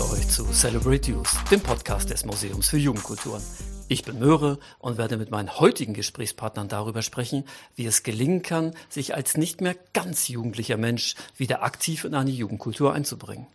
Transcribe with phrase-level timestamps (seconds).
[0.00, 3.42] Ich begrüße euch zu Celebrate Youth, dem Podcast des Museums für Jugendkulturen.
[3.88, 7.44] Ich bin Möhre und werde mit meinen heutigen Gesprächspartnern darüber sprechen,
[7.76, 12.30] wie es gelingen kann, sich als nicht mehr ganz jugendlicher Mensch wieder aktiv in eine
[12.30, 13.46] Jugendkultur einzubringen.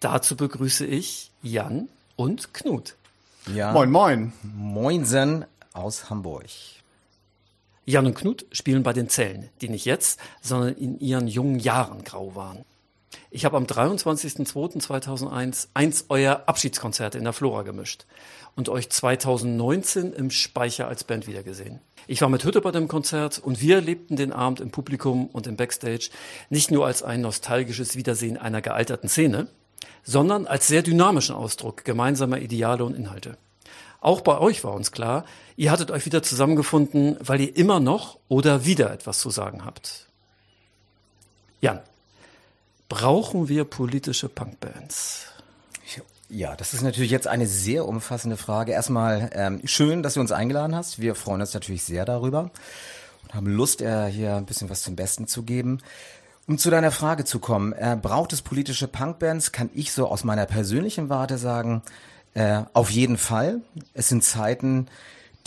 [0.00, 2.94] Dazu begrüße ich Jan und Knut.
[3.54, 3.72] Ja.
[3.72, 4.32] Moin, moin.
[4.42, 6.46] Moinsen aus Hamburg.
[7.84, 12.02] Jan und Knut spielen bei den Zellen, die nicht jetzt, sondern in ihren jungen Jahren
[12.02, 12.64] grau waren.
[13.30, 18.06] Ich habe am 23.02.2001 eins euer Abschiedskonzerte in der Flora gemischt
[18.56, 21.80] und euch 2019 im Speicher als Band wiedergesehen.
[22.06, 25.46] Ich war mit Hütte bei dem Konzert und wir erlebten den Abend im Publikum und
[25.46, 26.10] im Backstage
[26.48, 29.48] nicht nur als ein nostalgisches Wiedersehen einer gealterten Szene,
[30.02, 33.36] sondern als sehr dynamischen Ausdruck gemeinsamer Ideale und Inhalte.
[34.00, 35.24] Auch bei euch war uns klar,
[35.56, 40.06] ihr hattet euch wieder zusammengefunden, weil ihr immer noch oder wieder etwas zu sagen habt.
[41.60, 41.80] Jan,
[42.90, 45.26] Brauchen wir politische Punkbands?
[46.28, 48.72] Ja, das ist natürlich jetzt eine sehr umfassende Frage.
[48.72, 51.00] Erstmal ähm, schön, dass du uns eingeladen hast.
[51.00, 52.50] Wir freuen uns natürlich sehr darüber
[53.22, 55.78] und haben Lust, äh, hier ein bisschen was zum Besten zu geben.
[56.48, 59.52] Um zu deiner Frage zu kommen, äh, braucht es politische Punkbands?
[59.52, 61.82] Kann ich so aus meiner persönlichen Warte sagen,
[62.34, 63.60] äh, auf jeden Fall.
[63.94, 64.88] Es sind Zeiten,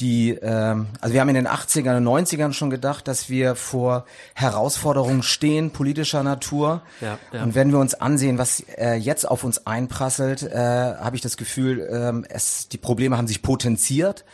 [0.03, 4.05] die, ähm, also wir haben in den 80ern und 90ern schon gedacht, dass wir vor
[4.35, 6.81] Herausforderungen stehen, politischer Natur.
[6.99, 7.43] Ja, ja.
[7.43, 11.37] Und wenn wir uns ansehen, was äh, jetzt auf uns einprasselt, äh, habe ich das
[11.37, 14.25] Gefühl, ähm, es, die Probleme haben sich potenziert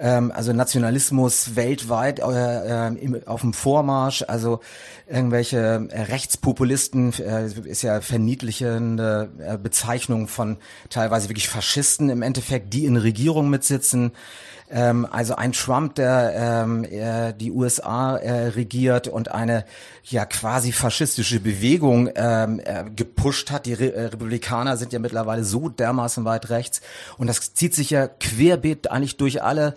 [0.00, 4.60] ähm, also Nationalismus weltweit äh, äh, im, auf dem Vormarsch, also
[5.06, 10.56] irgendwelche äh, Rechtspopulisten äh, ist ja verniedlichende äh, Bezeichnung von
[10.88, 14.12] teilweise wirklich Faschisten im Endeffekt, die in Regierung mitsitzen.
[14.70, 19.64] Ähm, also ein Trump, der ähm, äh, die USA äh, regiert und eine
[20.04, 23.66] ja quasi faschistische Bewegung ähm, äh, gepusht hat.
[23.66, 26.80] Die Re äh, Republikaner sind ja mittlerweile so dermaßen weit rechts
[27.18, 29.74] und das zieht sich ja querbeet eigentlich durch alle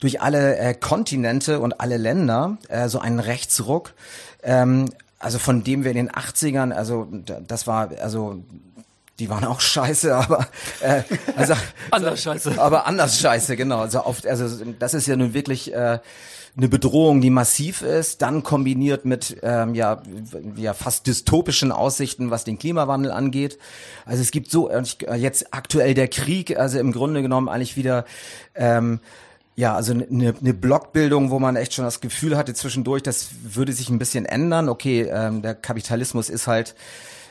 [0.00, 3.94] durch alle äh, Kontinente und alle Länder äh, so einen Rechtsruck.
[4.42, 7.06] Ähm, also von dem wir in den 80ern, also
[7.46, 8.42] das war also
[9.22, 10.48] die waren auch scheiße, aber
[10.80, 11.02] äh,
[11.36, 11.54] also,
[11.92, 12.60] anders scheiße.
[12.60, 13.78] Aber anders scheiße, genau.
[13.78, 16.00] Also oft, also das ist ja nun wirklich äh,
[16.56, 20.02] eine Bedrohung, die massiv ist, dann kombiniert mit ähm, ja,
[20.56, 23.58] ja fast dystopischen Aussichten, was den Klimawandel angeht.
[24.06, 24.82] Also es gibt so äh,
[25.14, 28.04] jetzt aktuell der Krieg, also im Grunde genommen eigentlich wieder
[28.56, 28.98] ähm,
[29.54, 33.72] ja, also eine, eine Blockbildung, wo man echt schon das Gefühl hatte zwischendurch, das würde
[33.72, 34.68] sich ein bisschen ändern.
[34.68, 36.74] Okay, ähm, der Kapitalismus ist halt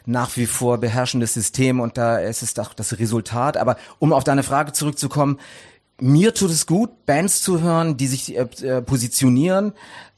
[0.06, 3.58] nach wie vor beherrschendes System und da ist es doch das Resultat.
[3.58, 5.40] Aber um auf deine Frage zurückzukommen,
[6.00, 9.74] mir tut es gut, Bands zu hören, die sich äh, äh positionieren.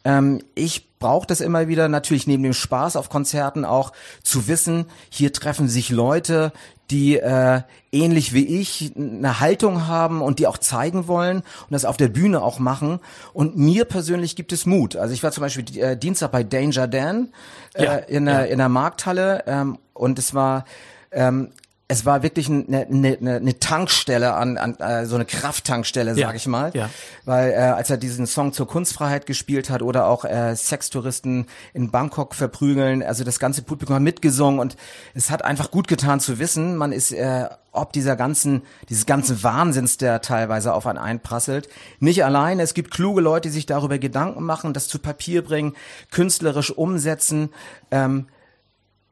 [0.06, 3.92] Ähm, ich brauche das immer wieder, natürlich neben dem Spaß auf Konzerten auch
[4.24, 6.54] zu wissen, hier treffen sich Leute,
[6.92, 7.62] die äh,
[7.92, 12.10] ähnlich wie ich eine Haltung haben und die auch zeigen wollen und das auf der
[12.10, 13.00] Bühne auch machen.
[13.34, 14.96] Und mir persönlich gibt es Mut.
[14.96, 17.30] Also ich war zum Beispiel äh, Dienstag bei Danger Dan
[17.74, 18.46] äh, ja, in, der, ja.
[18.46, 20.66] in der Markthalle ähm, und es war
[21.12, 21.50] ähm,
[21.88, 26.34] es war wirklich eine, eine, eine Tankstelle an, an äh, so eine Krafttankstelle, sag ja,
[26.34, 26.90] ich mal, ja.
[27.26, 31.92] weil äh, als er diesen Song zur Kunstfreiheit gespielt hat oder auch äh, Sextouristen in
[31.92, 34.78] Bangkok verprügeln, also das ganze Publikum hat mitgesungen und
[35.14, 39.44] es hat einfach gut getan zu wissen, man ist äh, ob dieser ganzen, dieses ganzen
[39.44, 41.68] Wahnsinns, der teilweise auf einen einprasselt.
[42.00, 45.74] Nicht allein, es gibt kluge Leute, die sich darüber Gedanken machen, das zu Papier bringen,
[46.12, 47.50] künstlerisch umsetzen.
[47.90, 48.28] Ähm,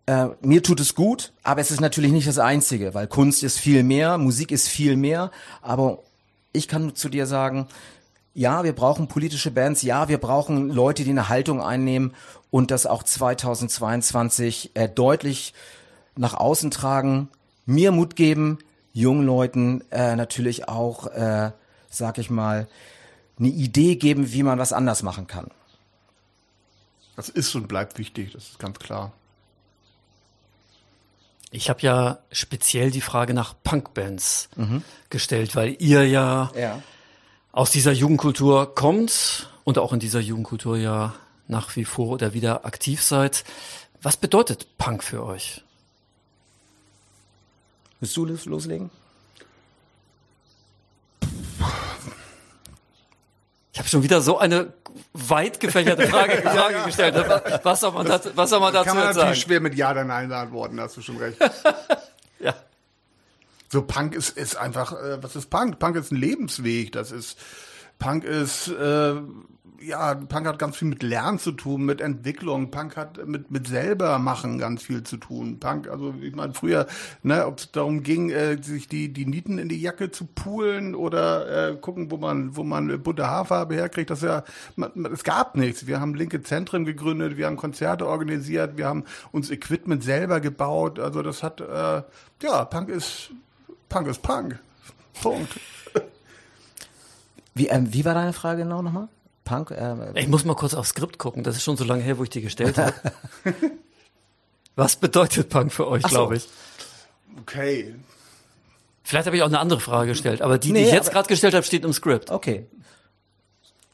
[0.06, 3.60] äh, mir tut es gut, aber es ist natürlich nicht das Einzige, weil Kunst ist
[3.60, 5.32] viel mehr, Musik ist viel mehr.
[5.62, 6.00] Aber
[6.54, 7.68] ich kann zu dir sagen,
[8.34, 12.14] ja, wir brauchen politische Bands, ja, wir brauchen Leute, die eine Haltung einnehmen
[12.50, 15.54] und das auch 2022 äh, deutlich
[16.16, 17.30] nach außen tragen,
[17.66, 18.60] mir Mut geben,
[18.94, 21.52] jungen Leuten äh, natürlich auch, äh,
[21.90, 22.68] sag ich mal,
[23.40, 25.50] eine Idee geben, wie man was anders machen kann.
[27.16, 29.12] Das ist und bleibt wichtig, das ist ganz klar.
[31.52, 34.84] Ich habe ja speziell die Frage nach Punkbands mhm.
[35.10, 36.82] gestellt, weil ihr ja, ja,
[37.52, 41.14] aus dieser Jugendkultur kommt und auch in dieser Jugendkultur ja
[41.48, 43.44] nach wie vor oder wieder aktiv seid.
[44.02, 45.62] Was bedeutet Punk für euch?
[48.00, 48.90] Willst du loslegen?
[53.74, 54.74] Ich habe schon wieder so eine
[55.14, 57.16] weit gefächerte Frage, Frage gestellt.
[57.64, 59.36] Was soll man, das, was soll man dazu kann man sagen?
[59.36, 61.38] schwer mit Ja oder Nein beantworten, hast du schon recht.
[62.40, 62.54] ja.
[63.70, 65.80] So Punk ist, ist einfach, äh, was ist Punk?
[65.80, 66.92] Punk ist ein Lebensweg.
[66.92, 67.40] Das ist
[67.98, 69.14] Punk ist äh,
[69.84, 72.72] ja, Punk hat ganz viel mit Lernen zu tun, mit Entwicklung.
[72.72, 75.60] Punk hat mit, mit selber machen ganz viel zu tun.
[75.60, 76.88] Punk, also ich meine, früher,
[77.24, 80.96] ne, ob es darum ging, äh, sich die, die Nieten in die Jacke zu poolen
[80.96, 84.44] oder äh, gucken, wo man, wo man bunte Haarfarbe herkriegt, das ja,
[84.76, 85.88] man, es gab nichts.
[85.88, 91.00] Wir haben linke Zentren gegründet, wir haben Konzerte organisiert, wir haben uns Equipment selber gebaut.
[91.00, 92.04] Also das hat, äh,
[92.42, 93.32] ja, Punk ist,
[93.90, 94.60] Punk ist Punk.
[95.22, 95.60] Punkt.
[97.54, 99.10] Wie, ähm, wie war deine Frage genau nochmal?
[99.52, 99.72] Punk?
[99.72, 101.44] Äh, Ich muss mal kurz aufs Skript gucken.
[101.44, 102.94] Das ist schon so lange her, wo ich die gestellt habe.
[104.76, 106.08] Was bedeutet Punk für euch, so.
[106.10, 106.48] glaube ich?
[107.42, 107.94] Okay.
[109.04, 111.28] Vielleicht habe ich auch eine andere Frage gestellt, aber die, die Nee, ich jetzt gerade
[111.28, 112.32] gestellt habe, steht im Skript.
[112.32, 112.66] Okay.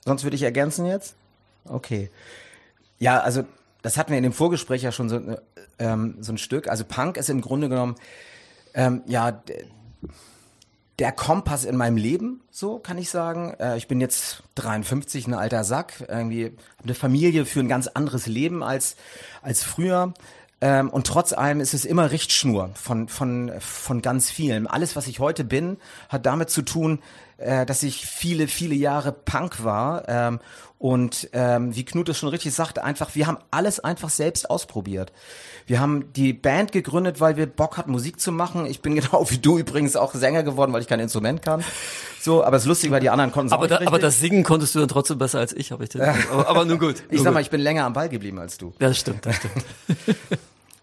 [0.05, 1.15] Sonst würde ich ergänzen jetzt?
[1.65, 2.11] Okay.
[2.99, 3.43] Ja, also
[3.81, 5.37] das hatten wir in dem Vorgespräch ja schon so, äh,
[5.79, 6.67] ähm, so ein Stück.
[6.67, 7.95] Also Punk ist im Grunde genommen
[8.75, 9.41] ähm, ja
[10.99, 13.53] der Kompass in meinem Leben, so kann ich sagen.
[13.59, 16.45] Äh, ich bin jetzt 53, ein alter Sack, irgendwie
[16.77, 18.95] hab eine Familie für ein ganz anderes Leben als
[19.41, 20.13] als früher.
[20.59, 24.65] Ähm, und trotz allem ist es immer Richtschnur von, von, von ganz vielen.
[24.65, 25.77] Alles, was ich heute bin,
[26.09, 26.99] hat damit zu tun,
[27.37, 30.09] äh, dass ich viele, viele Jahre Punk war.
[30.09, 30.39] Ähm,
[30.79, 35.11] und ähm, wie Knut es schon richtig sagte, einfach, wir haben alles einfach selbst ausprobiert.
[35.65, 38.67] Wir haben die Band gegründet, weil wir Bock hatten, Musik zu machen.
[38.67, 41.63] Ich bin genau wie du übrigens auch Sänger geworden, weil ich kein Instrument kann.
[42.21, 44.43] So, aber es ist lustig, weil die anderen konnten es Aber, da, aber das Singen
[44.43, 46.01] konntest du dann trotzdem besser als ich, habe ich den.
[46.31, 47.03] Aber, aber nun gut.
[47.09, 48.73] Ich nun sag mal, ich bin länger am Ball geblieben als du.
[48.79, 49.65] Ja, das stimmt, das stimmt.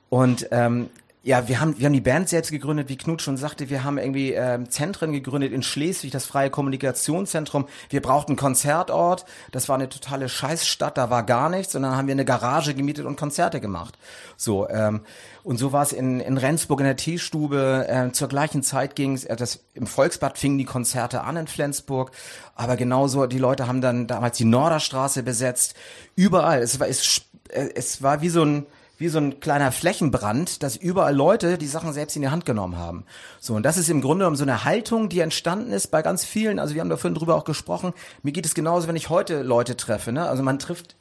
[0.08, 0.88] Und ähm,
[1.26, 3.70] ja, wir haben, wir haben die Band selbst gegründet, wie Knut schon sagte.
[3.70, 7.66] Wir haben irgendwie ähm, Zentren gegründet in Schleswig, das Freie Kommunikationszentrum.
[7.88, 9.24] Wir brauchten einen Konzertort.
[9.50, 11.74] Das war eine totale Scheißstadt, da war gar nichts.
[11.74, 13.96] Und dann haben wir eine Garage gemietet und Konzerte gemacht.
[14.36, 15.00] So, ähm,
[15.44, 17.86] und so war es in, in Rendsburg in der Teestube.
[17.88, 21.46] Ähm, zur gleichen Zeit ging es, äh, das, im Volksbad fingen die Konzerte an in
[21.46, 22.10] Flensburg.
[22.54, 25.74] Aber genauso, die Leute haben dann damals die Norderstraße besetzt.
[26.16, 26.60] Überall.
[26.60, 30.76] Es war, es, äh, es war wie so ein, wie so ein kleiner Flächenbrand, dass
[30.76, 33.04] überall Leute die Sachen selbst in die Hand genommen haben.
[33.40, 36.24] So, und das ist im Grunde genommen so eine Haltung, die entstanden ist bei ganz
[36.24, 36.58] vielen.
[36.58, 37.92] Also wir haben da vorhin drüber auch gesprochen.
[38.22, 40.12] Mir geht es genauso, wenn ich heute Leute treffe.
[40.12, 40.28] Ne?
[40.28, 40.96] Also man trifft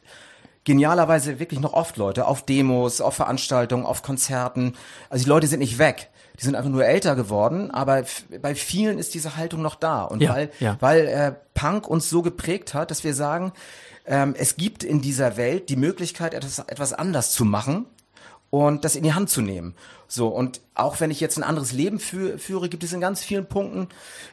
[0.63, 4.73] genialerweise wirklich noch oft Leute auf Demos, auf Veranstaltungen, auf Konzerten.
[5.09, 6.09] Also die Leute sind nicht weg.
[6.39, 8.03] Die sind einfach nur älter geworden, aber
[8.41, 10.03] bei vielen ist diese Haltung noch da.
[10.03, 10.77] Und Ja, weil, ja.
[10.79, 13.53] weil äh, Punk uns so geprägt hat, dass wir sagen,
[14.05, 17.85] ähm, es gibt in dieser Welt die Möglichkeit, etwas, etwas anders zu machen
[18.49, 19.73] und das in die Hand zu nehmen.
[20.07, 23.23] So, und auch wenn ich jetzt ein anderes Leben fü führe, gibt es in ganz
[23.23, 23.87] vielen Punkten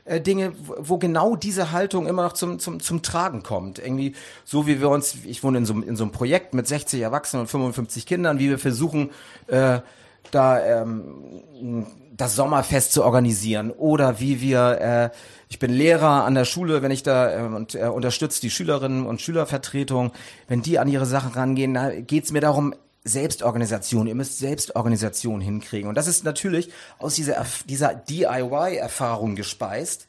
[0.05, 3.79] äh, Dinge, wo, genau diese Haltung immer noch zum, zum, zum Tragen kommt.
[3.79, 4.15] Irgendwie
[4.45, 7.43] so wie wir uns, ich wohne in so, in so einem Projekt mit 60 Erwachsenen
[7.43, 9.11] und 55 Kindern, wie wir versuchen,
[9.47, 9.81] äh,
[10.31, 11.85] da ähm,
[12.17, 13.71] das Sommerfest zu organisieren.
[13.71, 15.17] Oder wie wir, äh,
[15.49, 19.07] ich bin Lehrer an der Schule, wenn ich da äh, und äh, unterstütze die Schülerinnen
[19.07, 20.13] und Schülervertretung,
[20.49, 25.89] wenn die an ihre Sachen rangehen, da geht's mir darum, Selbstorganisation, ihr müsst Selbstorganisation hinkriegen.
[25.89, 30.07] Und das ist natürlich aus dieser, dieser DIY-Erfahrung gespeist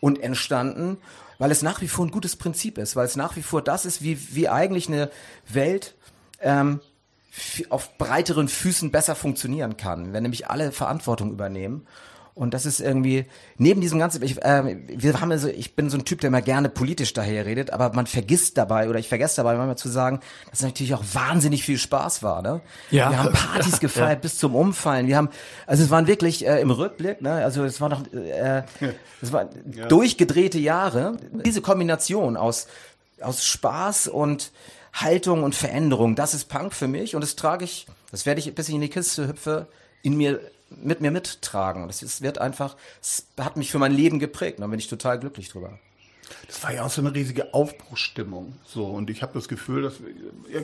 [0.00, 0.98] und entstanden,
[1.38, 3.86] weil es nach wie vor ein gutes Prinzip ist, weil es nach wie vor das
[3.86, 5.10] ist, wie, wie eigentlich eine
[5.48, 5.94] Welt
[6.40, 6.80] ähm,
[7.68, 11.86] auf breiteren Füßen besser funktionieren kann, wenn nämlich alle Verantwortung übernehmen.
[12.34, 13.26] Und das ist irgendwie,
[13.58, 16.42] neben diesem ganzen, ich, äh, wir haben also, ich bin so ein Typ, der immer
[16.42, 20.18] gerne politisch daher redet, aber man vergisst dabei, oder ich vergesse dabei manchmal zu sagen,
[20.50, 22.60] dass es natürlich auch wahnsinnig viel Spaß war, ne?
[22.90, 23.10] Ja.
[23.10, 25.06] Wir haben Partys gefeiert bis zum Umfallen.
[25.06, 25.28] Wir haben,
[25.64, 27.34] also es waren wirklich äh, im Rückblick, ne?
[27.34, 28.64] Also es war noch, äh,
[29.22, 29.50] es waren
[29.88, 31.16] durchgedrehte Jahre.
[31.44, 32.66] Diese Kombination aus,
[33.20, 34.50] aus Spaß und
[34.94, 38.54] Haltung und Veränderung, das ist Punk für mich und das trage ich, das werde ich,
[38.54, 39.66] bis ich in die Kiste hüpfe,
[40.02, 41.86] in mir mit mir mittragen.
[41.86, 44.58] Das ist, wird einfach, es hat mich für mein Leben geprägt.
[44.58, 45.78] Und da bin ich total glücklich drüber.
[46.46, 48.56] Das war ja auch so eine riesige Aufbruchsstimmung.
[48.64, 49.94] So, und ich habe das Gefühl, dass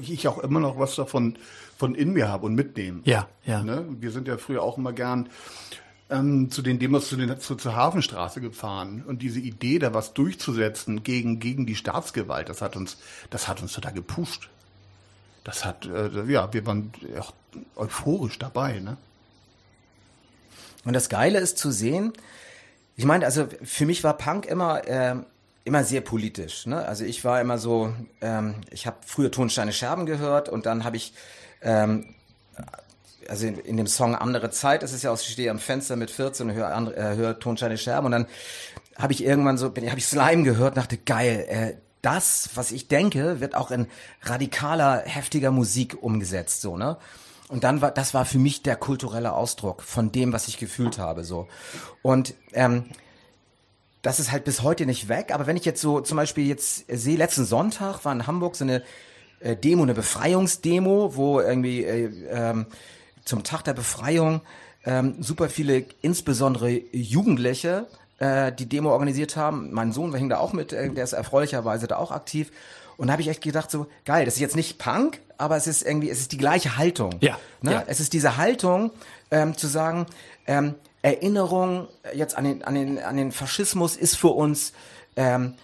[0.03, 1.37] ich auch immer noch was davon
[1.77, 3.01] von in mir habe und mitnehme.
[3.05, 3.63] Ja, ja.
[3.63, 3.85] Ne?
[4.01, 5.29] Wir sind ja früher auch immer gern
[6.11, 9.05] ähm, zu den Demos zu den, zu, zur Hafenstraße gefahren.
[9.07, 12.99] Und diese Idee, da was durchzusetzen gegen, gegen die Staatsgewalt, das hat uns,
[13.31, 14.49] das hat uns total gepusht.
[15.45, 17.33] Das hat, äh, ja, wir waren auch
[17.77, 18.97] euphorisch dabei, ne?
[20.85, 22.13] Und das Geile ist zu sehen,
[22.97, 25.27] ich meine, also für mich war Punk immer ähm,
[25.65, 26.67] immer sehr politisch.
[26.67, 26.85] Ne?
[26.85, 30.97] Also ich war immer so, ähm, ich habe früher Tonsteine Scherben gehört und dann habe
[30.97, 31.13] ich
[31.63, 32.15] ähm,
[33.29, 35.97] also in, in dem Song Andere Zeit ist es ja auch, ich stehe am Fenster
[35.97, 38.27] mit 14 und höre, andere, äh, höre Tonsteine Scherben und dann
[38.97, 42.89] habe ich irgendwann so, bin, habe ich Slime gehört, dachte, geil, äh, das, was ich
[42.89, 43.87] denke, wird auch in
[44.23, 46.97] radikaler, heftiger Musik umgesetzt, so, ne?
[47.49, 50.99] Und dann war, das war für mich der kulturelle Ausdruck von dem, was ich gefühlt
[50.99, 51.49] habe, so.
[52.01, 52.85] Und, ähm,
[54.03, 55.33] das ist halt bis heute nicht weg.
[55.33, 58.65] Aber wenn ich jetzt so zum Beispiel jetzt sehe, letzten Sonntag war in Hamburg so
[58.65, 58.83] eine
[59.41, 62.67] äh, Demo, eine Befreiungsdemo, wo irgendwie äh, ähm,
[63.25, 64.41] zum Tag der Befreiung
[64.85, 67.87] ähm, super viele, insbesondere Jugendliche,
[68.19, 69.73] äh, die Demo organisiert haben.
[69.73, 72.51] Mein Sohn hing da auch mit, äh, der ist erfreulicherweise da auch aktiv.
[72.97, 75.67] Und da habe ich echt gedacht, so geil, das ist jetzt nicht Punk, aber es
[75.67, 77.17] ist irgendwie, es ist die gleiche Haltung.
[77.21, 77.73] Ja, Ne?
[77.73, 77.85] ja.
[77.87, 78.91] Es ist diese Haltung,
[79.31, 80.07] ähm, zu sagen,
[80.47, 84.73] ähm, Erinnerung jetzt an den, an, den, an den Faschismus ist für uns
[85.17, 85.55] ähm,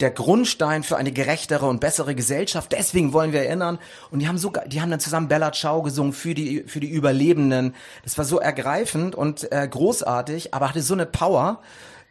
[0.00, 2.72] der Grundstein für eine gerechtere und bessere Gesellschaft.
[2.72, 3.78] Deswegen wollen wir erinnern.
[4.10, 6.88] Und die haben sogar, die haben dann zusammen Bella Ciao gesungen für die, für die
[6.88, 7.74] Überlebenden.
[8.04, 11.60] Das war so ergreifend und äh, großartig, aber hatte so eine Power.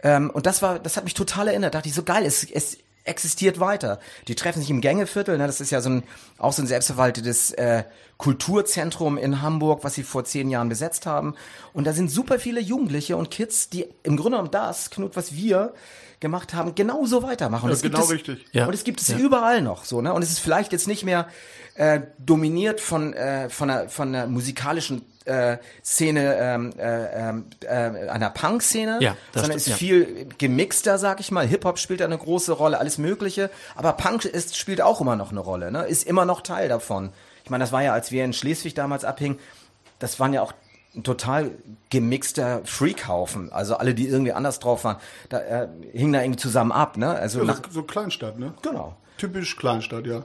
[0.04, 1.74] Ähm, und das war, das hat mich total erinnert.
[1.74, 4.00] Da dachte ich so geil, es, es existiert weiter.
[4.28, 5.48] Die treffen sich im Gängeviertel, ne?
[5.48, 6.04] das ist ja so ein,
[6.38, 7.84] auch so ein selbstverwaltetes äh,
[8.18, 11.36] Kulturzentrum in Hamburg, was sie vor zehn Jahren besetzt haben.
[11.74, 15.34] Und da sind super viele Jugendliche und Kids, die im Grunde genommen das, Knut, was
[15.36, 15.74] wir
[16.20, 17.66] gemacht haben, genauso weitermachen.
[17.66, 18.46] Und Ja, das gibt genau es, richtig.
[18.52, 18.66] Ja.
[18.66, 20.14] Und es gibt es überall noch so, ne?
[20.14, 21.28] Und es ist vielleicht jetzt nicht mehr
[21.76, 28.10] äh, dominiert von äh, von der von der musikalischen äh, Szene ähm, äh, ähm, äh,
[28.10, 29.76] einer Punk-Szene, Ja, das sondern stimmt, ist ja.
[29.76, 31.46] viel gemixter, sag ich mal.
[31.46, 33.50] Hip-Hop spielt da eine große Rolle, alles Mögliche.
[33.76, 35.84] Aber Punk ist, spielt auch immer noch eine Rolle, ne?
[35.84, 37.12] Ist immer noch Teil davon.
[37.44, 39.40] Ich meine, das war ja, als wir in Schleswig damals abhingen,
[40.00, 40.54] das waren ja auch
[40.96, 41.52] ein total
[41.90, 43.52] gemixter Freakhaufen.
[43.52, 44.98] Also alle, die irgendwie anders drauf waren,
[45.30, 47.10] da äh, hingen da irgendwie zusammen ab, ne?
[47.10, 48.54] Also Ja, nach, so, so Kleinstadt, ne?
[48.62, 48.96] genau.
[49.18, 50.24] Typisch Kleinstadt, ja.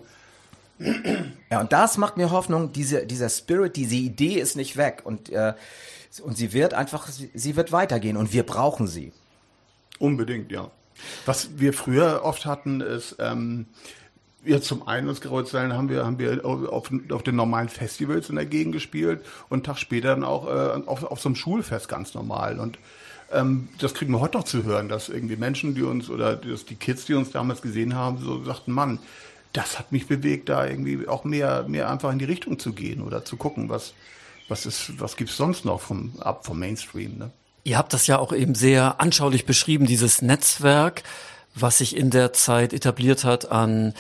[1.51, 5.31] Ja, und das macht mir Hoffnung, diese, dieser Spirit, diese Idee ist nicht weg und,
[5.31, 5.55] äh,
[6.23, 9.13] und sie wird einfach, sie, wird weitergehen und wir brauchen sie.
[9.99, 10.71] Unbedingt, ja.
[11.27, 13.67] Was wir früher oft hatten, ist, ähm,
[14.45, 18.37] ja, zum einen aus Kreuzwellen haben wir, haben wir auf, auf den normalen Festivals in
[18.37, 21.89] der Gegend gespielt und einen Tag später dann auch äh, auf, auf so einem Schulfest
[21.89, 22.59] ganz normal.
[22.59, 22.79] Und
[23.31, 26.65] ähm, das kriegen wir heute noch zu hören, dass irgendwie Menschen, die uns oder dass
[26.65, 28.99] die Kids, die uns damals gesehen haben, so sagten, Mann,
[29.53, 33.03] das hat mich bewegt, da irgendwie auch mehr, mehr einfach in die Richtung zu gehen
[33.03, 33.95] oder zu gucken, was,
[34.49, 37.31] was ist, was gibt's sonst noch vom, ab vom Mainstream, ne?
[37.65, 41.05] Ihr habt das ja auch eben sehr anschaulich beschrieben, dieses Netzwerk,
[41.55, 43.95] was sich in der Zeit etabliert hat an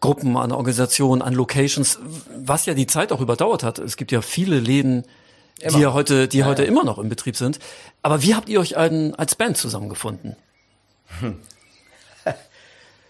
[0.00, 1.98] Gruppen, an Organisationen, an Locations,
[2.36, 3.80] was ja die Zeit auch überdauert hat.
[3.80, 5.04] Es gibt ja viele Läden,
[5.60, 7.58] die ja heute, die heute immer noch in Betrieb sind.
[8.02, 10.36] Aber wie habt ihr euch allen als Band zusammengefunden?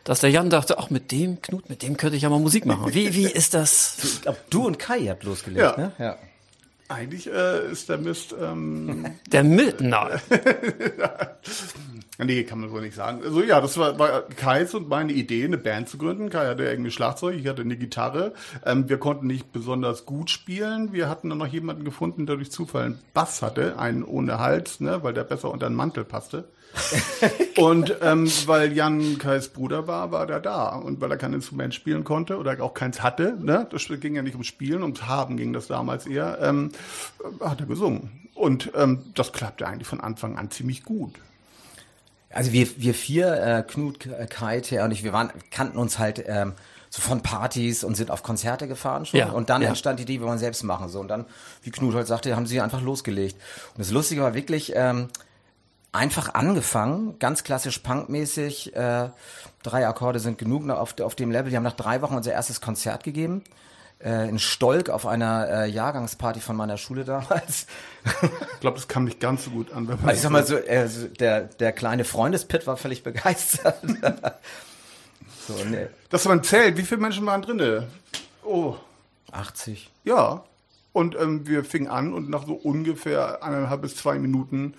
[0.05, 2.65] Dass der Jan dachte, ach, mit dem Knut, mit dem könnte ich ja mal Musik
[2.67, 2.95] machen.
[2.95, 3.99] Wie, wie ist das?
[4.03, 5.77] Ich glaub, du und Kai habt losgelegt, Ja.
[5.77, 5.93] ne?
[5.99, 6.17] Ja.
[6.89, 9.95] Eigentlich äh, ist der Mist ähm, Der Milton.
[12.23, 13.23] Nee, kann man so nicht sagen.
[13.25, 16.29] Also ja, das war, war Kais und meine Idee, eine Band zu gründen.
[16.29, 18.35] Kai hatte irgendwie Schlagzeug, ich hatte eine Gitarre.
[18.67, 20.93] Ähm, wir konnten nicht besonders gut spielen.
[20.93, 24.81] Wir hatten dann noch jemanden gefunden, der durch Zufall einen Bass hatte, einen ohne Hals,
[24.81, 26.45] ne, weil der besser unter den Mantel passte.
[27.57, 30.77] und ähm, weil Jan Kais Bruder war, war der da.
[30.77, 34.23] Und weil er kein Instrument spielen konnte oder auch keins hatte, ne, das ging ja
[34.23, 36.73] nicht ums Spielen, ums Haben ging das damals eher, ähm,
[37.41, 38.29] hat er gesungen.
[38.35, 41.15] Und ähm, das klappte eigentlich von Anfang an ziemlich gut.
[42.31, 45.99] Also wir, wir vier, äh, Knut, äh, Kai, Thea und ich, wir waren, kannten uns
[45.99, 46.55] halt ähm,
[46.89, 49.19] so von Partys und sind auf Konzerte gefahren schon.
[49.19, 49.69] Ja, und dann ja.
[49.69, 50.89] entstand die Idee, wir wollen selbst machen.
[50.89, 51.01] So.
[51.01, 51.25] Und dann,
[51.63, 53.37] wie Knut halt sagte, haben sie einfach losgelegt.
[53.75, 55.09] Und das Lustige war wirklich ähm,
[55.93, 58.75] einfach angefangen, ganz klassisch punkmäßig.
[58.75, 59.11] Äh,
[59.63, 61.51] drei Akkorde sind genug noch auf, auf dem Level.
[61.51, 63.43] Die haben nach drei Wochen unser erstes Konzert gegeben.
[64.03, 67.67] Äh, in Stolk auf einer äh, Jahrgangsparty von meiner Schule damals.
[68.55, 69.89] Ich glaube, das kam nicht ganz so gut an.
[69.89, 73.03] Wenn man Also ich sag mal so, äh, so der, der kleine Freundespit war völlig
[73.03, 73.77] begeistert.
[75.47, 75.89] so, nee.
[76.09, 76.79] Das war ein Zelt.
[76.79, 77.89] Wie viele Menschen waren drinne?
[78.43, 78.77] Oh,
[79.33, 79.91] 80.
[80.05, 80.45] ja.
[80.93, 84.75] Und ähm, wir fingen an und nach so ungefähr eineinhalb bis zwei Minuten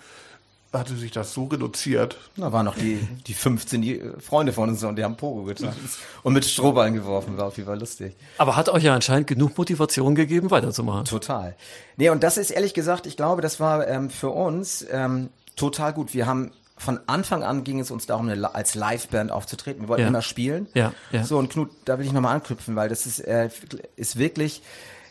[0.74, 2.18] hatte sich das so reduziert.
[2.38, 2.98] Da waren noch die,
[3.28, 6.00] die 15 die Freunde von uns und die haben Pogo getanzt.
[6.24, 8.16] Und mit Strohballen geworfen, war auf jeden Fall lustig.
[8.38, 11.06] Aber hat euch ja anscheinend genug Motivation gegeben, weiterzumachen.
[11.06, 11.56] Total.
[11.98, 15.92] Nee, und das ist ehrlich gesagt, ich glaube, das war ähm, für uns ähm, total
[15.94, 16.14] gut.
[16.14, 19.84] Wir haben von Anfang an ging es uns darum, eine, als Liveband aufzutreten.
[19.84, 20.08] Wir wollten Ja.
[20.08, 20.68] immer spielen.
[20.74, 21.24] Ja, ja.
[21.24, 23.50] So, und Knut, da will ich nochmal anknüpfen, weil das ist, äh,
[23.98, 24.64] ist wirklich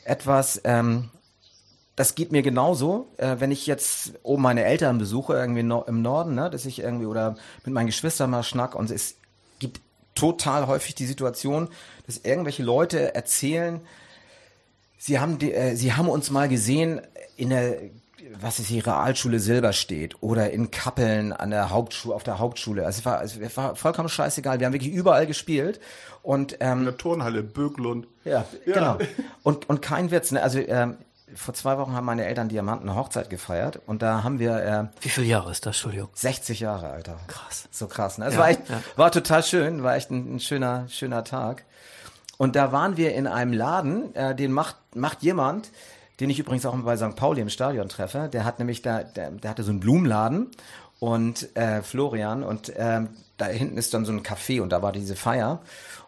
[0.05, 1.11] etwas, ähm,
[2.01, 6.01] das geht mir genauso, äh, wenn ich jetzt oben meine Eltern besuche, irgendwie no im
[6.01, 9.17] Norden, ne, dass ich irgendwie oder mit meinen Geschwistern mal schnack und es
[9.59, 9.83] gibt
[10.15, 11.69] total häufig die Situation,
[12.07, 13.81] dass irgendwelche Leute erzählen,
[14.97, 17.03] sie haben, die, äh, sie haben uns mal gesehen
[17.37, 17.77] in der,
[18.41, 22.87] was ist die Realschule Silberstedt oder in Kappeln an der Hauptschule, auf der Hauptschule.
[22.87, 24.59] Also es war, es war vollkommen scheißegal.
[24.59, 25.81] Wir haben wirklich überall gespielt
[26.23, 28.07] und ähm, In der Turnhalle Böglund.
[28.25, 28.73] ja, Ja.
[28.75, 28.99] genau.
[29.43, 30.43] Und, und kein Witz, ne?
[30.43, 30.97] Also ähm,
[31.35, 34.85] vor zwei Wochen haben meine Eltern Diamanten eine Hochzeit gefeiert und da haben wir äh,
[35.03, 36.09] Wie viele Jahre ist das, Entschuldigung?
[36.15, 37.17] 60 Jahre, Alter.
[37.27, 37.69] Krass.
[37.71, 38.19] So krass.
[38.19, 38.27] Ne?
[38.27, 38.83] Es Ja, war echt, ja.
[38.97, 41.65] war total schön, war echt ein, ein schöner, schöner Tag.
[42.39, 45.71] Und da waren wir in einem Laden, äh, den macht, macht jemand,
[46.21, 47.17] den ich übrigens auch bei St.
[47.17, 48.29] Pauli im Stadion treffe.
[48.33, 50.49] Der hat nämlich da, der, der hatte so einen Blumenladen
[50.99, 54.93] und äh, Florian und ähm, da hinten ist dann so ein Café und da war
[54.93, 55.61] diese Feier.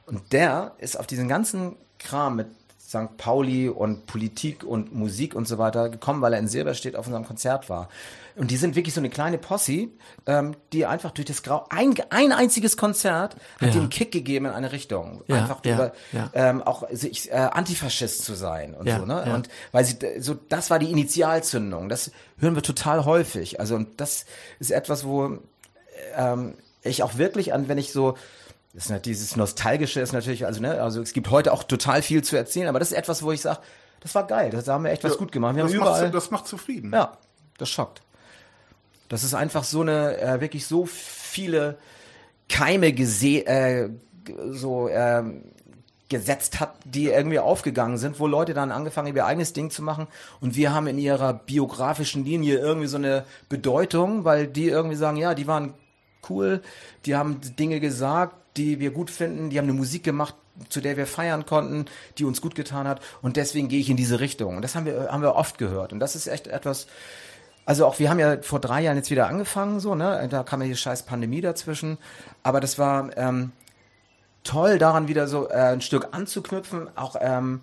[0.06, 2.61] Und der ist auf diesen ganzen Kram mit
[2.92, 3.16] St.
[3.16, 7.24] Pauli und Politik und Musik und so weiter gekommen, weil er in Silberstedt auf unserem
[7.24, 7.88] Konzert war.
[8.36, 9.88] Und die sind wirklich so eine kleine Posse,
[10.26, 13.80] ähm, die einfach durch das Grau, ein, ein einziges Konzert hat Ja.
[13.80, 15.22] den Kick gegeben in eine Richtung.
[15.26, 16.30] Ja, einfach ja, über, ja.
[16.34, 19.34] Ähm, auch sich, äh, Antifaschist zu sein und so, ne?
[19.34, 21.88] Und weil sie, so, das war die Initialzündung.
[21.88, 23.58] Das hören wir total häufig.
[23.58, 24.26] Also, und das
[24.60, 25.38] ist etwas, wo,
[26.16, 28.16] ähm, ich auch wirklich an, wenn ich so,
[28.74, 32.00] das ist nicht, dieses Nostalgische ist natürlich, also, ne, also es gibt heute auch total
[32.02, 33.60] viel zu erzählen, aber das ist etwas, wo ich sage,
[34.00, 35.54] das war geil, das haben wir echt was gut gemacht.
[35.54, 36.92] Wir das, haben macht, überall, das macht zufrieden.
[36.92, 37.16] ja,
[37.58, 38.02] das schockt.
[39.08, 41.76] Das ist einfach so eine, äh, wirklich so viele
[42.48, 43.90] Keime äh,
[44.50, 45.42] so ähm,
[46.08, 49.82] gesetzt hat, die irgendwie aufgegangen sind, wo Leute dann angefangen haben, ihr eigenes Ding zu
[49.82, 50.06] machen
[50.40, 55.16] und wir haben in ihrer biografischen Linie irgendwie so eine Bedeutung, weil die irgendwie sagen,
[55.18, 55.74] ja, die waren
[56.28, 56.62] cool,
[57.04, 60.34] die haben Dinge gesagt, die wir gut finden, die haben eine Musik gemacht,
[60.68, 61.86] zu der wir feiern konnten,
[62.18, 64.56] die uns gut getan hat und deswegen gehe ich in diese Richtung.
[64.56, 66.86] Und das haben wir, haben wir oft gehört und das ist echt etwas,
[67.64, 70.26] also auch wir haben ja vor drei Jahren jetzt wieder angefangen, so, ne?
[70.30, 71.98] Da kam ja die scheiß Pandemie dazwischen.
[72.42, 73.52] Aber das war ähm,
[74.42, 77.60] toll, daran wieder so äh, ein Stück anzuknüpfen, auch ähm,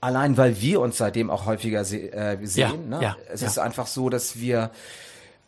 [0.00, 2.90] allein, weil wir uns seitdem auch häufiger se äh, sehen.
[2.90, 3.02] Ja, ne?
[3.02, 3.48] ja, es ja.
[3.48, 4.70] ist einfach so, dass wir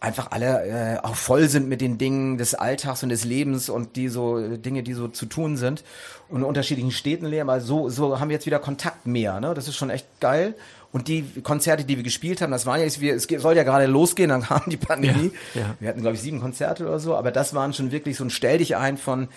[0.05, 3.97] einfach alle äh, auch voll sind mit den Dingen des Alltags und des Lebens und
[3.97, 5.83] die so äh, Dinge, die so zu tun sind
[6.29, 7.49] und in unterschiedlichen Städten leben.
[7.49, 9.41] Also so, so haben wir jetzt wieder Kontakt mehr.
[9.41, 9.55] Ne?
[9.55, 10.55] Das ist schon echt geil.
[10.93, 13.87] Und die Konzerte, die wir gespielt haben, das waren ja, wir, es soll ja gerade
[13.87, 15.33] losgehen, dann kam die Pandemie.
[15.55, 15.75] Ja, ja.
[15.81, 18.31] Wir hatten, glaube ich, sieben Konzerte oder so, aber das waren schon wirklich so ein
[18.31, 19.29] Stell dich ein von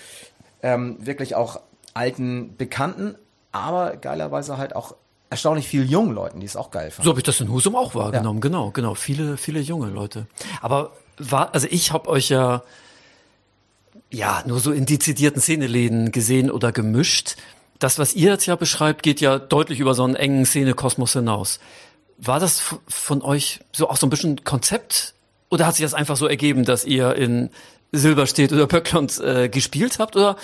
[0.62, 1.62] ähm, wirklich auch
[1.94, 3.16] alten Bekannten,
[3.52, 4.96] aber geilerweise halt auch
[5.30, 7.04] erstaunlich viel jungen Leuten, die es auch geil fanden.
[7.04, 8.96] So habe ich das in Husum auch wahrgenommen, genau, genau.
[8.96, 10.28] Viele, viele junge Leute.
[10.62, 12.64] Aber war, also ich habe euch ja
[14.10, 17.36] ja nur so in dezidierten Szeneläden gesehen oder gemischt.
[17.80, 21.60] Das, was ihr jetzt ja beschreibt, geht ja deutlich über so einen engen Szenekosmos hinaus.
[22.18, 25.14] War das von euch so auch so ein bisschen Konzept?
[25.50, 27.50] Oder hat sich das einfach so ergeben, dass ihr in
[27.92, 30.16] Silberstedt oder Böckland äh, gespielt habt?
[30.16, 30.38] Oder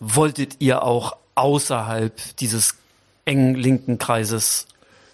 [0.00, 2.76] wolltet ihr auch außerhalb dieses
[3.24, 4.66] engen linken Kreises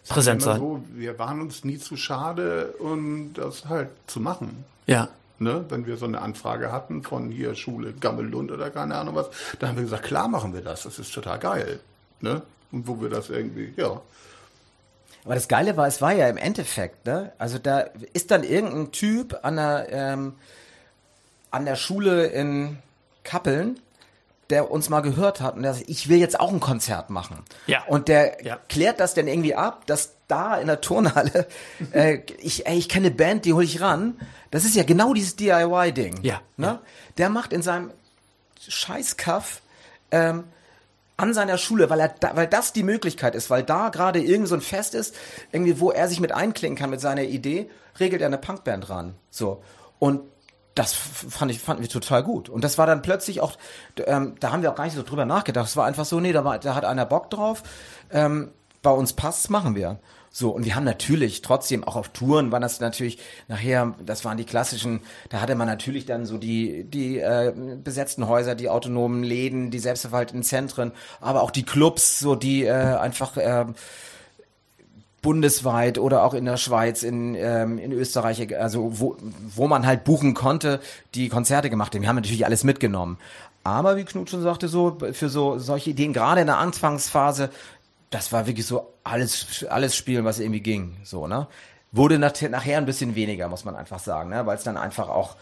[0.09, 0.59] präsent sein?
[0.59, 4.65] So, wir waren uns nie zu schade, um das halt zu machen.
[4.87, 5.09] Ja.
[5.39, 5.65] Ne?
[5.69, 9.71] Wenn wir so eine Anfrage hatten von hier Schule Gammellund oder keine Ahnung was, dann
[9.71, 11.81] haben wir gesagt, klar machen wir das, das ist total geil.
[12.21, 12.43] Ne?
[12.73, 14.01] Und wo wir das irgendwie, ja.
[15.25, 17.33] Aber das Geile war, es war ja im Endeffekt, ne?
[17.39, 17.81] Also da
[18.13, 20.35] ist dann irgendein Typ an der, ähm,
[21.51, 22.79] an der Schule in
[23.23, 23.79] Kappeln,
[24.51, 27.39] der uns mal gehört hat und der sagt, ich will jetzt auch ein Konzert machen.
[27.67, 27.85] Ja.
[27.87, 28.59] Und der Ja.
[28.69, 31.47] klärt das dann irgendwie ab, dass da in der Turnhalle,
[31.93, 34.19] äh, ich, ey, ich kenne eine Band, die hole ich ran.
[34.51, 36.21] Das ist ja genau dieses DIY-Ding.
[36.23, 36.67] Ja, Ne?
[36.67, 36.81] ja.
[37.19, 37.91] Der macht in seinem
[38.69, 39.63] Scheißkaff
[40.11, 40.45] ähm,
[41.17, 44.49] an seiner Schule, weil er da, weil das die Möglichkeit ist, weil da gerade irgend
[44.49, 45.15] so ein Fest ist,
[45.53, 49.15] irgendwie wo er sich mit einklingen kann mit seiner Idee, regelt er eine Punkband ran.
[49.31, 49.63] So
[49.99, 50.23] und
[50.75, 53.57] das fand ich fanden wir total gut und das war dann plötzlich auch,
[54.07, 55.67] ähm, da haben wir auch gar nicht so drüber nachgedacht.
[55.67, 57.63] Es war einfach so, nee, da, war, da hat einer Bock drauf.
[58.11, 58.53] Ähm,
[58.83, 59.99] bei uns passt's, machen wir.
[60.33, 64.37] So, und wir haben natürlich trotzdem auch auf Touren waren das natürlich nachher, das waren
[64.37, 67.53] die klassischen, da hatte man natürlich dann so die, die äh,
[67.83, 72.71] besetzten Häuser, die autonomen Läden, die selbstverwalteten Zentren, aber auch die Clubs, so die äh,
[72.71, 73.67] einfach äh,
[75.23, 79.17] bundesweit oder auch in der Schweiz, in, ähm, in Österreich, also wo,
[79.55, 80.81] wo man halt buchen konnte,
[81.15, 82.03] die Konzerte gemacht haben.
[82.03, 83.19] Wir haben natürlich alles mitgenommen.
[83.63, 87.51] Aber wie Knut schon sagte, so für so solche Ideen, gerade in der Anfangsphase,
[88.09, 90.97] das war wirklich so alles, alles spielen, was irgendwie ging.
[91.05, 91.47] So, ne?
[91.93, 94.47] Wurde nach, nachher ein bisschen weniger, muss man einfach sagen, ne?
[94.47, 95.37] weil es dann einfach auch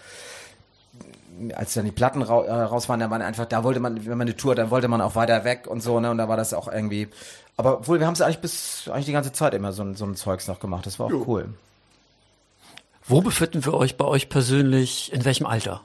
[1.55, 4.27] als dann die Platten äh, raus waren, da waren einfach, da wollte man, wenn man
[4.27, 6.11] eine Tour, dann wollte man auch weiter weg und so, ne?
[6.11, 7.09] Und da war das auch irgendwie.
[7.59, 10.07] Aber wohl, wir haben es eigentlich bis eigentlich die ganze Zeit immer so, ein- so
[10.07, 10.87] ein Zeugs noch gemacht.
[10.87, 11.25] Das war auch Jo.
[11.27, 11.49] cool.
[13.07, 15.12] Wo befinden wir euch bei euch persönlich?
[15.12, 15.83] In welchem Alter?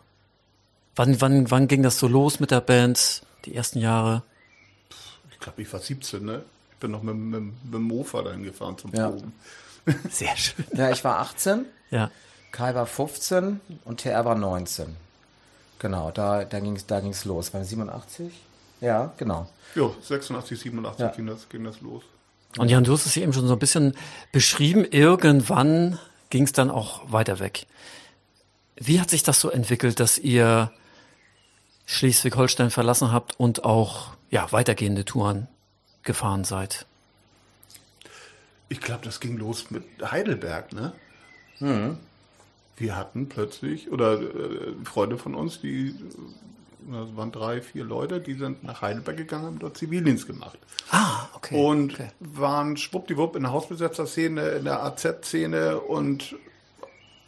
[0.96, 3.24] Wann, wann, wann ging das so los mit der Band?
[3.46, 4.22] Die ersten Jahre?
[5.32, 6.44] Ich glaube, ich war 17, ne?
[6.74, 9.10] Ich bin noch mit, mit, mit dem Mofa dahin gefahren zum Ja.
[9.10, 9.34] Proben.
[10.12, 10.66] Sehr schön.
[10.74, 12.12] Ja, ich war 18, Ja.
[12.52, 14.96] Kai war 15 und TR war 19.
[15.80, 17.52] Genau, da, da ging es da ging's los.
[17.54, 18.32] War das 87?
[18.84, 19.50] Ja, genau.
[19.76, 21.08] Jo, 86, 87 Ja.
[21.10, 22.04] ging, das, ging das los.
[22.58, 23.96] Und Jan, du hast es eben schon so ein bisschen
[24.32, 24.86] beschrieben.
[24.86, 25.98] Irgendwann
[26.30, 27.66] ging es dann auch weiter weg.
[28.76, 30.72] Wie hat sich das so entwickelt, dass ihr
[31.86, 35.48] Schleswig-Holstein verlassen habt und auch ja, weitergehende Touren
[36.04, 36.86] gefahren seid?
[38.70, 40.94] Ich glaube, das ging los mit Heidelberg, ne?
[42.76, 45.96] Wir hatten plötzlich, oder äh, Freunde von uns, die,
[46.92, 50.58] das waren drei, vier Leute, die sind nach Heidelberg gegangen, haben dort Zivildienst gemacht.
[50.92, 51.56] Ah, okay.
[51.56, 52.10] Und okay.
[52.20, 56.36] waren schwuppdiwupp in der Hausbesetzer-Szene, in der AZ-Szene und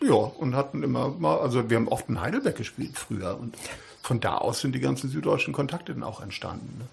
[0.02, 3.56] ja, und hatten immer mal, also wir haben oft in Heidelberg gespielt früher und
[4.02, 6.78] von da aus sind die ganzen süddeutschen Kontakte dann auch entstanden.
[6.80, 6.86] Ne?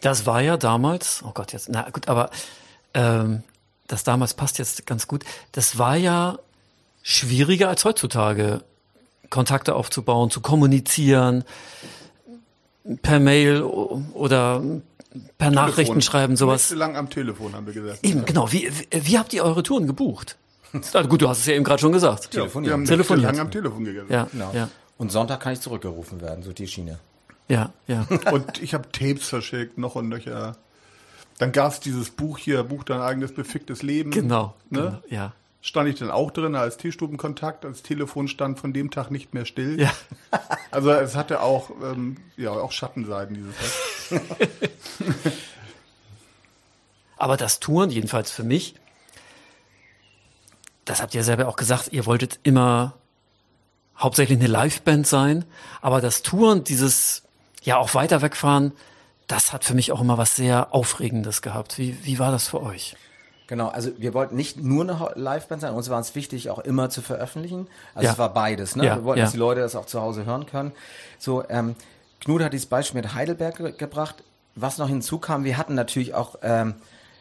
[0.00, 2.30] Das war ja damals, oh Gott, jetzt, na gut, aber
[2.94, 3.42] ähm,
[3.86, 5.24] das damals passt jetzt ganz gut.
[5.52, 6.38] Das war ja
[7.02, 8.64] schwieriger als heutzutage,
[9.32, 11.42] Kontakte aufzubauen, zu kommunizieren,
[13.02, 14.62] per Mail oder
[15.38, 16.70] per Nachrichten schreiben, sowas.
[16.70, 18.04] lang am Telefon, haben wir gesagt.
[18.04, 18.50] Eben, genau.
[18.52, 20.36] Wie, wie, wie habt ihr eure Touren gebucht?
[20.94, 22.30] Also gut, du hast es ja eben gerade schon gesagt.
[22.30, 22.70] Telefoniert.
[22.70, 23.26] Wir haben Telefoniert.
[23.32, 24.10] lang am Telefon gegessen.
[24.10, 24.52] Ja, Genau.
[24.54, 26.98] ja, Und Sonntag kann ich zurückgerufen werden, so die Schiene.
[27.48, 28.06] ja, ja.
[28.32, 30.56] Und ich habe Tapes verschickt, noch und nöcher.
[31.38, 34.12] Dann gab es dieses Buch hier, Buch dein eigenes beficktes Leben.
[34.12, 34.78] Genau, Ne?
[34.78, 35.32] genau, ja.
[35.64, 37.62] Stand ich dann auch drin als Teestubenkontakt.
[37.62, 39.80] Das Telefon stand von dem Tag nicht mehr still.
[39.80, 39.92] Ja.
[40.72, 44.22] Also es hatte auch, ähm, ja, auch Schattenseiten, dieses.
[47.18, 48.74] Aber das Touren, jedenfalls für mich,
[50.86, 52.94] das habt ihr selber auch gesagt, ihr wolltet immer
[53.98, 55.44] hauptsächlich eine Liveband sein,
[55.80, 57.22] aber das Touren, dieses
[57.62, 58.72] ja auch weiter wegfahren,
[59.28, 61.78] das hat für mich auch immer was sehr Aufregendes gehabt.
[61.78, 62.96] Wie, wie war das für euch?
[63.52, 66.88] Genau, also wir wollten nicht nur eine Liveband sein, uns war es wichtig, auch immer
[66.88, 67.66] zu veröffentlichen.
[67.94, 68.12] Also Ja.
[68.12, 68.86] es war beides, ne?
[68.86, 69.26] Ja, wir wollten, ja.
[69.26, 70.72] dass die Leute das auch zu Hause hören können.
[71.18, 71.76] So, ähm,
[72.20, 74.22] Knut hat dieses Beispiel mit Heidelberg ge gebracht.
[74.54, 76.76] Was noch hinzukam, wir hatten natürlich auch, ähm,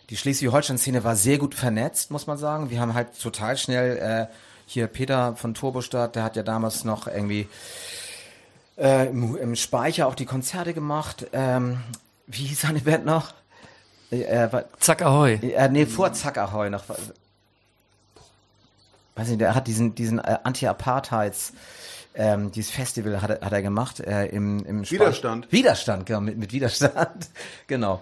[0.09, 2.69] die Schleswig-Holstein-Szene war sehr gut vernetzt, muss man sagen.
[2.69, 4.33] Wir haben halt total schnell, äh,
[4.65, 7.49] hier Peter von Turbostadt, der hat ja damals noch irgendwie
[8.77, 11.27] äh, im, im Speicher auch die Konzerte gemacht.
[11.33, 11.81] Ähm,
[12.25, 13.33] wie hieß seine Band noch?
[14.12, 15.36] Äh, äh, war- Zack Ahoi.
[15.41, 16.84] äh, nee, vor Zack Ahoi noch.
[19.15, 21.54] Weiß nicht, der hat diesen, diesen äh, Anti-Apartheids,
[22.15, 25.02] ähm, dieses Festival hat, er- hat er gemacht äh, im, im Speicher.
[25.04, 25.52] Widerstand.
[25.52, 27.30] Widerstand, genau, mit, mit Widerstand.
[27.67, 28.02] genau.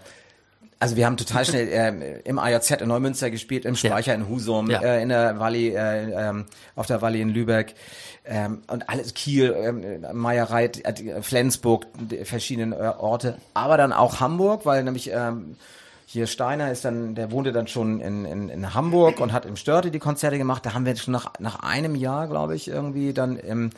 [0.82, 4.70] Also wir haben total schnell ähm, im AJZ in Neumünster gespielt, im Speicher in Husum,
[4.70, 4.82] Ja.
[4.82, 6.46] äh, in der Valley, äh, ähm,
[6.76, 7.76] auf der Valley in Lübeck
[8.26, 14.20] ähm, und alles Kiel, ähm, Meierreit, äh, Flensburg, die verschiedenen äh, Orte, aber dann auch
[14.22, 15.58] Hamburg, weil nämlich ähm,
[16.12, 19.56] hier Steiner ist dann, der wohnte dann schon in, in, in Hamburg und hat im
[19.56, 20.66] Störte die Konzerte gemacht.
[20.66, 23.70] Da haben wir schon nach, nach einem Jahr, glaube ich, irgendwie dann im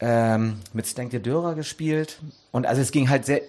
[0.00, 2.18] ähm, mit Stenke Dörer gespielt.
[2.50, 3.42] Und also es ging halt sehr,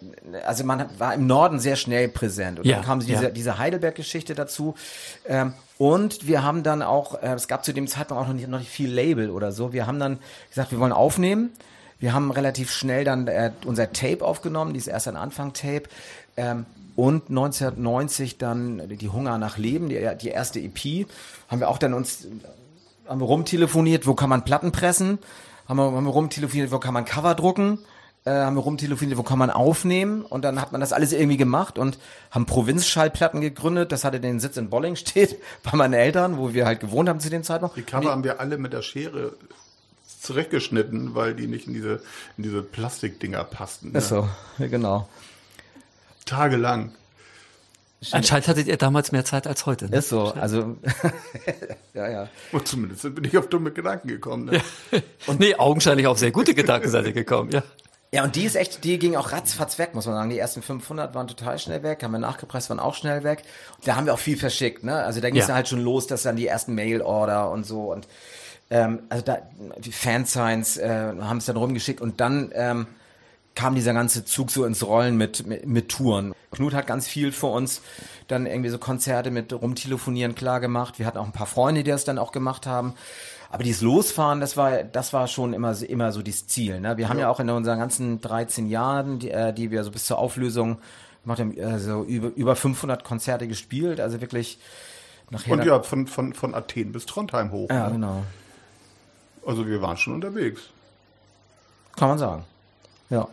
[0.45, 2.59] also man war im Norden sehr schnell präsent.
[2.59, 3.29] Und Ja, dann kam diese, ja.
[3.31, 4.75] diese Heidelberg-Geschichte dazu.
[5.27, 8.47] Ähm, und wir haben dann auch, äh, es gab zu dem Zeitpunkt auch noch nicht,
[8.47, 9.73] noch nicht viel Label oder so.
[9.73, 11.51] Wir haben dann gesagt, wir wollen aufnehmen.
[11.99, 15.89] Wir haben relativ schnell dann äh, unser Tape aufgenommen, dieses erste Anfang-Tape.
[16.37, 21.07] Ähm, und 1990 dann die Hunger nach Leben, die, die erste EP,
[21.47, 22.27] haben wir auch dann uns
[23.07, 25.19] haben wir rumtelefoniert, wo kann man Platten pressen,
[25.69, 27.77] haben wir, haben wir rumtelefoniert, wo kann man Cover drucken,
[28.25, 31.37] äh, haben wir rumtelefoniert, wo kann man aufnehmen und dann hat man das alles irgendwie
[31.37, 31.99] gemacht und
[32.31, 36.79] haben Provinzschallplatten gegründet, das hatte den Sitz in Bollingstedt bei meinen Eltern, wo wir halt
[36.79, 37.77] gewohnt haben zu dem Zeitpunkt.
[37.77, 39.33] Die Cover haben wir alle mit der Schere
[40.19, 42.01] zurechtgeschnitten, weil die nicht in diese,
[42.37, 43.91] in diese Plastikdinger passten.
[43.91, 43.99] Ne?
[43.99, 45.07] Ist so, genau.
[46.27, 46.91] Tagelang.
[48.11, 49.89] Anscheinend hattet ihr damals mehr Zeit als heute.
[49.89, 49.97] Ne?
[49.97, 50.77] Ist so, also
[51.95, 52.29] ja, ja.
[52.51, 54.45] Und zumindest bin ich auf dumme Gedanken gekommen.
[54.45, 54.61] Ne?
[55.25, 57.63] Und nee, augenscheinlich auf sehr gute Gedanken seid ihr gekommen, ja.
[58.13, 60.29] Ja, und die ist echt, die ging auch ratzfatz weg, muss man sagen.
[60.29, 63.43] Die ersten 500 waren total schnell weg, haben wir nachgepresst, waren auch schnell weg.
[63.77, 65.03] Und da haben wir auch viel verschickt, ne?
[65.03, 65.55] Also da ging es Ja.
[65.55, 68.07] halt schon los, dass dann die ersten Mail-Order und so und
[68.69, 69.39] ähm, also da
[69.79, 70.87] die Fansigns äh,
[71.19, 72.87] haben es dann rumgeschickt und dann ähm,
[73.57, 76.33] kam dieser ganze Zug so ins Rollen mit, mit, mit Touren.
[76.51, 77.81] Knut hat ganz viel für uns
[78.27, 80.99] dann irgendwie so Konzerte mit rumtelefonieren klar gemacht.
[80.99, 82.93] Wir hatten auch ein paar Freunde, die das dann auch gemacht haben.
[83.49, 86.79] Aber dieses Losfahren, das war, das war schon immer, so- immer so das Ziel.
[86.79, 86.97] Ne?
[86.97, 90.05] Wir haben ja auch in unseren ganzen 13 Jahren, die, äh, die wir so bis
[90.05, 90.77] zur Auflösung
[91.23, 93.99] gemacht haben, also über, über 500 Konzerte gespielt.
[93.99, 94.59] Also wirklich
[95.31, 95.53] nachher.
[95.53, 97.69] Und ja, von, von, von Athen bis Trondheim hoch.
[97.71, 97.93] ja, ne?
[97.93, 98.23] genau.
[99.45, 100.61] Also wir waren schon unterwegs.
[101.95, 102.43] Kann man sagen.
[103.09, 103.27] Ja.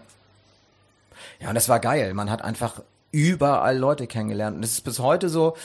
[1.41, 2.15] Ja, und das war geil.
[2.15, 4.57] Man hat einfach überall Leute kennengelernt.
[4.57, 5.57] Und es ist bis heute so,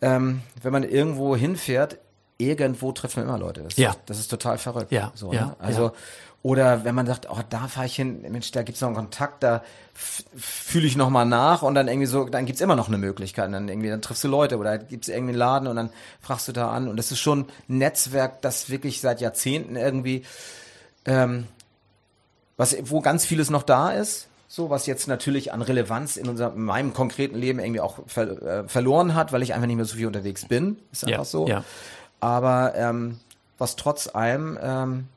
[0.00, 1.98] ähm, wenn man irgendwo hinfährt,
[2.38, 3.62] irgendwo trifft man immer Leute.
[3.62, 3.94] Das, Ja.
[4.06, 4.90] das ist total verrückt.
[4.90, 5.56] Ja, so, ja, ne?
[5.58, 5.92] Also ja.
[6.42, 9.42] oder wenn man sagt, oh, da fahre ich hin, Mensch, da gibt's noch einen Kontakt,
[9.42, 9.62] da
[9.94, 13.46] fühle ich noch mal nach und dann irgendwie so, dann gibt's immer noch eine Möglichkeit.
[13.46, 16.48] Und dann irgendwie, dann triffst du Leute oder gibt's irgendwie einen Laden und dann fragst
[16.48, 16.88] du da an.
[16.88, 20.24] Und das ist schon ein Netzwerk, das wirklich seit Jahrzehnten irgendwie,
[21.04, 21.46] ähm,
[22.56, 24.28] was, wo ganz vieles noch da ist.
[24.54, 28.40] So, was jetzt natürlich an Relevanz in unserem, in meinem konkreten Leben irgendwie auch ver,
[28.40, 30.78] äh, verloren hat, weil ich einfach nicht mehr so viel unterwegs bin.
[30.92, 31.48] Ist einfach Ja, so.
[31.48, 31.64] ja.
[32.20, 33.18] Aber ähm,
[33.58, 35.08] was trotz allem ähm,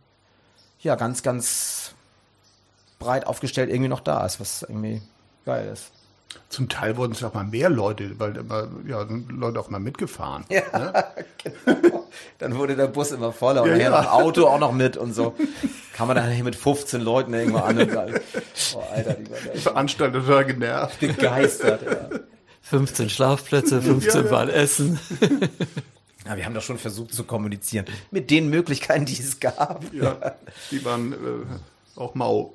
[0.79, 1.93] ja ganz, ganz
[2.97, 5.03] breit aufgestellt irgendwie noch da ist, was irgendwie
[5.45, 5.91] geil ist.
[6.49, 9.79] Zum Teil wurden es auch mal mehr Leute, weil immer, ja, sind Leute auch mal
[9.79, 10.45] mitgefahren.
[10.49, 10.61] Ja,
[11.43, 12.05] genau.
[12.39, 14.01] Dann wurde der Bus immer voller und Ja, nachher ja.
[14.03, 15.35] noch Auto auch noch mit und so.
[15.93, 18.21] Kam man dann hier mit 15 Leuten irgendwo an und sagt,
[18.75, 20.99] oh Alter, die Die Veranstalter total genervt.
[21.01, 21.81] begeistert.
[21.83, 22.19] Ja.
[22.61, 24.31] 15 Schlafplätze, 15 Ja, ja.
[24.31, 24.99] Mal Essen.
[26.25, 29.83] ja, wir haben doch schon versucht zu kommunizieren mit den Möglichkeiten, die es gab.
[29.93, 30.35] Ja,
[30.71, 32.53] die waren äh, auch mau.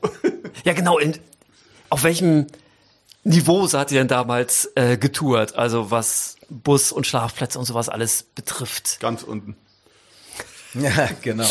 [0.65, 0.99] Ja, genau.
[0.99, 1.15] In,
[1.89, 2.47] auf welchem
[3.25, 5.55] Niveau seid ihr denn damals äh, getourt?
[5.57, 8.99] Also was Bus und Schlafplätze und sowas alles betrifft.
[9.01, 9.57] Ganz unten.
[10.75, 11.45] Ja, genau.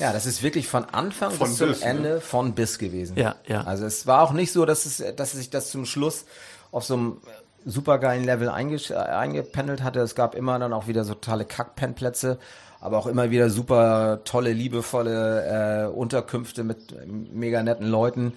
[0.00, 1.86] Ja, das ist wirklich von Anfang Von bis zum bis, ne?
[1.86, 3.16] Ende von bis gewesen.
[3.16, 3.62] Ja, ja.
[3.62, 6.24] Also es war auch nicht so, dass es, dass sich das zum Schluss
[6.72, 7.16] auf so einem
[7.64, 10.00] supergeilen Level äh, eingependelt hatte.
[10.00, 12.38] Es gab immer dann auch wieder so totale Kackpennplätze,
[12.80, 18.32] aber auch immer wieder super tolle, liebevolle äh, Unterkünfte mit äh, mega netten Leuten.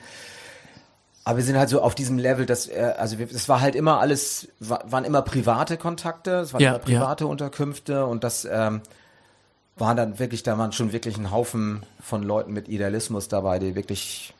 [1.25, 3.75] Aber wir sind halt so auf diesem Level, dass, äh, also wir, es war halt
[3.75, 8.45] immer alles, wa- waren immer private Kontakte, es waren Ja, immer private Unterkünfte und das
[8.49, 8.81] ähm,
[9.75, 13.75] waren dann wirklich, da waren schon wirklich ein Haufen von Leuten mit Idealismus dabei, die
[13.75, 14.33] wirklich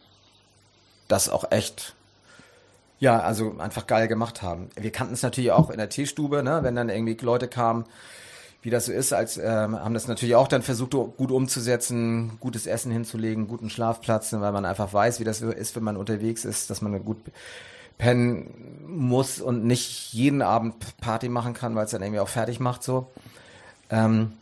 [1.08, 1.96] das auch echt,
[3.00, 4.70] ja, also einfach geil gemacht haben.
[4.76, 7.86] Wir kannten es natürlich auch in der Teestube, ne, wenn dann irgendwie Leute kamen,
[8.66, 12.66] wie das so ist, als ähm, haben das natürlich auch dann versucht, gut umzusetzen, gutes
[12.66, 16.72] Essen hinzulegen, guten Schlafplatz, weil man einfach weiß, wie das ist, wenn man unterwegs ist,
[16.72, 17.20] dass man gut
[18.00, 22.60] pennen muss und nicht jeden Abend Party machen kann, weil es dann irgendwie auch fertig
[22.60, 23.12] macht so.
[23.92, 24.34] Ähm,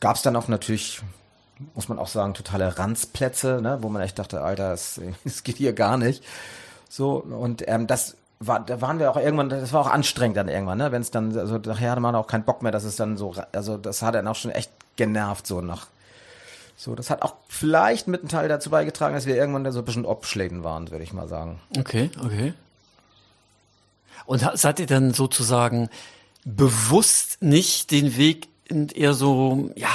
[0.00, 1.00] Gab es dann auch natürlich,
[1.74, 5.00] muss man auch sagen, totale Ranzplätze, ne, wo man echt dachte, Alter, das
[5.42, 6.22] geht hier gar nicht.
[6.90, 8.14] So, und ähm, das
[8.46, 10.92] war, da waren wir auch irgendwann, das war auch anstrengend dann irgendwann, ne?
[10.92, 13.34] Wenn es dann, also nachher hatte man auch keinen Bock mehr, dass es dann so,
[13.52, 15.86] also das hat dann auch schon echt genervt, so nach.
[16.76, 19.80] So, das hat auch vielleicht mit einem Teil dazu beigetragen, dass wir irgendwann da so
[19.80, 21.60] ein bisschen Obschläden waren, würde ich mal sagen.
[21.78, 22.54] Okay, okay.
[24.26, 25.88] Und seid ihr dann sozusagen
[26.44, 29.90] bewusst nicht den Weg in eher so, ja,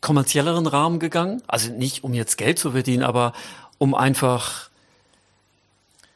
[0.00, 1.42] kommerzielleren Rahmen gegangen?
[1.46, 3.32] Also nicht, um jetzt Geld zu verdienen, aber
[3.78, 4.67] um einfach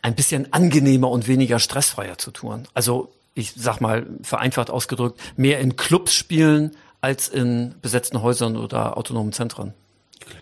[0.02, 2.68] ein bisschen angenehmer und weniger stressfreier zu touren.
[2.74, 8.96] Also ich sag mal, vereinfacht ausgedrückt, mehr in Clubs spielen als in besetzten Häusern oder
[8.96, 9.72] autonomen Zentren.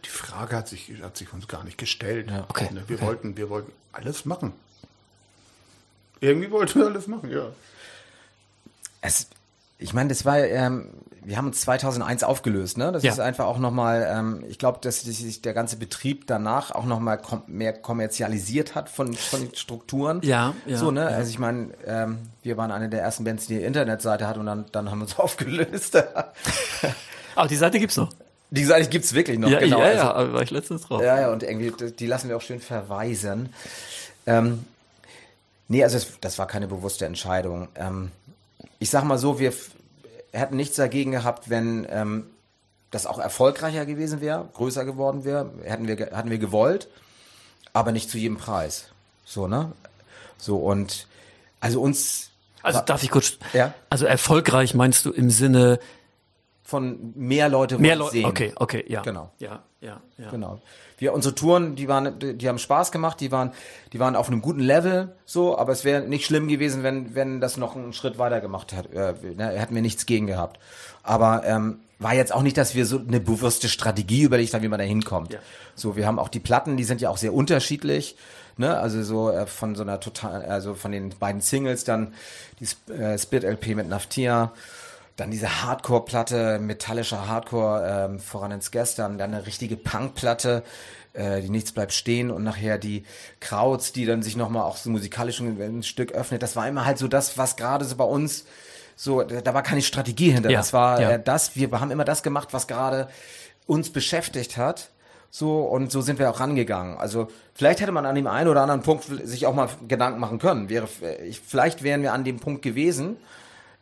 [0.05, 2.31] Die Frage hat sich, hat sich uns gar nicht gestellt.
[2.49, 3.07] okay, Ne, Wir okay.
[3.07, 4.53] wollten, wir wollten alles machen.
[6.20, 7.46] Irgendwie wollten wir alles machen, ja.
[9.01, 9.29] Es,
[9.79, 10.88] ich meine, das war, ähm,
[11.22, 12.92] wir haben uns 2001 aufgelöst, ne?
[12.92, 13.12] Das Ja.
[13.12, 17.18] ist einfach auch nochmal, ähm, ich glaube, dass sich der ganze Betrieb danach auch nochmal
[17.18, 20.20] kom mehr kommerzialisiert hat von, von den Strukturen.
[20.22, 21.02] Ja, ja, So, ne?
[21.02, 21.06] ja.
[21.09, 24.46] Also ich meine, ähm, wir waren eine der ersten Bands, die eine Internetseite hat und
[24.46, 25.96] dann, dann haben wir uns aufgelöst.
[27.35, 28.11] Aber die Seite gibt's noch.
[28.50, 29.78] die Seite gibt's wirklich noch, Ja, genau.
[29.80, 31.02] ja, also, ja, aber war ich letztens drauf.
[31.02, 33.50] ja, ja, und irgendwie, die- lassen wir auch schön verweisen.
[34.26, 34.64] Ähm,
[35.68, 37.68] nee, also es, das war keine bewusste Entscheidung.
[37.76, 38.11] Ähm,
[38.78, 39.52] ich sag mal so, wir
[40.33, 42.27] hätten nichts dagegen gehabt, wenn ähm,
[42.90, 46.88] das auch erfolgreicher gewesen wäre, größer geworden wäre, hätten wir, hatten wir gewollt,
[47.73, 48.87] aber nicht zu jedem Preis.
[49.25, 49.73] So, ne?
[50.38, 51.07] So, und
[51.61, 52.31] also uns
[52.62, 53.38] Also darf ich kurz.
[53.53, 53.75] Ja.
[53.90, 55.79] Also erfolgreich meinst du im Sinne
[56.64, 58.12] von mehr Leute mehr Leute.
[58.12, 58.27] sehen.
[58.27, 59.03] Okay, okay, ja.
[59.03, 59.31] Genau.
[59.38, 60.31] Ja, ja, ja.
[60.31, 60.61] Genau.
[61.00, 63.50] Wir, unsere Touren, die waren, die, haben Spaß gemacht, die waren,
[63.92, 67.40] die waren auf einem guten Level, so, aber es wäre nicht schlimm gewesen, wenn, wenn
[67.40, 68.92] das noch einen Schritt weiter gemacht hat.
[68.92, 70.60] Äh, ne, hätten wir nichts gegen gehabt.
[71.02, 74.68] Aber ähm, war jetzt auch nicht, dass wir so eine bewusste Strategie überlegt haben, wie
[74.68, 75.32] man da hinkommt.
[75.32, 75.38] Ja.
[75.74, 78.16] So, wir haben auch die Platten, die sind ja auch sehr unterschiedlich.
[78.58, 78.76] Ne?
[78.78, 82.12] Also so äh, von so einer total, also von den beiden Singles dann
[82.60, 84.52] die Sp- äh, Split LP mit Naftia.
[85.20, 90.62] Dann diese Hardcore-Platte, metallischer Hardcore, ähm, voran ins Gestern, dann eine richtige Punk-Platte,
[91.12, 93.04] äh, die Nichts bleibt stehen und nachher die
[93.38, 96.42] Krauts, die dann sich nochmal auch so musikalisch ein, Stück öffnet.
[96.42, 98.46] Das war immer halt so das, was gerade so bei uns
[98.96, 100.48] so, da da war keine Strategie hinter.
[100.48, 101.11] Ja, Das war ja.
[101.11, 103.09] äh, das, wir haben immer das gemacht, was gerade
[103.66, 104.88] uns beschäftigt hat.
[105.30, 106.96] So, und so sind wir auch rangegangen.
[106.96, 110.38] Also, vielleicht hätte man an dem einen oder anderen Punkt sich auch mal Gedanken machen
[110.38, 110.70] können.
[110.70, 113.16] Wäre, äh, ich, vielleicht wären wir an dem Punkt gewesen,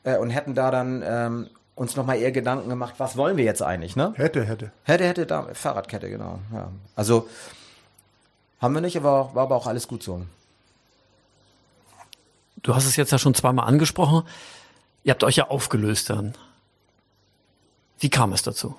[0.05, 3.63] äh, und hätten da dann ähm, uns nochmal eher Gedanken gemacht, was wollen wir jetzt
[3.63, 4.13] eigentlich, ne?
[4.17, 4.73] Hätte, hätte.
[4.85, 6.41] Hätte, hätte, da, Fahrradkette, genau.
[6.53, 6.71] Ja.
[6.97, 7.29] Also
[8.61, 10.27] haben wir nicht, aber war aber auch alles gut so.
[12.63, 14.25] Du hast es jetzt ja schon zweimal angesprochen.
[15.05, 16.35] Ihr habt euch ja aufgelöst dann.
[18.01, 18.75] Wie kam es dazu?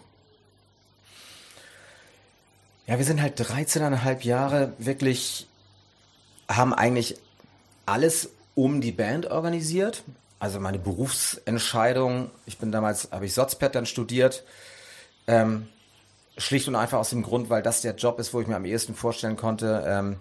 [2.87, 5.47] Ja, wir sind halt 13,5 Jahre wirklich,
[6.47, 7.17] haben eigentlich
[7.85, 10.03] alles um die Band organisiert.
[10.39, 14.43] Also meine Berufsentscheidung, ich bin damals, habe ich Sotzpet dann studiert,
[15.27, 15.67] ähm,
[16.37, 18.63] schlicht und einfach aus dem Grund, weil das der Job ist, wo ich mir am
[18.65, 20.15] ehesten vorstellen konnte, ähm,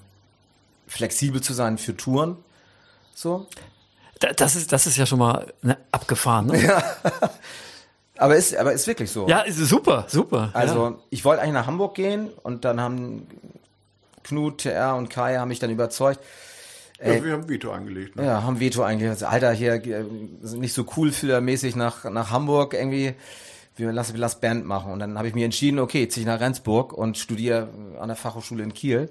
[0.89, 2.37] flexibel zu sein für Touren.
[3.15, 3.47] So.
[4.19, 6.47] Da- Das ist, das ist ja schon mal ne, abgefahren.
[6.47, 6.83] Ne?
[8.21, 9.29] Aber ist, aber ist wirklich so.
[9.29, 10.51] Ja, ist super, super.
[10.53, 10.95] Also ja.
[11.11, 13.29] ich wollte eigentlich nach Hamburg gehen und dann haben
[14.25, 16.19] Knut, TR und Kai haben mich dann überzeugt.
[17.01, 18.17] Ja, wir haben Veto eingelegt.
[18.17, 18.25] Ne?
[18.25, 19.09] Ja, haben Veto eigentlich.
[19.11, 20.05] gesagt, Alter, hier äh,
[20.43, 23.15] sind nicht so cool mäßig nach, nach Hamburg irgendwie.
[23.77, 24.91] Wir lassen wir lassen Band machen.
[24.91, 27.69] Und dann habe ich mir entschieden, okay, ziehe ich nach Rendsburg und studiere
[28.01, 29.09] an der Fachhochschule in Kiel.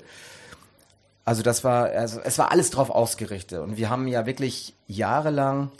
[1.23, 3.61] Also das war, also es war alles drauf ausgerichtet.
[3.61, 5.71] Und wir haben ja wirklich jahrelang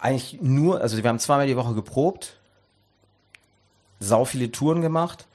[0.00, 2.36] eigentlich nur, also wir haben zweimal die Woche geprobt,
[3.98, 5.26] sau viele Touren gemacht.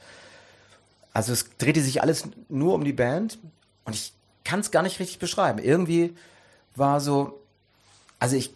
[1.14, 3.40] Also es drehte sich alles nur um die Band
[3.86, 5.60] und ich kann es gar nicht richtig beschreiben.
[5.60, 6.16] Irgendwie
[6.76, 7.40] war so,
[8.20, 8.54] also ich,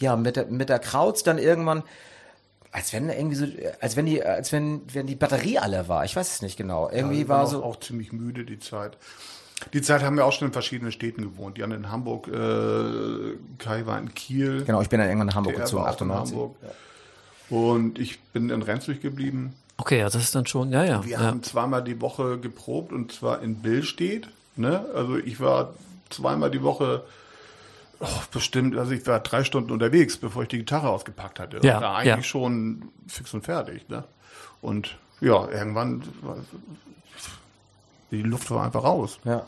[0.00, 1.82] ja, mit der, mit der Krautz dann irgendwann,
[2.72, 3.46] als wenn irgendwie so,
[3.80, 6.04] als wenn die, als wenn, wenn die Batterie alle war.
[6.04, 6.90] Ich weiß es nicht genau.
[6.90, 7.62] Irgendwie Wir war waren so.
[7.62, 8.96] auch, auch ziemlich müde die Zeit.
[9.72, 11.56] Die Zeit haben wir auch schon in verschiedenen Städten gewohnt.
[11.56, 14.64] Die haben in Hamburg, äh, Kai war in Kiel.
[14.64, 16.36] Genau, ich bin dann irgendwann nach Hamburg der gezogen, war auch in 98.
[16.36, 16.56] Hamburg.
[17.50, 19.54] Und ich bin in Rendsburg geblieben.
[19.76, 21.04] Okay, ja, das ist dann schon, ja, ja.
[21.04, 21.20] Wir ja.
[21.20, 24.28] haben zweimal die Woche geprobt und zwar in Billstedt.
[24.56, 24.84] Ne?
[24.94, 25.74] Also ich war
[26.10, 27.04] zweimal die Woche
[28.00, 31.60] oh, bestimmt, also ich war drei Stunden unterwegs, bevor ich die Gitarre ausgepackt hatte.
[31.62, 32.22] Ja, und da eigentlich ja.
[32.22, 33.88] schon fix und fertig.
[33.88, 34.04] Ne?
[34.60, 36.36] Und ja, irgendwann war,
[38.10, 39.18] die Luft war einfach raus.
[39.24, 39.46] Ja.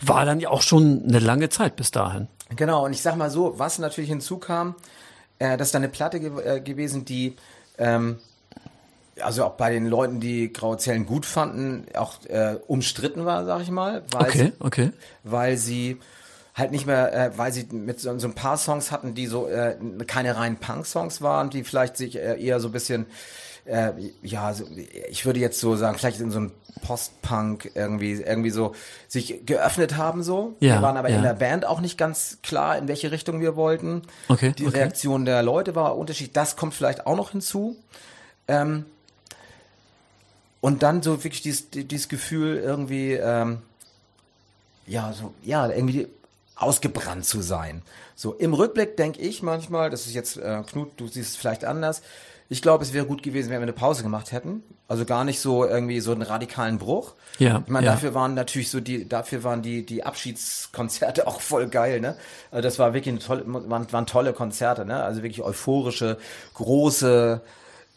[0.00, 2.28] War dann ja auch schon eine lange Zeit bis dahin.
[2.50, 4.74] Genau, und ich sag mal so, was natürlich hinzukam,
[5.38, 7.36] äh, das ist dann eine Platte ge äh, gewesen, die
[7.78, 8.18] ähm,
[9.22, 13.62] also auch bei den Leuten, die Graue Zellen gut fanden, auch äh, umstritten war, sag
[13.62, 14.90] ich mal, weil, Okay, okay.
[15.24, 15.98] weil sie
[16.54, 19.48] halt nicht mehr, äh, weil sie mit so, so ein paar Songs hatten, die so
[19.48, 19.76] äh,
[20.06, 23.06] keine reinen Punk-Songs waren, die vielleicht sich äh, eher so ein bisschen,
[23.64, 24.64] äh, ja, so,
[25.08, 26.52] ich würde jetzt so sagen, vielleicht in so einem
[26.82, 28.74] Post-Punk irgendwie, irgendwie so
[29.06, 30.56] sich geöffnet haben so.
[30.60, 31.16] Ja, wir waren aber ja.
[31.16, 34.02] in der Band auch nicht ganz klar, in welche Richtung wir wollten.
[34.28, 34.78] Okay, Die okay.
[34.78, 36.32] Reaktion der Leute war unterschiedlich.
[36.32, 37.76] Das kommt vielleicht auch noch hinzu.
[38.48, 38.84] Ähm,
[40.60, 43.62] und dann so wirklich dieses, dieses Gefühl irgendwie, ähm,
[44.86, 46.08] ja, so, ja, irgendwie
[46.56, 47.82] ausgebrannt zu sein.
[48.16, 51.64] So, im Rückblick denke ich manchmal, das ist jetzt, äh, Knut, du siehst es vielleicht
[51.64, 52.02] anders.
[52.50, 54.62] Ich glaube, es wäre gut gewesen, wenn wir eine Pause gemacht hätten.
[54.88, 57.14] Also gar nicht so irgendwie so einen radikalen Bruch.
[57.38, 57.92] Ja, Ich meine, ja.
[57.92, 62.16] dafür waren natürlich so die, dafür waren die, die Abschiedskonzerte auch voll geil, ne?
[62.50, 65.02] Also das war wirklich eine tolle, waren, waren tolle Konzerte, ne?
[65.02, 66.16] Also wirklich euphorische,
[66.54, 67.42] große,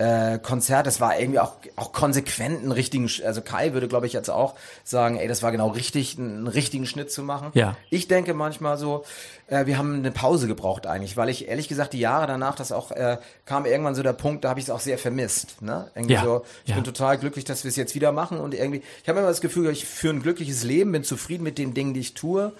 [0.02, 4.14] äh, Konzert, das war irgendwie auch, auch konsequent einen richtigen, also Kai würde glaube ich
[4.14, 7.52] jetzt auch sagen, ey, das war genau richtig, einen richtigen Schnitt zu machen.
[7.54, 7.78] Ja.
[7.92, 9.04] Ich denke manchmal so,
[9.48, 12.72] äh, wir haben eine Pause gebraucht eigentlich, weil ich ehrlich gesagt die Jahre danach, das
[12.72, 15.92] auch, äh, kam irgendwann so der Punkt, da habe ich es auch sehr vermisst, ne?
[15.94, 16.76] Irgendwie Ja, so, ich ja.
[16.76, 19.42] bin total glücklich, dass wir es jetzt wieder machen und irgendwie, ich habe immer das
[19.42, 22.54] Gefühl, ich führe ein glückliches Leben, bin zufrieden mit den Dingen, die ich tue.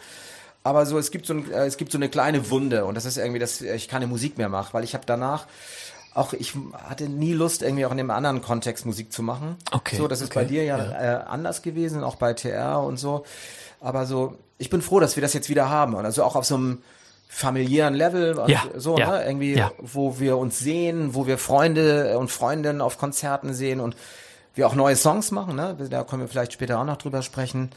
[0.64, 3.06] Aber so, es gibt so, ein, äh, es gibt so eine kleine Wunde und das
[3.06, 5.48] ist irgendwie, dass ich keine Musik mehr mache, weil ich habe danach
[6.14, 9.56] auch, ich hatte nie Lust, irgendwie auch in einem anderen Kontext Musik zu machen.
[9.72, 12.98] Okay, So, das ist okay, bei dir ja, Äh, anders gewesen, auch bei TR und
[12.98, 13.24] so.
[13.80, 15.96] Aber so, ich bin froh, dass wir das jetzt wieder haben.
[15.96, 16.82] Und also auch auf so einem
[17.30, 19.26] familiären Level Ja, so, ja, ne?
[19.26, 19.72] Irgendwie, ja.
[19.80, 23.96] wo wir uns sehen, wo wir Freunde und Freundinnen auf Konzerten sehen und
[24.54, 25.78] wir auch neue Songs machen, ne?
[25.90, 27.72] Da können wir vielleicht später auch noch drüber sprechen.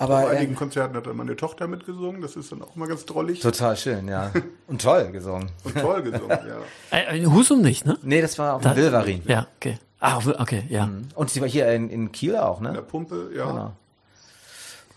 [0.00, 2.22] Aber Auf äh, einigen Konzerten hat dann meine Tochter mitgesungen.
[2.22, 4.30] Das ist dann auch mal ganz drollig total schön, ja.
[4.68, 5.50] Und toll gesungen.
[5.64, 6.30] und toll gesungen.
[6.30, 6.56] ja.
[6.96, 7.98] Äh, in Husum nicht, ne?
[8.02, 9.22] Nee, das war auf Da- dem Wilverin.
[9.26, 9.78] Ja, okay.
[10.00, 10.88] Ah, okay, ja.
[11.16, 12.82] Und sie war hier in, in Kiel auch, In der ne?
[12.82, 13.46] Pumpe, ja.
[13.46, 13.72] Genau.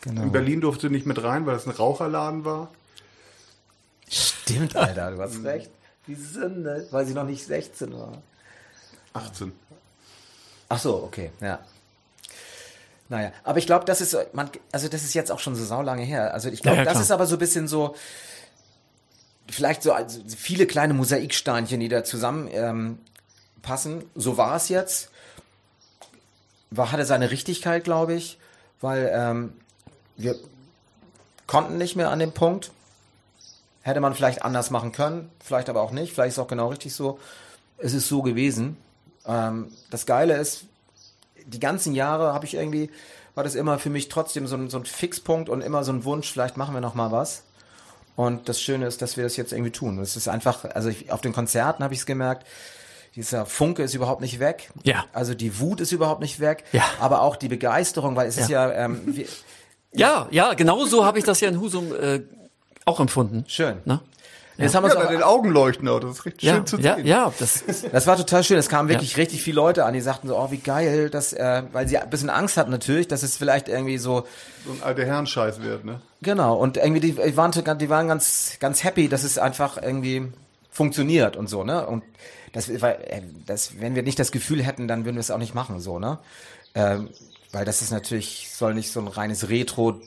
[0.01, 0.21] Genau.
[0.21, 2.69] In Berlin durfte sie nicht mit rein, weil es ein Raucherladen war.
[4.07, 5.71] Stimmt, Alter, du hast recht.
[6.07, 8.21] Die Sünde, weil sie noch nicht 16 war.
[9.13, 9.51] 18.
[10.69, 11.59] Ach so, okay, ja.
[13.11, 16.03] Naja, aber ich glaube, das ist, man, also das ist jetzt auch schon so saulange
[16.03, 16.33] her.
[16.33, 17.93] Also ich glaube, Ja, ja, das ist aber so ein bisschen so,
[19.49, 22.99] vielleicht so also viele kleine Mosaiksteinchen, die da zusammen ähm,
[23.63, 24.05] passen.
[24.15, 25.11] So war es jetzt.
[26.69, 28.39] War, hatte seine Richtigkeit, glaube ich,
[28.79, 29.55] weil ähm,
[30.15, 30.37] wir
[31.47, 32.71] konnten nicht mehr an dem Punkt.
[33.81, 36.13] Hätte man vielleicht anders machen können, vielleicht aber auch nicht.
[36.13, 37.19] Vielleicht ist es auch genau richtig so.
[37.77, 38.77] Es ist so gewesen.
[39.25, 40.63] Ähm, das Geile ist,
[41.51, 42.89] die ganzen Jahre habe ich irgendwie,
[43.35, 46.03] war das immer für mich trotzdem so ein, so ein Fixpunkt und immer so ein
[46.03, 47.43] Wunsch, vielleicht machen wir noch mal was.
[48.15, 49.99] Und das Schöne ist, dass wir das jetzt irgendwie tun.
[49.99, 52.45] Es ist einfach, also ich, auf den Konzerten habe ich es gemerkt,
[53.15, 54.71] dieser Funke ist überhaupt nicht weg.
[54.83, 55.05] Ja.
[55.11, 56.63] Also die Wut ist überhaupt nicht weg.
[56.71, 56.83] Ja.
[56.99, 59.25] Aber auch die Begeisterung, weil es ist ja, ähm, wir,
[59.93, 62.21] Ja, ja, genau so habe ich das ja in Husum äh,
[62.85, 63.43] auch empfunden.
[63.47, 63.77] schön.
[63.85, 63.99] Ne?
[64.61, 65.99] Jetzt haben wir Ja, bei den Augen leuchten auch.
[65.99, 67.05] Das ist richtig Ja, schön zu ja, sehen.
[67.07, 68.57] ja, das Das war total schön.
[68.57, 71.63] Es kamen wirklich richtig viele Leute an, die sagten so, oh, wie geil, dass, äh,
[71.71, 74.25] weil sie ein bisschen Angst hatten natürlich, dass es vielleicht irgendwie so,
[74.65, 76.01] So ein alter Herrenscheiß wird, ne?
[76.21, 80.31] genau, und irgendwie die, die waren, die waren ganz, ganz happy, dass es einfach irgendwie
[80.71, 81.85] funktioniert und so, ne?
[81.85, 82.03] Und
[82.53, 85.37] das, weil, äh, das, wenn wir nicht das Gefühl hätten, dann würden wir es auch
[85.37, 86.17] nicht machen, so, ne?
[86.75, 87.09] Ähm,
[87.51, 89.99] weil das ist natürlich, soll nicht so ein reines Retro,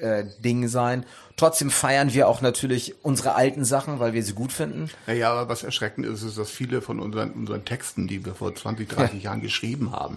[0.00, 1.04] äh, Ding sein.
[1.36, 4.90] Trotzdem feiern wir auch natürlich unsere alten Sachen, weil wir sie gut finden.
[5.06, 8.54] Naja, aber was erschreckend ist, ist, dass viele von unseren, unseren Texten, die wir vor
[8.54, 10.16] 20, 30 Jahren geschrieben haben,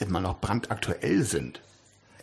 [0.00, 1.60] immer noch brandaktuell sind.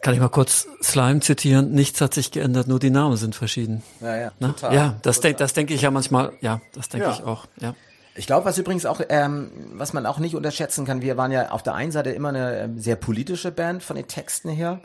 [0.01, 1.71] kann ich mal kurz Slime zitieren.
[1.71, 3.82] Nichts hat sich geändert, nur die Namen sind verschieden.
[4.01, 4.53] Ja, ja, Ne?
[4.61, 6.34] Ja, das denke das denke ich ja manchmal.
[6.41, 7.13] Ja, das denke Ja.
[7.13, 7.47] ich auch.
[7.59, 7.73] Ja.
[8.17, 11.49] Ich glaube, was übrigens auch, ähm, was man auch nicht unterschätzen kann, wir waren ja
[11.49, 14.80] auf der einen Seite immer eine ähm, sehr politische Band von den Texten her.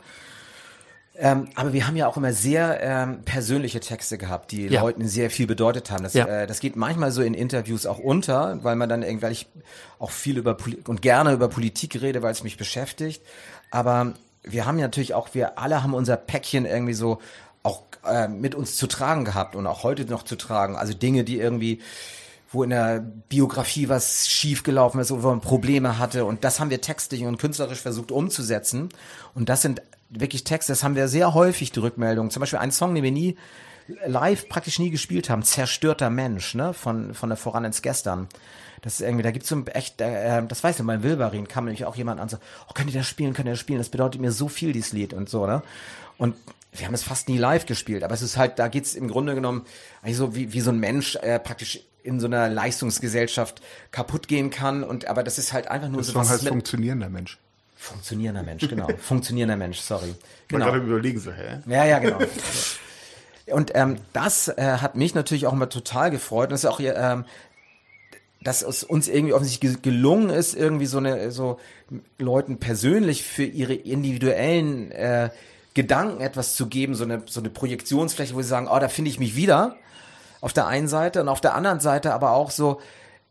[1.17, 4.81] Ähm, aber wir haben ja auch immer sehr ähm, persönliche Texte gehabt, die Ja.
[4.81, 6.03] Leuten sehr viel bedeutet haben.
[6.03, 6.25] Das, Ja.
[6.25, 9.47] äh, das geht manchmal so in Interviews auch unter, weil man dann ich
[9.99, 13.21] auch viel über Poli und gerne über Politik rede, weil es mich beschäftigt.
[13.71, 17.19] Aber wir haben ja natürlich auch, wir alle haben unser Päckchen irgendwie so
[17.61, 20.75] auch äh, mit uns zu tragen gehabt und auch heute noch zu tragen.
[20.75, 21.81] Also Dinge, die irgendwie
[22.53, 22.99] wo in der
[23.29, 26.25] Biografie was schiefgelaufen ist, wo man Probleme hatte.
[26.25, 28.89] Und das haben wir textlich und künstlerisch versucht umzusetzen.
[29.33, 29.81] Und das sind
[30.11, 32.31] wirklich Texte, das haben wir sehr häufig, die Rückmeldungen.
[32.31, 33.37] Zum Beispiel ein Song, den wir nie
[34.05, 38.27] live praktisch nie gespielt haben, Zerstörter Mensch, ne, von, von der Voran ins Gestern.
[38.81, 41.65] Das ist irgendwie, da gibt's so ein echt, äh, das weiß ich, bei Wilberin kam
[41.65, 42.37] nämlich auch jemand an, so,
[42.67, 44.93] oh, könnt ihr das spielen, könnt ihr das spielen, das bedeutet mir so viel, dieses
[44.93, 45.61] Lied und so, ne.
[46.17, 46.35] Und
[46.73, 49.35] wir haben es fast nie live gespielt, aber es ist halt, da geht's im Grunde
[49.35, 49.65] genommen
[50.01, 54.49] eigentlich so wie, wie so ein Mensch äh, praktisch in so einer Leistungsgesellschaft kaputt gehen
[54.49, 57.09] kann und aber das ist halt einfach nur Das so Song was heißt mit funktionierender
[57.09, 57.37] Mensch.
[57.81, 60.13] Funktionierender Mensch, genau, funktionierender Mensch, sorry.
[60.47, 60.65] Genau.
[60.65, 61.59] gerade überlegen so, hä?
[61.65, 62.19] Ja, ja, genau.
[63.47, 66.49] Und ähm, das äh, hat mich natürlich auch immer total gefreut.
[66.49, 67.25] Und das ist auch ähm,
[68.43, 71.59] dass es uns irgendwie offensichtlich ge- gelungen ist, irgendwie so eine so
[72.17, 75.29] Leuten persönlich für ihre individuellen äh,
[75.73, 79.09] Gedanken etwas zu geben, so eine so eine Projektionsfläche, wo sie sagen, oh, da finde
[79.09, 79.75] ich mich wieder.
[80.39, 82.79] Auf der einen Seite und auf der anderen Seite aber auch so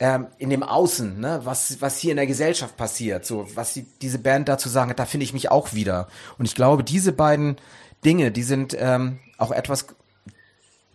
[0.00, 3.86] ähm, in dem Außen, ne, was was hier in der Gesellschaft passiert, so was die,
[4.00, 6.08] diese Band dazu sagen hat, da finde ich mich auch wieder.
[6.38, 7.56] Und ich glaube, diese beiden
[8.04, 9.86] Dinge, die sind ähm, auch etwas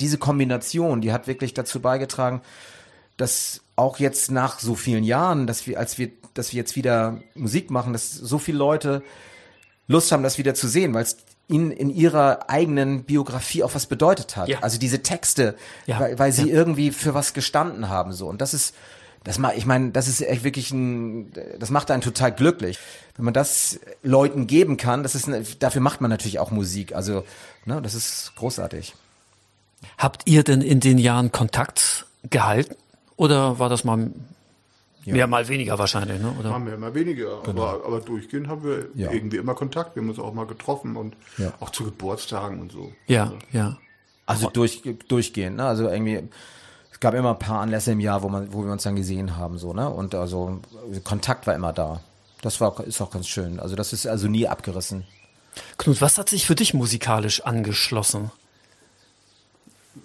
[0.01, 2.41] diese Kombination, die hat wirklich dazu beigetragen,
[3.15, 7.21] dass auch jetzt nach so vielen Jahren, dass wir, als wir, dass wir jetzt wieder
[7.33, 9.03] Musik machen, dass so viele Leute
[9.87, 13.85] Lust haben, das wieder zu sehen, weil es ihnen in ihrer eigenen Biografie auch was
[13.85, 14.47] bedeutet hat.
[14.47, 14.59] Ja.
[14.61, 15.99] Also diese Texte, Ja.
[15.99, 16.55] weil, weil sie Ja.
[16.55, 18.27] irgendwie für was gestanden haben, so.
[18.27, 18.73] Und das ist,
[19.23, 22.77] das macht, ich meine, das ist echt wirklich ein, das macht einen total glücklich.
[23.15, 26.93] Wenn man das Leuten geben kann, das ist, eine, dafür macht man natürlich auch Musik.
[26.95, 27.23] Also,
[27.65, 28.95] ne, das ist großartig.
[29.97, 32.75] Habt ihr denn in den Jahren Kontakt gehalten?
[33.17, 34.09] Oder war das mal
[35.13, 36.33] mehr, mal weniger wahrscheinlich, ne?
[36.39, 36.49] Oder?
[36.51, 39.11] Haben wir immer weniger, aber, aber durchgehend haben wir Ja.
[39.11, 39.95] irgendwie immer Kontakt.
[39.95, 41.53] Wir haben uns auch mal getroffen und Ja.
[41.59, 42.91] auch zu Geburtstagen und so.
[43.07, 43.77] Ja, ja.
[44.25, 45.65] Also durch, durchgehend, ne?
[45.65, 46.23] Also irgendwie,
[46.91, 49.37] es gab immer ein paar Anlässe im Jahr, wo man, wo wir uns dann gesehen
[49.37, 49.89] haben, so, ne?
[49.89, 50.59] Und also
[51.03, 52.01] Kontakt war immer da.
[52.41, 53.59] Das war, ist auch ganz schön.
[53.59, 55.05] Also das ist also nie abgerissen.
[55.77, 58.31] Knut, was hat sich für dich musikalisch angeschlossen,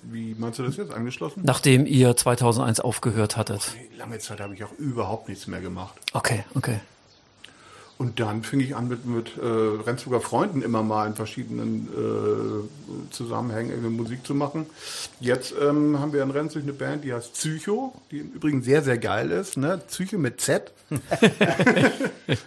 [0.02, 1.42] Wie meinst du das jetzt angeschlossen?
[1.44, 3.72] nachdem ihr 2001 aufgehört hattet?
[3.96, 5.94] Lange Zeit habe ich auch überhaupt nichts mehr gemacht.
[6.12, 6.80] Okay, okay.
[8.00, 13.12] Und dann fing ich an mit, mit äh, Rendsburger Freunden immer mal in verschiedenen äh,
[13.12, 14.64] Zusammenhängen irgendwie Musik zu machen.
[15.20, 18.82] Jetzt ähm, haben wir in Rendsburg eine Band, die heißt Psycho, die im Übrigen sehr,
[18.82, 19.58] sehr geil ist.
[19.58, 19.82] Ne?
[19.86, 20.72] Psycho mit Z.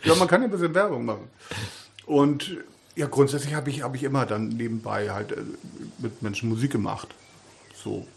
[0.03, 1.27] ja, man kann ja ein bisschen Werbung machen.
[2.07, 2.57] Und
[2.95, 5.43] ja, grundsätzlich habe ich, hab ich immer dann nebenbei halt äh,
[5.99, 7.09] mit Menschen Musik gemacht.
[7.83, 8.07] So.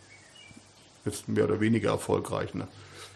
[1.04, 2.54] Jetzt mehr oder weniger erfolgreich.
[2.54, 2.66] Ne?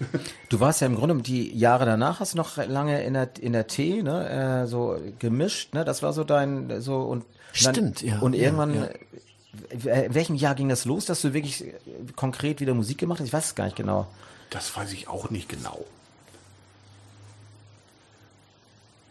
[0.48, 3.52] Du warst ja im Grunde die Jahre danach hast du noch lange in der in
[3.52, 5.84] der T, ne, äh, so gemischt, ne?
[5.84, 7.24] Das war so dein so und
[7.62, 8.18] dann, Stimmt, ja.
[8.20, 8.84] Und Ja, irgendwann ja.
[8.86, 11.74] äh, in welchem Jahr ging das los, dass du wirklich äh,
[12.16, 13.26] konkret wieder Musik gemacht hast?
[13.26, 14.06] Ich weiß es gar nicht genau.
[14.48, 15.84] Das weiß ich auch nicht genau.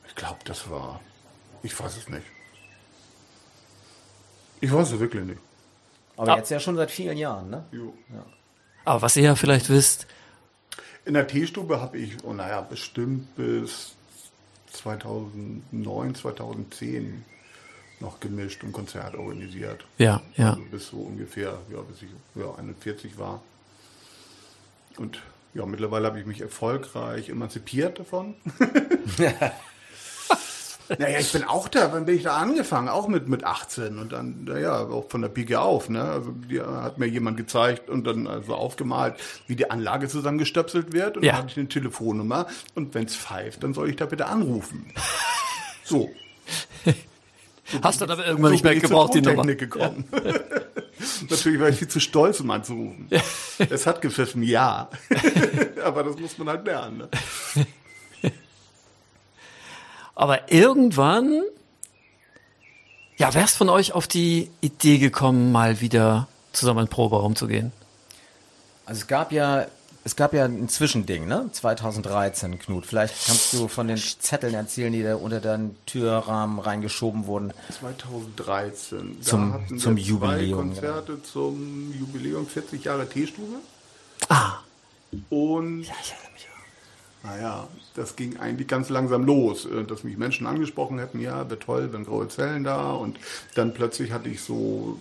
[0.08, 1.00] Ich glaube, das war.
[1.62, 2.26] Ich weiß es nicht.
[4.62, 5.40] Ich weiß es wirklich nicht.
[6.20, 7.64] Aber jetzt ja schon seit vielen Jahren, ne?
[7.72, 7.94] Jo.
[8.84, 10.06] Aber was ihr ja vielleicht wisst,
[11.06, 13.96] In der Teestube habe ich, oh naja, bestimmt bis
[14.74, 17.24] 2009, 2010
[18.02, 19.86] noch gemischt und Konzert organisiert.
[19.98, 20.52] ja, ja.
[20.52, 23.42] Also bis so ungefähr, ja, bis ich ja, 41 war.
[24.98, 25.22] Und
[25.54, 28.36] ja, mittlerweile habe ich mich erfolgreich emanzipiert davon.
[30.98, 32.90] naja, ich bin auch da, wann bin ich da angefangen?
[32.90, 36.02] Auch mit, mit 18 und dann, naja, auch von der Pike auf, ne?
[36.04, 39.16] Also, die hat mir jemand gezeigt und dann also aufgemalt,
[39.48, 41.34] wie die Anlage zusammengestöpselt wird und Ja.
[41.34, 44.92] dann hatte ich eine Telefonnummer und wenn's pfeift, dann soll ich da bitte anrufen.
[45.84, 46.10] So.
[47.84, 49.46] Hast du dann aber irgendwann nicht mehr gebraucht, die Nummer.
[49.46, 50.06] Gekommen.
[51.30, 53.08] Natürlich war ich viel zu stolz, um anzurufen.
[53.70, 54.90] Es hat gepfiffen, ja.
[55.84, 56.98] Aber das muss man halt lernen.
[56.98, 57.66] Ne?
[60.20, 61.44] Aber irgendwann,
[63.16, 67.48] ja, wär's von euch auf die Idee gekommen, mal wieder zusammen in den Proberaum zu
[67.48, 67.72] gehen?
[68.86, 69.68] Also es gab ja,
[70.04, 71.50] es gab ja ein Zwischending, ne?
[71.54, 72.86] 2013, Knut.
[72.86, 77.54] Vielleicht kannst du von den Zetteln erzählen, die da unter deinen Türrahmen reingeschoben wurden.
[77.80, 79.22] 2013.
[79.22, 83.56] Zum- hatten zum wir Jubiläum, Zwei Konzerte zum Jubiläum 40 Jahre Teestube.
[84.28, 84.56] Ah,
[85.30, 85.86] Und
[87.24, 91.60] naja, das ging eigentlich ganz langsam los, äh, dass mich Menschen angesprochen hätten, ja, wäre
[91.60, 92.94] toll, wenn graue Zellen da.
[92.94, 93.20] Und
[93.56, 95.00] dann plötzlich hatte ich so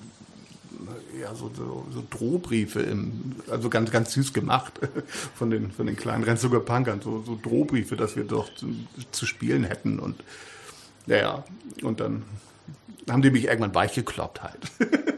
[1.21, 4.75] ja, so, so, so Drohbriefe, im, also ganz, ganz süß gemacht
[5.35, 8.67] von den, von den kleinen Rendsburger Punkern, so, so Drohbriefe, dass wir doch zu,
[9.11, 10.23] zu spielen hätten und
[11.07, 11.45] naja,
[11.83, 12.23] und dann
[13.09, 14.71] haben die mich irgendwann weichgekloppt halt.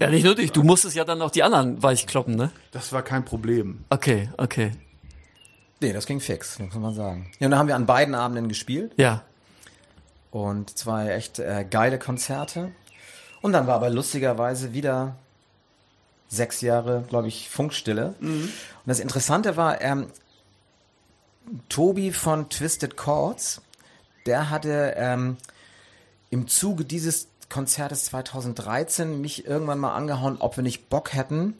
[0.00, 2.50] Ja, nicht nur dich, du musstest ja dann auch die anderen weichkloppen, ne?
[2.72, 3.84] Das war kein Problem.
[3.88, 4.72] Okay, okay.
[5.80, 7.30] Nee, das ging fix, muss man sagen.
[7.38, 9.22] Ja, und dann haben wir an beiden Abenden gespielt Ja,
[10.30, 12.72] und zwei echt äh, geile Konzerte.
[13.40, 15.16] Und dann war aber lustigerweise wieder
[16.28, 18.14] sechs Jahre, glaube ich, Funkstille.
[18.20, 18.50] Und
[18.84, 20.08] das Interessante war, ähm,
[21.68, 23.62] Tobi von Twisted Chords,
[24.26, 25.36] der hatte ähm,
[26.30, 31.54] im Zuge dieses Konzertes 2013 mich irgendwann mal angehauen, ob wir nicht Bock hätten,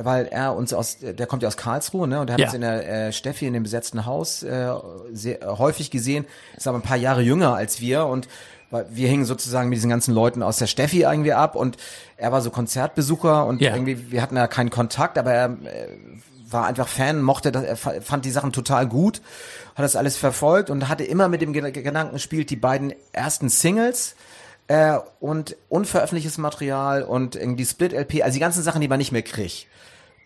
[0.00, 2.46] weil er uns aus, der kommt ja aus Karlsruhe, ne, und er hat Ja.
[2.46, 4.70] uns in der äh, Steffi in dem besetzten Haus äh,
[5.12, 6.24] sehr, äh, häufig gesehen,
[6.56, 8.28] ist aber ein paar Jahre jünger als wir und
[8.70, 11.78] weil wir hingen sozusagen mit diesen ganzen Leuten aus der Steffi irgendwie ab und
[12.18, 13.72] er war so Konzertbesucher und Ja.
[13.74, 15.88] irgendwie, wir hatten ja keinen Kontakt, aber er äh,
[16.50, 19.20] war einfach Fan, mochte das, er fa- fand die Sachen total gut,
[19.74, 23.48] hat das alles verfolgt und hatte immer mit dem Ge- Gedanken gespielt, die beiden ersten
[23.48, 24.14] Singles
[24.68, 29.22] äh, und unveröffentlichtes Material und irgendwie Split-LP, also die ganzen Sachen, die man nicht mehr
[29.22, 29.66] kriegt,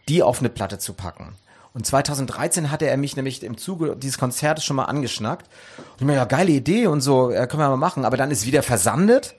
[0.09, 1.34] die auf eine Platte zu packen.
[1.74, 5.49] Und 2013 hatte er mich nämlich im Zuge dieses Konzertes schon mal angeschnackt.
[5.78, 8.05] Und ich mir, ja, geile Idee und so, äh, können wir mal machen.
[8.05, 9.34] Aber dann ist wieder versandet.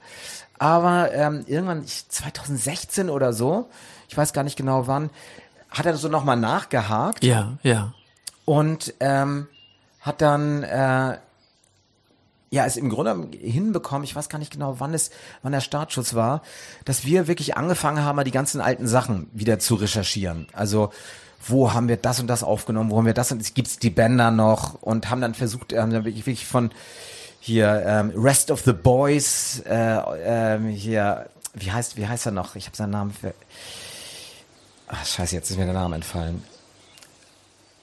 [0.58, 3.68] Aber ähm, irgendwann, ich, 2016 oder so,
[4.08, 5.10] ich weiß gar nicht genau wann,
[5.70, 7.92] hat er so nochmal nachgehakt ja, ja.
[8.44, 9.48] und ähm,
[10.00, 11.18] hat dann äh,
[12.54, 15.10] ja es im Grunde hinbekommen, ich weiß gar nicht genau, wann es,
[15.42, 16.42] wann der Startschuss war,
[16.84, 20.46] dass wir wirklich angefangen haben, mal die ganzen alten Sachen wieder zu recherchieren.
[20.52, 20.90] Also
[21.46, 24.30] wo haben wir das und das aufgenommen, wo haben wir das und gibt's die Bänder
[24.30, 26.70] noch und haben dann versucht, ähm, dann wirklich, wirklich von
[27.40, 32.56] hier ähm, Rest of the Boys, äh, ähm, hier, wie heißt, wie heißt er noch?
[32.56, 33.34] Ich habe seinen Namen für.
[34.88, 36.42] Ach, scheiße, jetzt ist mir der Name entfallen.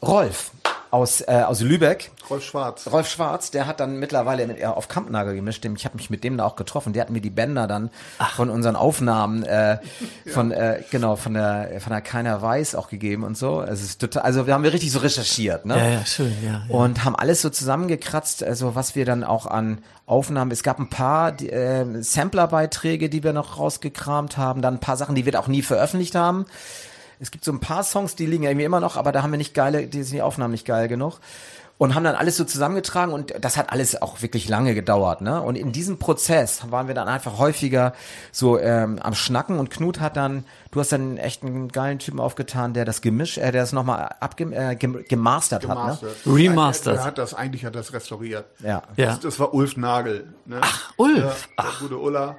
[0.02, 0.52] Rolf
[0.92, 2.12] aus, äh, aus Lübeck.
[2.30, 2.88] Rolf Schwarz.
[2.92, 5.66] Rolf Schwarz, der hat dann mittlerweile mit, ja, auf Kampnagel gemischt.
[5.66, 6.92] Ich habe mich mit dem da auch getroffen.
[6.92, 7.90] Der hat mir die Bänder dann
[8.36, 9.78] von unseren Aufnahmen, äh,
[10.28, 13.60] von äh, genau von der von der Keiner Weiß auch gegeben und so.
[13.60, 15.78] Also, es ist total, also wir haben wir richtig so recherchiert, ne?
[15.78, 16.64] Ja, ja, schön, ja.
[16.68, 16.76] ja.
[16.76, 20.90] und haben alles so zusammengekratzt, also was wir dann auch an Aufnahmen, es gab ein
[20.90, 25.40] paar die, äh, Samplerbeiträge, die wir noch rausgekramt haben, dann ein paar Sachen, die wir
[25.40, 26.46] auch nie veröffentlicht haben.
[27.22, 29.38] Es gibt so ein paar Songs, die liegen irgendwie immer noch, aber da haben wir
[29.38, 31.20] nicht geile, die sind die Aufnahmen nicht geil genug.
[31.78, 35.42] Und haben dann alles so zusammengetragen und das hat alles auch wirklich lange gedauert, ne?
[35.42, 37.94] Und in diesem Prozess waren wir dann einfach häufiger
[38.32, 42.20] so ähm, am Schnacken und Knut hat dann, du hast dann echt einen geilen Typen
[42.20, 46.10] aufgetan, der das Gemisch, äh, der das nochmal abgem äh, gem gemastert, hat, ne?
[46.28, 46.98] Remastered.
[46.98, 48.46] Er hat das, eigentlich hat das restauriert.
[48.60, 48.84] Ja.
[48.96, 49.08] Ja.
[49.08, 50.32] Das, das war Ulf Nagel.
[50.46, 50.60] Ne?
[50.62, 51.50] Ach, Ulf.
[51.58, 52.38] Ja, der gute Ulla,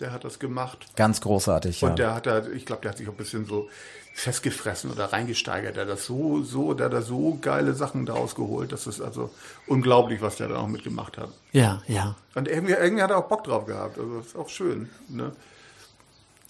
[0.00, 0.86] der hat das gemacht.
[0.96, 1.88] Ganz großartig, ja.
[1.88, 3.68] Und der hat da, ich glaube, der hat sich auch ein bisschen so
[4.14, 5.76] festgefressen oder reingesteigert.
[5.76, 8.72] Der hat das so, so, der hat da so geile Sachen daraus geholt.
[8.72, 9.30] Das ist also
[9.66, 11.30] unglaublich, was der da auch mitgemacht hat.
[11.52, 12.16] ja, ja.
[12.34, 13.98] Und irgendwie, irgendwie hat er auch Bock drauf gehabt.
[13.98, 14.88] Also das ist auch schön.
[15.08, 15.32] Ne?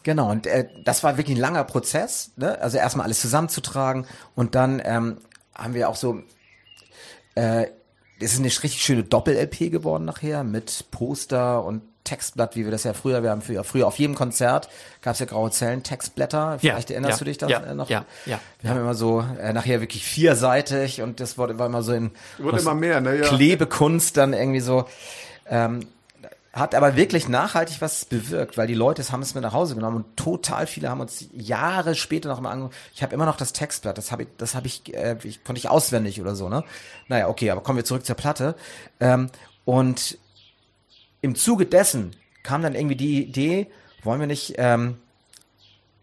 [0.07, 2.61] Genau, und äh, das war wirklich ein langer Prozess, ne?
[2.61, 5.19] also erstmal alles zusammenzutragen und dann ähm,
[5.53, 6.23] haben wir auch so,
[7.35, 7.67] äh,
[8.21, 12.85] es ist eine richtig schöne Doppel-LP geworden nachher mit Poster und Textblatt, wie wir das
[12.85, 14.71] ja früher, wir haben früher, früher auf jedem Konzert
[15.03, 16.59] gab es ja graue Zellen, Textblätter.
[16.59, 17.91] Vielleicht erinnerst ja, du dich da ja, äh, noch?
[17.91, 18.41] Ja, ja.
[18.63, 22.13] Wir haben immer so äh, nachher wirklich vierseitig und das wurde war immer so in
[22.39, 23.17] Wurde immer mehr, ne?
[23.17, 23.25] Ja.
[23.25, 24.87] Klebekunst dann irgendwie so.
[25.49, 25.87] Ähm,
[26.57, 29.97] hat aber wirklich nachhaltig was bewirkt, weil die Leute haben es mit nach Hause genommen
[29.97, 32.75] und total viele haben uns Jahre später noch mal angeguckt.
[32.95, 35.59] Ich habe immer noch das Textblatt, das habe ich, das habe ich, äh, ich konnte
[35.59, 36.65] ich auswendig oder so, ne?
[37.09, 38.55] Naja, okay, aber kommen wir zurück zur Platte.
[39.01, 39.29] Ähm,
[39.67, 40.17] und
[41.27, 42.13] im Zuge dessen
[42.43, 43.67] kam dann irgendwie die Idee,
[44.03, 44.97] wollen wir nicht ähm,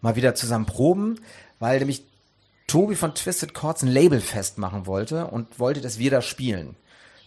[0.01, 1.19] mal wieder zusammen proben,
[1.59, 2.03] weil nämlich
[2.67, 6.76] Tobi von Twisted Chords ein Label festmachen wollte und wollte, dass wir da spielen.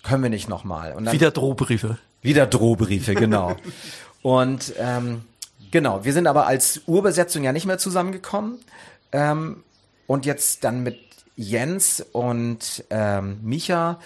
[0.02, 0.92] Können wir nicht nochmal.
[0.92, 1.98] Und Wieder Drohbriefe.
[2.22, 3.56] wieder Drohbriefe, genau.
[4.22, 5.22] Und ähm,
[5.70, 8.58] genau, wir sind aber als Urbesetzung ja nicht mehr zusammengekommen.
[9.12, 9.62] Ähm,
[10.08, 10.98] und jetzt dann mit
[11.36, 14.00] Jens und ähm, Micha,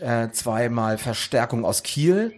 [0.00, 2.32] äh, zweimal Verstärkung aus Kiel.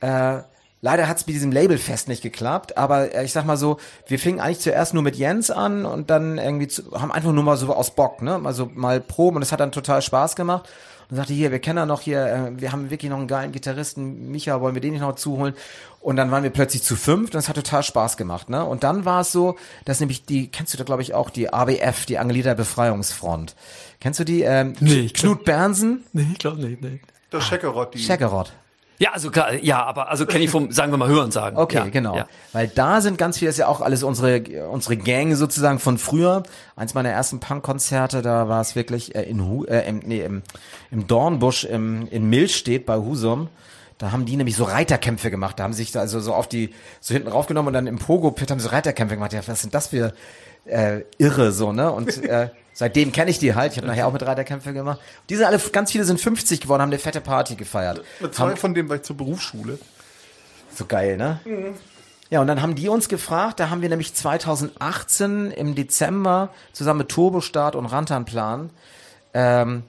[0.00, 0.38] Äh,
[0.82, 4.18] leider hat es mit diesem Labelfest nicht geklappt, aber äh, ich sag mal so, wir
[4.18, 7.56] fingen eigentlich zuerst nur mit Jens an und dann irgendwie zu, haben einfach nur mal
[7.56, 8.40] so aus Bock, ne?
[8.44, 10.68] Also mal proben und es hat dann total Spaß gemacht.
[11.08, 13.52] Und sagte, hier, wir kennen da noch hier, äh, wir haben wirklich noch einen geilen
[13.52, 15.54] Gitarristen, Micha, wollen wir den nicht noch zuholen?
[16.00, 18.64] Und dann waren wir plötzlich zu fünf und es hat total Spaß gemacht, ne?
[18.64, 21.52] Und dann war es so, dass nämlich die, kennst du da glaube ich auch, die
[21.52, 23.54] ABF, die Angelita Befreiungsfront.
[24.00, 24.42] Kennst du die?
[24.42, 26.04] Ähm, Nee, Knut Bernsen?
[26.12, 27.00] Nee, ich glaube nicht, nee.
[27.30, 27.98] Das Scheckerott, die.
[27.98, 28.52] Scheckerott.
[28.98, 31.56] Ja, also klar, ja, aber also kenne ich vom, sagen wir mal, Hören sagen.
[31.56, 32.16] Okay, ja, genau.
[32.16, 32.26] Ja.
[32.52, 36.42] Weil da sind ganz viele, ist ja auch alles unsere, unsere Gang sozusagen von früher.
[36.76, 40.42] Eins meiner ersten Punkkonzerte, da war es wirklich äh, in Hu, äh, im, nee, im,
[40.90, 43.48] im Dornbusch im, in Millstedt bei Husum.
[43.98, 45.58] Da haben die nämlich so Reiterkämpfe gemacht.
[45.58, 48.50] Da haben sich da also so auf die, so hinten raufgenommen und dann im Pogo-Pit
[48.50, 49.32] haben sie Reiterkämpfe gemacht.
[49.32, 50.12] Ja, was sind das für
[50.66, 51.90] äh, Irre so, ne?
[51.90, 53.72] Und äh, seitdem kenne ich die halt.
[53.72, 55.00] Ich habe nachher auch mit Reiterkämpfe gemacht.
[55.30, 58.02] Die sind alle, ganz viele sind 50 geworden, haben eine fette Party gefeiert.
[58.20, 59.78] Mit zwei von denen war ich zur Berufsschule.
[60.74, 61.40] So geil, ne?
[62.28, 66.98] Ja, und dann haben die uns gefragt, da haben wir nämlich 2018 im Dezember zusammen
[66.98, 68.70] mit Turbostart und Rantanplan
[69.32, 69.82] ähm,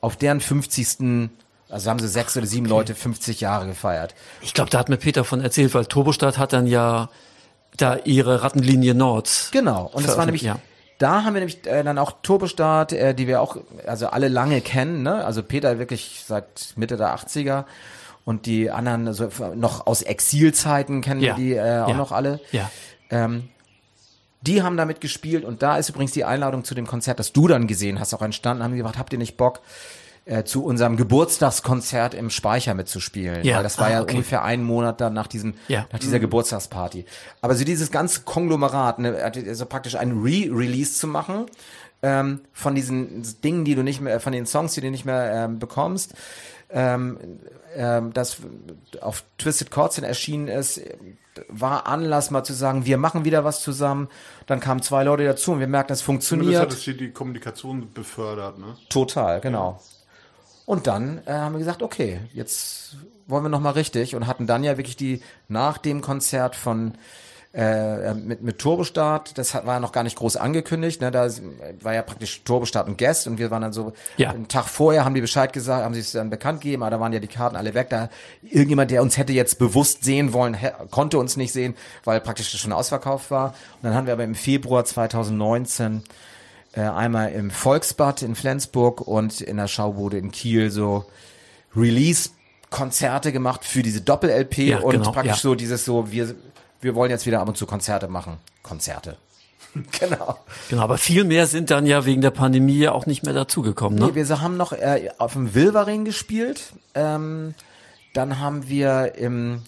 [0.00, 1.30] auf deren 50.
[1.68, 4.14] Also haben sie sechs oder sieben Leute 50 Jahre gefeiert.
[4.40, 7.08] Ich glaube, da hat mir Peter von erzählt, weil Turbostadt hat dann ja
[7.76, 9.48] da ihre Rattenlinie Nord.
[9.52, 9.88] Genau.
[9.92, 10.58] Und das war nämlich, Ja.
[11.02, 14.60] Da haben wir nämlich äh, dann auch Turbostart, äh, die wir auch, also alle lange
[14.60, 15.24] kennen, ne?
[15.24, 17.64] Also Peter wirklich seit Mitte der 80er
[18.24, 21.36] und die anderen also noch aus Exilzeiten kennen Ja.
[21.36, 21.94] wir die äh, auch Ja.
[21.96, 22.40] noch alle.
[22.52, 22.70] Ja.
[23.10, 23.48] Ähm,
[24.42, 27.46] die haben damit gespielt und da ist übrigens die Einladung zu dem Konzert, das du
[27.48, 28.62] dann gesehen hast, auch entstanden.
[28.64, 29.60] Haben die gesagt, habt ihr nicht Bock,
[30.24, 33.44] äh, zu unserem Geburtstagskonzert im Speicher mitzuspielen?
[33.44, 33.56] Ja.
[33.56, 34.12] Weil das war Ah, ja okay.
[34.16, 35.86] ungefähr einen Monat dann nach diesem, Ja.
[35.92, 37.04] nach dieser Geburtstagsparty.
[37.40, 41.46] Aber so dieses ganze Konglomerat, ne, also praktisch ein Re-Release zu machen,
[42.02, 45.32] ähm, von diesen Dingen, die du nicht mehr, von den Songs, die du nicht mehr
[45.44, 46.14] ähm, bekommst,
[46.70, 47.18] ähm,
[47.76, 48.38] ähm, das
[49.00, 50.80] auf Twisted Chords hin erschienen ist,
[51.48, 54.08] war Anlass mal zu sagen, wir machen wieder was zusammen.
[54.46, 56.60] Dann kamen zwei Leute dazu und wir merken, es Zumindest funktioniert.
[56.60, 58.76] hat es die Kommunikation befördert, ne?
[58.90, 59.80] Total, genau.
[60.72, 62.96] Und dann äh, haben wir gesagt, okay, jetzt
[63.26, 66.94] wollen wir noch mal richtig und hatten dann ja wirklich die nach dem Konzert von
[67.52, 71.10] äh, mit mit Turbostart, das hat, war noch gar nicht groß angekündigt, ne?
[71.10, 71.28] Da
[71.82, 74.30] war ja praktisch Turbostart und Guest und wir waren dann so Ja.
[74.30, 77.00] einen Tag vorher haben die Bescheid gesagt, haben sie es dann bekannt gegeben, aber da
[77.00, 77.90] waren ja die Karten alle weg.
[77.90, 78.08] Da
[78.40, 80.56] irgendjemand, der uns hätte jetzt bewusst sehen wollen,
[80.90, 83.48] konnte uns nicht sehen, weil praktisch das schon ausverkauft war.
[83.48, 86.02] Und dann haben wir aber im Februar 2019
[86.72, 91.04] äh, einmal im Volksbad in Flensburg und in der Schaubude in Kiel so
[91.76, 95.40] Release-Konzerte gemacht für diese Doppel-LP Ja, und genau, praktisch ja.
[95.40, 96.34] so dieses so, wir,
[96.80, 98.38] wir wollen jetzt wieder ab und zu Konzerte machen.
[98.62, 99.16] Konzerte.
[100.00, 100.38] genau.
[100.68, 103.98] Genau, aber viel mehr sind dann ja wegen der Pandemie ja auch nicht mehr dazugekommen,
[103.98, 104.06] ne?
[104.06, 106.72] Nee, wir haben noch äh, auf dem Wilvering gespielt.
[106.94, 107.54] Ähm,
[108.12, 109.62] dann haben wir im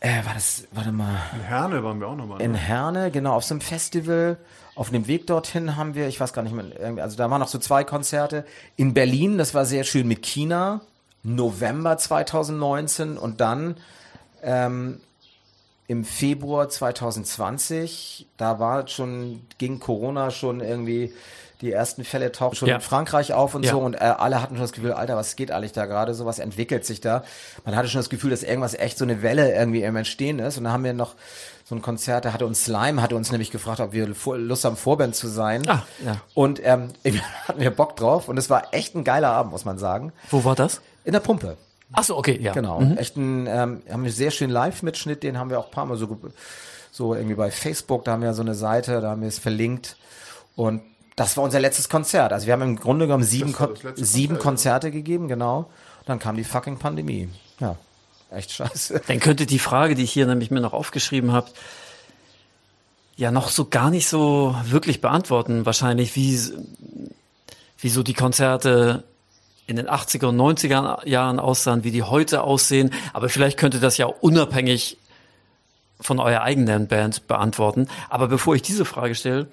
[0.00, 2.40] äh, war das, warte mal, In Herne waren wir auch nochmal.
[2.40, 2.58] in Ne?
[2.58, 4.38] Herne, genau, auf so einem Festival.
[4.74, 7.48] Auf dem Weg dorthin haben wir, ich weiß gar nicht mehr, also da waren noch
[7.48, 8.44] so zwei Konzerte.
[8.76, 10.82] In Berlin, das war sehr schön mit China,
[11.24, 13.76] November 2019 und dann
[14.40, 15.00] ähm,
[15.88, 21.12] im Februar 2020, da war schon, ging Corona schon irgendwie,
[21.60, 22.76] die ersten Fälle tauchten schon Ja.
[22.76, 23.72] in Frankreich auf und Ja.
[23.72, 26.24] so und äh, alle hatten schon das Gefühl, Alter, was geht eigentlich da gerade, so
[26.26, 27.24] was entwickelt sich da.
[27.64, 30.58] Man hatte schon das Gefühl, dass irgendwas echt so eine Welle irgendwie im Entstehen ist
[30.58, 31.14] und da haben wir noch
[31.64, 34.76] so ein Konzert, da hatte uns Slime, hatte uns nämlich gefragt, ob wir Lust haben,
[34.76, 35.68] Vorband zu sein.
[35.68, 36.16] Ah, ja.
[36.34, 36.88] Und ähm,
[37.48, 40.12] hatten wir Bock drauf und es war echt ein geiler Abend, muss man sagen.
[40.30, 40.80] Wo war das?
[41.04, 41.56] In der Pumpe.
[41.92, 42.52] Ach so, okay, ja.
[42.52, 42.82] Genau.
[42.96, 45.96] Echt ein, ähm, haben wir sehr schön Live-Mitschnitt, den haben wir auch ein paar Mal
[45.96, 46.18] so,
[46.92, 49.96] so irgendwie bei Facebook, da haben wir so eine Seite, da haben wir es verlinkt.
[50.54, 50.82] Und
[51.18, 52.32] das war unser letztes Konzert.
[52.32, 55.58] Also wir haben im Grunde genommen sieben, Kon sieben Konzert, Konzerte gegeben, genau.
[56.00, 57.28] Und dann kam die fucking Pandemie.
[57.60, 57.76] Ja.
[58.30, 59.02] echt scheiße.
[59.06, 61.48] Dann könnte die Frage, die ich hier nämlich mir noch aufgeschrieben habe,
[63.16, 65.66] ja noch so gar nicht so wirklich beantworten.
[65.66, 66.40] Wahrscheinlich, wie,
[67.78, 69.02] wie so die Konzerte
[69.66, 72.92] in den 80er und 90er Jahren aussahen, wie die heute aussehen.
[73.12, 74.98] Aber vielleicht könnte das ja unabhängig
[76.00, 77.88] von eurer eigenen Band beantworten.
[78.08, 79.48] Aber bevor ich diese Frage stelle,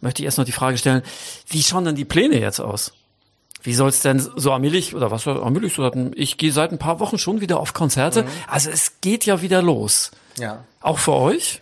[0.00, 1.02] möchte ich erst noch die Frage stellen,
[1.48, 2.92] wie schauen denn die Pläne jetzt aus?
[3.62, 6.12] Wie soll's denn so allmählich, oder was soll allmählich so hatten?
[6.14, 8.22] Ich gehe seit ein paar Wochen schon wieder auf Konzerte.
[8.22, 8.28] Mhm.
[8.46, 10.12] Also es geht ja wieder los.
[10.38, 10.64] Ja.
[10.80, 11.60] Auch für euch?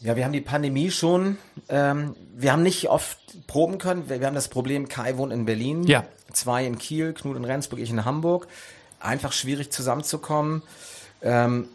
[0.00, 4.08] Ja, wir haben die Pandemie schon, ähm, wir haben nicht oft proben können.
[4.08, 6.04] Wir, wir, haben das Problem, Kai wohnt in Berlin, ja.
[6.32, 8.48] zwei in Kiel, Knut in Rendsburg, ich in Hamburg.
[8.98, 10.62] Einfach schwierig zusammenzukommen.
[11.22, 11.68] Ähm,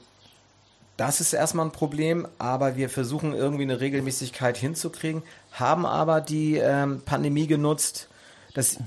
[0.97, 5.21] das ist erstmal ein Problem, aber wir versuchen irgendwie eine Regelmäßigkeit hinzukriegen,
[5.51, 8.09] haben aber die ähm, Pandemie genutzt,
[8.55, 8.77] das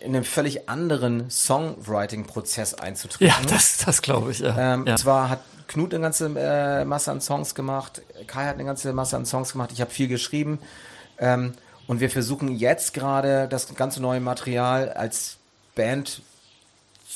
[0.00, 3.26] in einen völlig anderen Songwriting-Prozess einzutreten.
[3.26, 4.40] Ja, das, das glaube ich.
[4.40, 4.74] Ja.
[4.74, 4.96] Ähm, ja.
[4.96, 9.16] Zwar hat Knut eine ganze äh, Masse an Songs gemacht, Kai hat eine ganze Masse
[9.16, 10.58] an Songs gemacht, ich habe viel geschrieben.
[11.18, 11.54] Ähm,
[11.86, 15.38] und wir versuchen jetzt gerade das ganze neue Material als
[15.74, 16.22] Band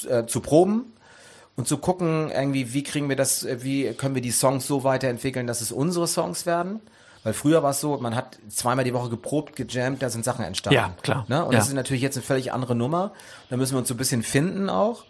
[0.09, 0.92] äh, zu proben
[1.59, 5.49] und zu gucken, irgendwie, wie kriegen wir das, wie können wir die Songs so weiterentwickeln,
[5.49, 6.79] dass es unsere Songs werden.
[7.25, 10.45] Weil früher war es so, man hat zweimal die Woche geprobt, gejammt, da sind Sachen
[10.45, 10.77] entstanden.
[10.77, 11.25] Ja, klar.
[11.27, 11.45] Ne?
[11.45, 11.59] Und ja.
[11.59, 13.13] das ist natürlich jetzt eine völlig andere Nummer.
[13.51, 15.03] Da müssen wir uns so ein bisschen finden auch.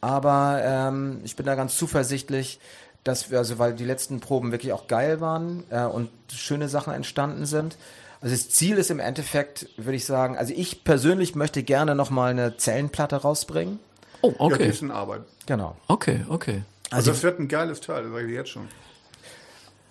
[0.00, 2.60] Aber ähm, ich bin da ganz zuversichtlich,
[3.02, 6.94] dass wir, also weil die letzten Proben wirklich auch geil waren äh, und schöne Sachen
[6.94, 7.76] entstanden sind.
[8.20, 12.30] Also das Ziel ist im Endeffekt, würde ich sagen, also ich persönlich möchte gerne nochmal
[12.30, 13.80] eine Zellenplatte rausbringen.
[14.22, 14.70] Oh, okay.
[14.70, 15.22] Ja, in Arbeit.
[15.46, 15.76] Genau.
[15.88, 16.62] Okay, okay.
[16.90, 18.68] Also, also das wird ein geiles Teil, das sage ich jetzt schon.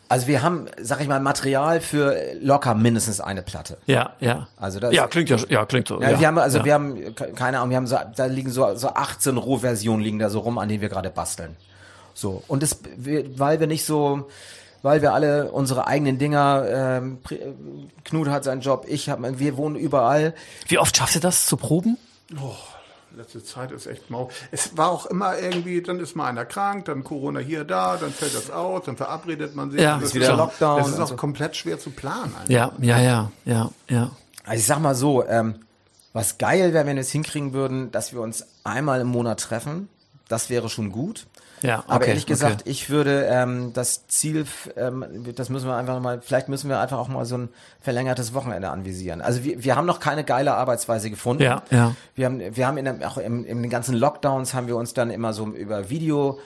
[0.10, 3.78] Also wir haben, sag ich mal, Material für locker mindestens eine Platte.
[3.86, 4.48] Ja, ja.
[4.58, 6.02] Also das ja, klingt ja, ja, klingt so.
[6.02, 6.66] Ja, ja wir haben, also ja.
[6.66, 10.32] wir haben, keine Ahnung, wir haben so, da liegen so, so 18 Rohversionen liegen da
[10.32, 11.56] so rum, an denen wir gerade basteln.
[12.16, 12.44] So.
[12.48, 14.28] Und das, weil wir nicht so,
[14.82, 17.20] weil wir alle unsere eigenen Dinger, ähm,
[18.04, 20.34] Knut hat seinen Job, ich habe, wir wohnen überall.
[20.68, 21.98] Wie oft schafft ihr das zu proben?
[22.42, 22.56] Oh,
[23.16, 24.30] letzte Zeit ist echt mau.
[24.52, 28.12] Es war auch immer irgendwie, dann ist mal einer krank, dann Corona hier, da, dann
[28.12, 29.82] fällt das aus, dann verabredet man sich.
[29.82, 30.80] Ja, ist wieder Lockdown.
[30.80, 32.34] Das ist auch komplett schwer zu planen.
[32.36, 32.58] Eigentlich.
[32.58, 34.12] Ja, ja, ja, ja, ja.
[34.46, 35.56] Also ich sag mal so, ähm,
[36.14, 39.90] was geil wäre, wenn wir es hinkriegen würden, dass wir uns einmal im Monat treffen.
[40.28, 41.28] Das wäre schon gut.
[41.62, 42.70] Ja, okay, Aber ehrlich gesagt, okay.
[42.70, 44.46] ich würde ähm, das Ziel,
[44.78, 45.06] ähm,
[45.36, 47.50] das müssen wir einfach mal, vielleicht müssen wir einfach auch mal so ein
[47.82, 49.22] verlängertes Wochenende anvisieren.
[49.22, 51.44] Also wir, wir haben noch keine geile Arbeitsweise gefunden.
[51.44, 51.96] Ja, ja.
[52.16, 54.94] Wir haben, wir haben in der, auch im, in den ganzen Lockdowns haben wir uns
[54.94, 56.40] dann immer so über Video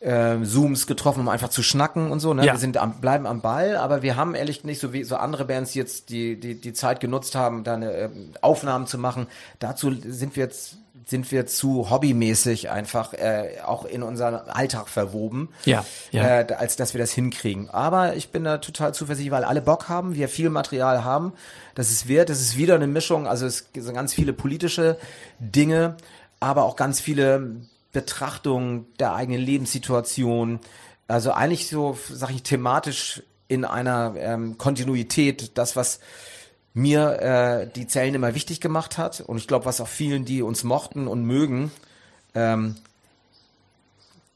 [0.00, 2.34] äh, Zooms getroffen, um einfach zu schnacken und so.
[2.34, 2.44] Ne?
[2.44, 2.52] Ja.
[2.52, 5.44] Wir sind am, bleiben am Ball, aber wir haben ehrlich nicht so wie so andere
[5.44, 8.10] Bands jetzt die die die Zeit genutzt haben, da eine, äh,
[8.42, 9.26] Aufnahmen zu machen.
[9.58, 10.78] Dazu sind wir jetzt
[11.08, 16.40] sind wir zu hobbymäßig einfach äh, auch in unseren Alltag verwoben, Ja, ja.
[16.40, 17.70] Äh, als dass wir das hinkriegen.
[17.70, 21.32] Aber ich bin da total zuversichtlich, weil alle Bock haben, wir viel Material haben.
[21.76, 23.28] Das ist wert, das ist wieder eine Mischung.
[23.28, 24.98] Also es sind ganz viele politische
[25.38, 25.96] Dinge,
[26.40, 27.54] aber auch ganz viele
[27.92, 30.58] Betrachtungen der eigenen Lebenssituation.
[31.06, 36.00] Also eigentlich so, sag ich, thematisch in einer ähm, Kontinuität, das, was
[36.76, 40.42] mir äh, die Zellen immer wichtig gemacht hat und ich glaube, was auch vielen, die
[40.42, 41.72] uns mochten und mögen,
[42.34, 42.76] ähm,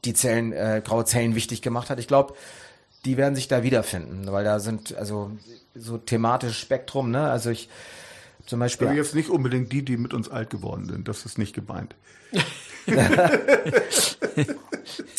[0.05, 1.99] die Zellen, äh, graue Zellen wichtig gemacht hat.
[1.99, 2.33] Ich glaube,
[3.05, 5.29] die werden sich da wiederfinden, weil da sind also
[5.75, 7.29] so thematisches Spektrum, ne?
[7.29, 7.69] Also ich
[8.45, 8.87] zum Beispiel.
[8.87, 11.07] Also jetzt nicht unbedingt die, die mit uns alt geworden sind.
[11.07, 11.95] Das ist nicht gemeint.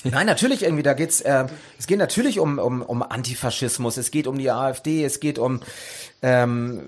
[0.05, 1.47] Nein, natürlich irgendwie, da geht's, äh,
[1.79, 5.61] es geht natürlich um, um, um Antifaschismus, es geht um die AfD, es geht um,
[6.23, 6.83] ähm,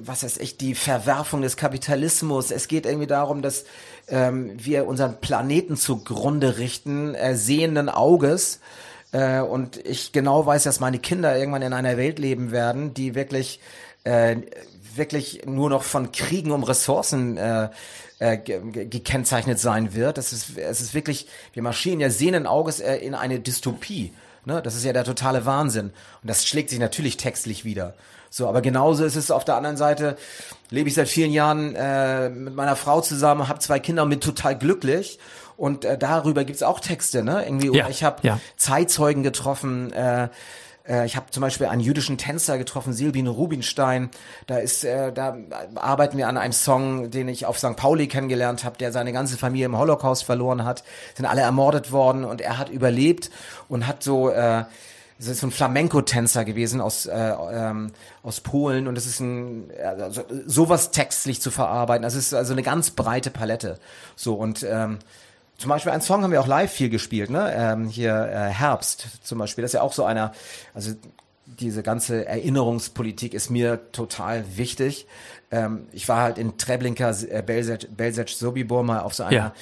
[0.00, 3.64] was heißt echt, die Verwerfung des Kapitalismus, es geht irgendwie darum, dass
[4.08, 8.58] ähm, wir unseren Planeten zugrunde richten, äh, sehenden Auges,
[9.12, 13.14] äh, und ich genau weiß, dass meine Kinder irgendwann in einer Welt leben werden, die
[13.14, 13.60] wirklich,
[14.04, 14.36] äh,
[14.98, 17.70] wirklich nur noch von Kriegen um Ressourcen äh,
[18.18, 20.18] äh, ge gekennzeichnet sein wird.
[20.18, 24.12] Das ist, es ist wirklich, wir marschieren ja sehenden Auges äh, in eine Dystopie.
[24.44, 24.60] Ne?
[24.62, 25.92] Das ist ja der totale Wahnsinn.
[26.22, 27.94] Und das schlägt sich natürlich textlich wieder.
[28.30, 30.16] So, aber genauso ist es auf der anderen Seite,
[30.70, 34.20] lebe ich seit vielen Jahren äh, mit meiner Frau zusammen, habe zwei Kinder und bin
[34.20, 35.18] total glücklich.
[35.56, 37.44] Und äh, darüber gibt's auch Texte, ne?
[37.44, 38.38] Irgendwie, Ja, ich habe ja.
[38.56, 40.28] Zeitzeugen getroffen, äh,
[40.88, 44.10] äh, ich habe zum Beispiel einen jüdischen Tänzer getroffen, Silbine Rubinstein.
[44.46, 45.36] Da ist, äh, da
[45.74, 47.76] arbeiten wir an einem Song, den ich auf St.
[47.76, 50.84] Pauli kennengelernt habe, der seine ganze Familie im Holocaust verloren hat.
[51.14, 53.30] Sind alle ermordet worden und er hat überlebt
[53.68, 54.64] und hat so äh,
[55.18, 57.90] das ist so ein Flamenco-Tänzer gewesen aus, äh, ähm,
[58.22, 62.04] aus Polen und es ist ein, also, sowas textlich zu verarbeiten.
[62.04, 63.80] Das ist also eine ganz breite Palette.
[64.14, 65.00] So und ähm,
[65.58, 67.52] zum Beispiel einen Song haben wir auch live viel gespielt, ne?
[67.54, 69.62] Ähm, hier äh, Herbst zum Beispiel.
[69.62, 70.32] Das ist ja auch so einer,
[70.72, 70.92] also
[71.46, 75.06] diese ganze Erinnerungspolitik ist mir total wichtig.
[75.50, 79.54] Ähm, ich war halt in Treblinka, äh, Belzec, Belzec Sobibor mal auf so einer Ja.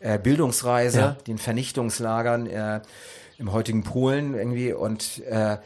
[0.00, 1.16] äh, Bildungsreise, Ja.
[1.26, 2.80] den Vernichtungslagern äh,
[3.38, 5.58] im heutigen Polen irgendwie und äh,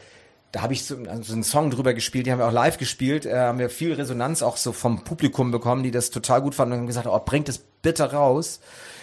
[0.51, 3.25] da habe ich so, so einen Song drüber gespielt, die haben wir auch live gespielt,
[3.25, 6.73] äh, haben wir viel Resonanz auch so vom Publikum bekommen, die das total gut fanden
[6.73, 8.59] und haben gesagt, oh, bringt es bitte raus.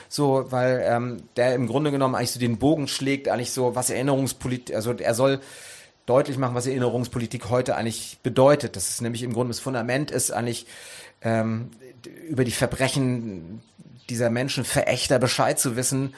[0.08, 3.90] So, weil ähm, der im Grunde genommen eigentlich so den Bogen schlägt, eigentlich so, was
[3.90, 5.40] Erinnerungspolitik, also er soll
[6.06, 8.76] deutlich machen, was Erinnerungspolitik heute eigentlich bedeutet.
[8.76, 10.66] Das ist nämlich im Grunde das Fundament ist eigentlich
[11.22, 11.70] ähm,
[12.28, 13.60] über die Verbrechen
[14.08, 16.14] dieser Menschen Verächter Bescheid zu wissen,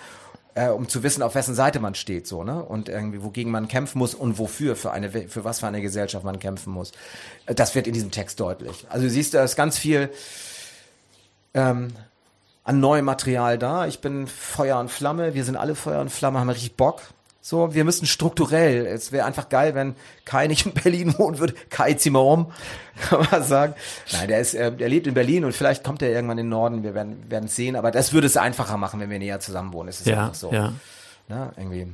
[0.55, 3.68] äh, um zu wissen, auf wessen Seite man steht, so ne und irgendwie wogegen man
[3.68, 6.93] kämpfen muss und wofür für eine für was für eine Gesellschaft man kämpfen muss.
[7.47, 8.86] Äh, Das wird in diesem Text deutlich.
[8.91, 10.11] Also du siehst, da ist ganz viel
[11.55, 11.89] ähm,
[12.69, 13.87] an neuem Material da.
[13.87, 15.33] Ich bin Feuer und Flamme.
[15.33, 17.01] Wir sind alle Feuer und Flamme, haben richtig Bock.
[17.41, 18.85] So, wir müssen strukturell.
[18.85, 19.97] Es wäre einfach geil, wenn
[20.27, 21.55] Kai nicht in Berlin wohnen würde.
[21.71, 22.53] Kai, zieh mal um,
[23.09, 23.73] kann man sagen.
[24.12, 26.51] Nein, der ist, äh, der lebt in Berlin und vielleicht kommt er irgendwann in den
[26.51, 26.83] Norden.
[26.83, 27.75] Wir werden, werden es sehen.
[27.75, 29.89] Aber das würde es einfacher machen, wenn wir näher zusammen wohnen.
[29.89, 30.53] Es ist Ja, einfach so.
[30.53, 30.75] ja.
[31.29, 31.51] Ne?
[31.57, 31.87] Irgendwie.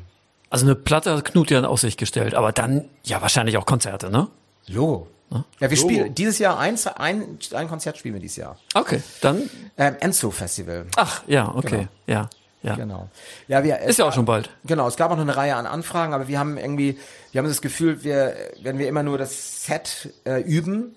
[0.51, 4.11] Also eine Platte hat Knut ja in Aussicht gestellt, aber dann ja wahrscheinlich auch Konzerte,
[4.11, 4.27] ne?
[4.67, 5.07] Logo.
[5.31, 8.57] Ja, wir spielen dieses Jahr eins, ein, ein Konzert spielen wir dieses Jahr.
[8.75, 9.51] Okay, dann.
[9.77, 10.87] Ähm, Enzo Festival.
[10.97, 12.29] Ach, ja, okay, ja,
[12.63, 12.77] ja.
[12.77, 13.09] Genau.
[13.49, 14.49] Ja, wir, Ist ja auch schon bald.
[14.65, 16.99] Genau, es gab auch noch eine Reihe an Anfragen, aber wir haben irgendwie,
[17.33, 20.95] wir haben das Gefühl, wir, wenn wir immer nur das Set äh, üben,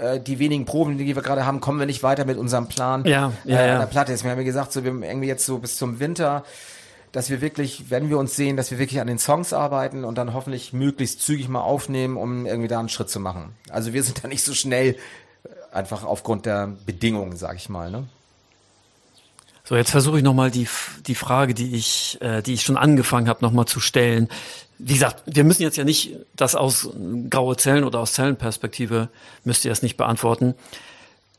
[0.00, 3.04] äh, die wenigen Proben, die wir gerade haben, kommen wir nicht weiter mit unserem Plan
[3.04, 3.74] Ja, ja, äh, ja.
[3.74, 4.12] an der Platte.
[4.12, 6.44] Deswegen haben wir gesagt, so, wir haben irgendwie jetzt so bis zum Winter,
[7.12, 10.16] dass wir wirklich, wenn wir uns sehen, dass wir wirklich an den Songs arbeiten und
[10.16, 13.54] dann hoffentlich möglichst zügig mal aufnehmen, um irgendwie da einen Schritt zu machen.
[13.68, 14.96] Also wir sind da nicht so schnell,
[15.44, 17.90] äh, einfach aufgrund der Bedingungen, sag ich mal.
[17.90, 18.08] Ne?
[19.64, 20.66] So, jetzt versuche ich nochmal die,
[21.06, 24.28] die Frage, die ich, äh, die ich schon angefangen habe, nochmal zu stellen.
[24.78, 26.88] Wie gesagt, wir müssen jetzt ja nicht das aus
[27.28, 29.08] graue Zellen oder aus Zellenperspektive,
[29.44, 30.54] müsst ihr es nicht beantworten.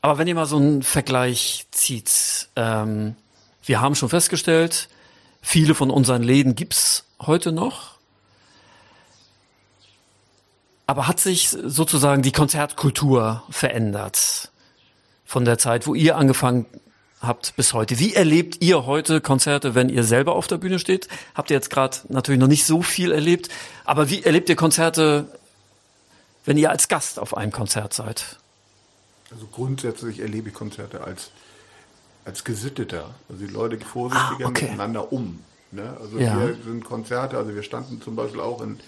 [0.00, 3.16] Aber wenn ihr mal so einen Vergleich zieht, ähm,
[3.64, 4.88] wir haben schon festgestellt,
[5.44, 7.94] viele von unseren Läden gibt's heute noch.
[10.86, 14.50] Aber hat sich sozusagen die Konzertkultur verändert
[15.24, 16.66] von der Zeit, wo ihr angefangen
[17.20, 17.98] habt bis heute?
[17.98, 21.08] Wie erlebt ihr heute Konzerte, wenn ihr selber auf der Bühne steht?
[21.34, 23.48] Habt ihr jetzt gerade natürlich noch nicht so viel erlebt,
[23.84, 25.26] aber wie erlebt ihr Konzerte,
[26.44, 28.38] wenn ihr als Gast auf einem Konzert seid?
[29.30, 31.30] Also grundsätzlich erlebe ich Konzerte als,
[32.24, 33.14] als gesitteter.
[33.28, 34.64] Also die Leute gehen vorsichtiger Ah, okay.
[34.66, 35.40] miteinander um.
[35.72, 35.96] Ne?
[36.00, 36.38] Also Ja.
[36.40, 38.78] wir sind Konzerte, also wir standen zum Beispiel auch in,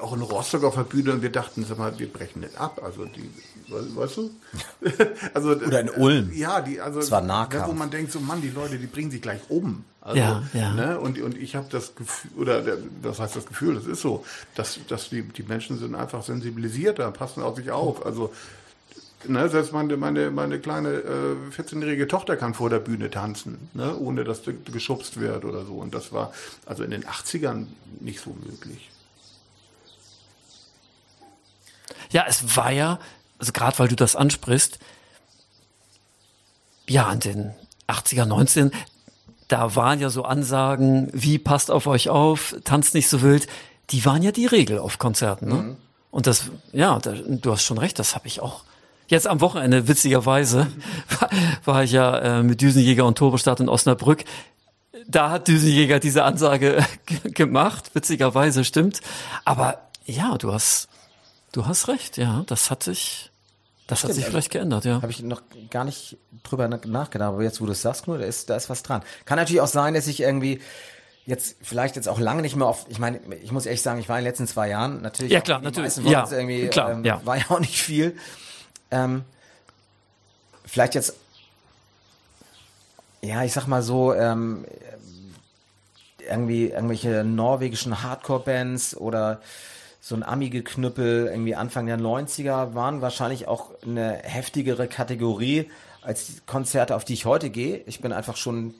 [0.00, 2.80] auch in Rostock auf der Bühne und wir dachten, sag mal, wir brechen nicht ab.
[2.84, 3.30] Also die,
[3.68, 4.30] we- weißt du?
[5.34, 6.32] also, Oder in Ulm.
[6.34, 7.66] Ja, die, also Das war Nahkampf.
[7.66, 9.84] ne, wo man denkt, so Mann, die Leute, die bringen sich gleich um.
[10.00, 10.72] Also, Ja, ja.
[10.74, 10.98] Ne?
[10.98, 14.24] Und, und ich habe das Gefühl, oder der- das heißt das Gefühl, das ist so,
[14.56, 18.04] dass, dass die, die Menschen sind einfach sensibilisierter, passen auf sich auf.
[18.04, 18.32] Also
[19.28, 23.96] Ne, selbst meine, meine, meine kleine äh, 14-jährige Tochter kann vor der Bühne tanzen, ne,
[23.96, 24.42] ohne dass
[24.72, 25.74] geschubst wird oder so.
[25.74, 26.32] Und das war
[26.66, 27.66] also in den 80ern
[28.00, 28.90] nicht so möglich.
[32.10, 32.98] Ja, es war ja,
[33.38, 34.78] also gerade weil du das ansprichst,
[36.88, 37.54] ja, in den
[37.88, 38.72] 80er, 19,
[39.48, 43.46] da waren ja so Ansagen, wie passt auf euch auf, tanzt nicht so wild,
[43.90, 45.48] die waren ja die Regel auf Konzerten.
[45.48, 45.76] Ne?
[46.10, 48.64] Und das, ja, da, du hast schon recht, das habe ich auch.
[49.12, 50.68] Jetzt am Wochenende, witzigerweise,
[51.66, 54.24] war, ich ja äh, mit Düsenjäger und Turbostart in Osnabrück.
[55.06, 56.82] Da hat Düsenjäger diese Ansage
[57.24, 59.02] gemacht, witzigerweise, stimmt.
[59.44, 60.88] Aber ja, du hast,
[61.52, 63.30] du hast recht, ja, das hat sich,
[63.86, 65.02] das hat sich vielleicht geändert, ja.
[65.02, 68.16] Habe ich noch gar nicht drüber na- nachgedacht, aber jetzt, wo du es sagst, nur,
[68.16, 69.02] da ist, da ist was dran.
[69.26, 70.62] Kann natürlich auch sein, dass ich irgendwie
[71.26, 74.08] jetzt vielleicht jetzt auch lange nicht mehr auf, ich meine, ich muss ehrlich sagen, ich
[74.08, 75.98] war in den letzten zwei Jahren natürlich, Ja, klar, natürlich.
[75.98, 77.20] Ja, irgendwie, klar, ähm, ja.
[77.26, 78.16] war ja auch nicht viel.
[78.92, 79.24] Ähm,
[80.64, 81.16] vielleicht jetzt,
[83.22, 84.64] ja, ich sag mal so, ähm,
[86.18, 89.40] irgendwie irgendwelche norwegischen Hardcore-Bands oder
[90.00, 95.70] so ein Ami-Geknüppel irgendwie Anfang der 90er waren wahrscheinlich auch eine heftigere Kategorie
[96.02, 97.82] als die Konzerte, auf die ich heute gehe.
[97.86, 98.74] Ich bin einfach schon,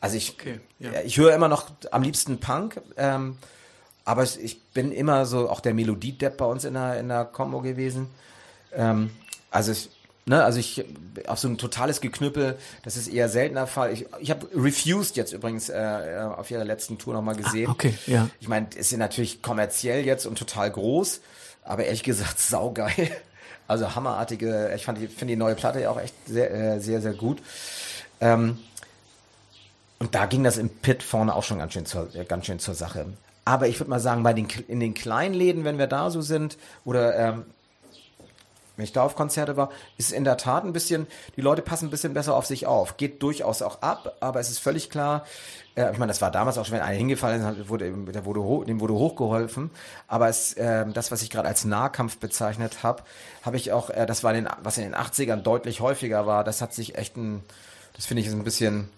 [0.00, 0.90] also ich, Okay, ja.
[1.04, 3.38] ich höre immer noch am liebsten Punk, ähm,
[4.04, 7.60] aber ich bin immer so auch der Melodiedepp bei uns in der, in der Combo
[7.60, 8.08] gewesen.
[8.76, 9.10] Ähm,
[9.50, 9.90] also ich,
[10.26, 10.84] ne, also ich
[11.26, 13.92] auf so ein totales Geknüppel, das ist eher seltener Fall.
[13.92, 17.68] Ich, ich habe Refused jetzt übrigens äh, äh, auf ihrer letzten Tour nochmal gesehen.
[17.68, 18.28] Ah, okay, ja.
[18.40, 21.20] Ich meine, ist ja natürlich kommerziell jetzt und total groß,
[21.64, 23.10] aber ehrlich gesagt saugeil.
[23.68, 27.00] Also hammerartige, ich fand die, finde die neue Platte ja auch echt sehr, äh, sehr,
[27.00, 27.42] sehr gut.
[28.20, 28.58] Ähm,
[29.98, 32.58] Und da ging das im Pit vorne auch schon ganz schön zur, äh, ganz schön
[32.58, 33.06] zur Sache.
[33.44, 36.20] Aber ich würde mal sagen, bei den, in den kleinen Läden, wenn wir da so
[36.20, 37.44] sind, oder ähm,
[38.76, 41.06] wenn ich da auf Konzerte war, ist es in der Tat ein bisschen,
[41.36, 42.96] die Leute passen ein bisschen besser auf sich auf.
[42.96, 45.24] Geht durchaus auch ab, aber es ist völlig klar,
[45.76, 48.66] äh, ich meine, das war damals auch schon, wenn einer hingefallen ist, wurde, der wurde
[48.66, 49.70] dem wurde hochgeholfen.
[50.08, 53.02] Aber es, äh, das, was ich gerade als Nahkampf bezeichnet habe,
[53.42, 56.42] habe ich auch, äh, das war in den, was in den 80ern deutlich häufiger war,
[56.42, 57.42] das hat sich echt ein,
[57.94, 58.88] das finde ich ist ein bisschen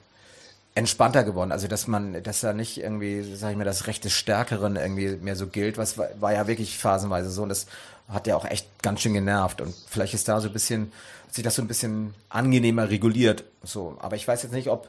[0.79, 1.51] entspannter geworden.
[1.51, 5.17] Also dass man, dass da nicht irgendwie, sag ich mal, das Recht des Stärkeren irgendwie
[5.17, 7.67] mehr so gilt, was war, war ja wirklich phasenweise so und das
[8.09, 10.93] hat ja auch echt ganz schön genervt und vielleicht ist da so ein bisschen,
[11.27, 13.45] hat sich das so ein bisschen angenehmer reguliert.
[13.63, 14.89] So, aber ich weiß jetzt nicht, ob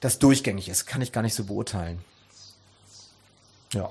[0.00, 1.98] das durchgängig ist, kann ich gar nicht so beurteilen.
[3.72, 3.90] Ja.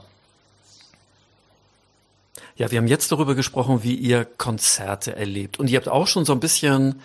[2.56, 5.60] Ja, wir haben jetzt darüber gesprochen, wie ihr Konzerte erlebt.
[5.60, 7.02] Und ihr habt auch schon so ein bisschen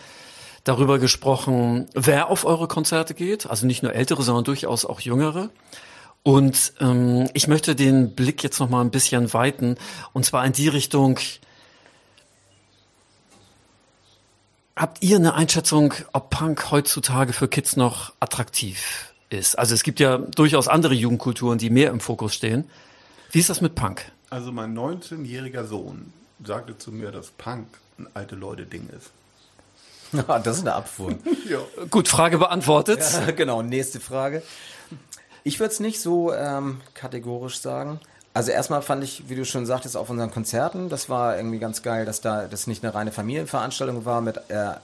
[0.64, 3.46] darüber gesprochen, wer auf eure Konzerte geht.
[3.46, 5.50] Also nicht nur ältere, sondern durchaus auch jüngere.
[6.22, 9.76] Und ähm, ich möchte den Blick jetzt noch mal ein bisschen weiten.
[10.12, 11.18] Und zwar in die Richtung,
[14.76, 19.58] habt ihr eine Einschätzung, ob Punk heutzutage für Kids noch attraktiv ist?
[19.58, 22.70] Also es gibt ja durchaus andere Jugendkulturen, die mehr im Fokus stehen.
[23.32, 24.12] Wie ist das mit Punk?
[24.30, 26.12] Also mein 19-jähriger Sohn
[26.44, 27.66] sagte zu mir, dass Punk
[27.98, 29.10] ein alte Leute-Ding ist.
[30.44, 31.14] das ist eine Abfuhr.
[31.48, 31.58] ja.
[31.90, 33.00] Gut, Frage beantwortet.
[33.00, 34.42] Ja, genau, nächste Frage.
[35.44, 38.00] Ich würde es nicht so ähm, kategorisch sagen.
[38.34, 41.82] Also erstmal fand ich, wie du schon sagtest, auf unseren Konzerten, das war irgendwie ganz
[41.82, 44.74] geil, dass da das nicht eine reine Familienveranstaltung war mit äh,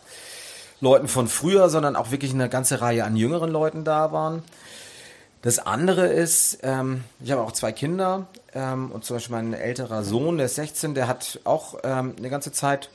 [0.81, 4.43] Leuten von früher, sondern auch wirklich eine ganze Reihe an jüngeren Leuten da waren.
[5.43, 10.03] Das andere ist, ähm, ich habe auch zwei Kinder ähm, und zum Beispiel mein älterer
[10.03, 12.91] Sohn, der ist 16, der hat auch ähm, eine ganze Zeit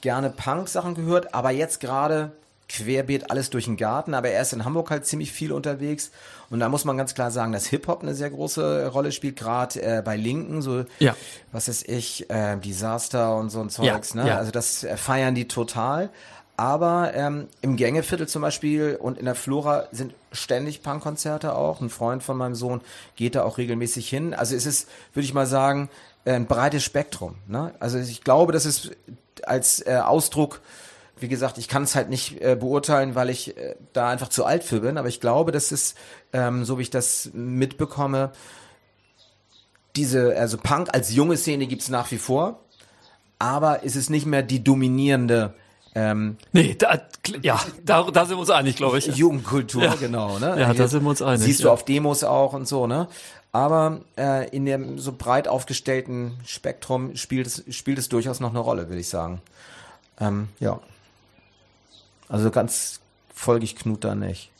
[0.00, 2.32] gerne Punk-Sachen gehört, aber jetzt gerade
[2.68, 6.12] querbeet alles durch den Garten, aber er ist in Hamburg halt ziemlich viel unterwegs
[6.50, 9.82] und da muss man ganz klar sagen, dass Hip-Hop eine sehr große Rolle spielt, gerade
[9.82, 11.16] äh, bei Linken, so ja.
[11.52, 14.28] was ist ich, äh, Disaster und so ein Zeugs, ja, ne?
[14.28, 14.36] Ja.
[14.38, 16.10] Also das äh, feiern die total.
[16.56, 21.80] Aber ähm, im Gängeviertel zum Beispiel und in der Flora sind ständig Punkkonzerte auch.
[21.80, 22.82] Ein Freund von meinem Sohn
[23.16, 24.34] geht da auch regelmäßig hin.
[24.34, 25.88] Also es ist, würde ich mal sagen,
[26.26, 27.36] ein breites Spektrum.
[27.46, 27.72] Ne?
[27.80, 28.90] Also ich glaube, das ist
[29.46, 30.60] als äh, Ausdruck.
[31.18, 34.44] Wie gesagt, ich kann es halt nicht äh, beurteilen, weil ich äh, da einfach zu
[34.44, 35.96] alt für bin, aber ich glaube, das ist,
[36.32, 38.32] ähm, so wie ich das mitbekomme,
[39.96, 42.60] diese, also Punk als junge Szene gibt's nach wie vor,
[43.38, 45.54] aber ist es nicht mehr die dominierende
[45.94, 47.00] ähm, nee, da,
[47.42, 49.06] ja, da, da sind wir uns einig, glaube ich.
[49.06, 49.94] Jugendkultur, ja.
[49.94, 50.38] genau.
[50.38, 50.60] Ne?
[50.60, 51.42] Ja, da sind wir uns einig.
[51.42, 53.08] Siehst du auf Demos auch und so, ne?
[53.52, 58.60] Aber äh, in dem so breit aufgestellten Spektrum spielt es, spielt es durchaus noch eine
[58.60, 59.42] Rolle, würde ich sagen.
[60.20, 60.78] Ähm, ja.
[62.28, 63.00] Also ganz
[63.34, 64.52] folge ich Knut da nicht.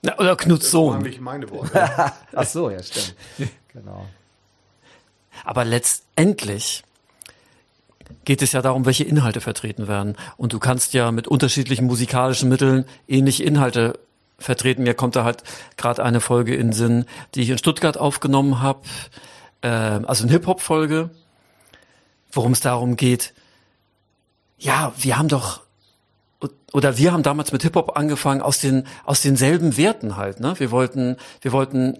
[0.00, 1.04] Na, oder Knuts Sohn.
[1.04, 2.12] Das waren meine Worte.
[2.34, 3.14] Ach so, ja, stimmt.
[3.74, 4.06] genau.
[5.44, 6.84] Aber letztendlich
[8.24, 10.16] geht es ja darum, welche Inhalte vertreten werden.
[10.36, 13.98] Und du kannst ja mit unterschiedlichen musikalischen Mitteln ähnliche Inhalte
[14.38, 14.82] vertreten.
[14.82, 15.42] Mir kommt da halt
[15.76, 18.80] gerade eine Folge in Sinn, die ich in Stuttgart aufgenommen habe,
[19.62, 21.10] äh, also eine Hip-Hop-Folge,
[22.32, 23.34] worum es darum geht,
[24.58, 25.60] ja, wir haben doch
[26.72, 30.54] oder wir haben damals mit Hip-Hop angefangen aus den, aus denselben Werten halt, ne?
[30.58, 31.98] Wir wollten, wir wollten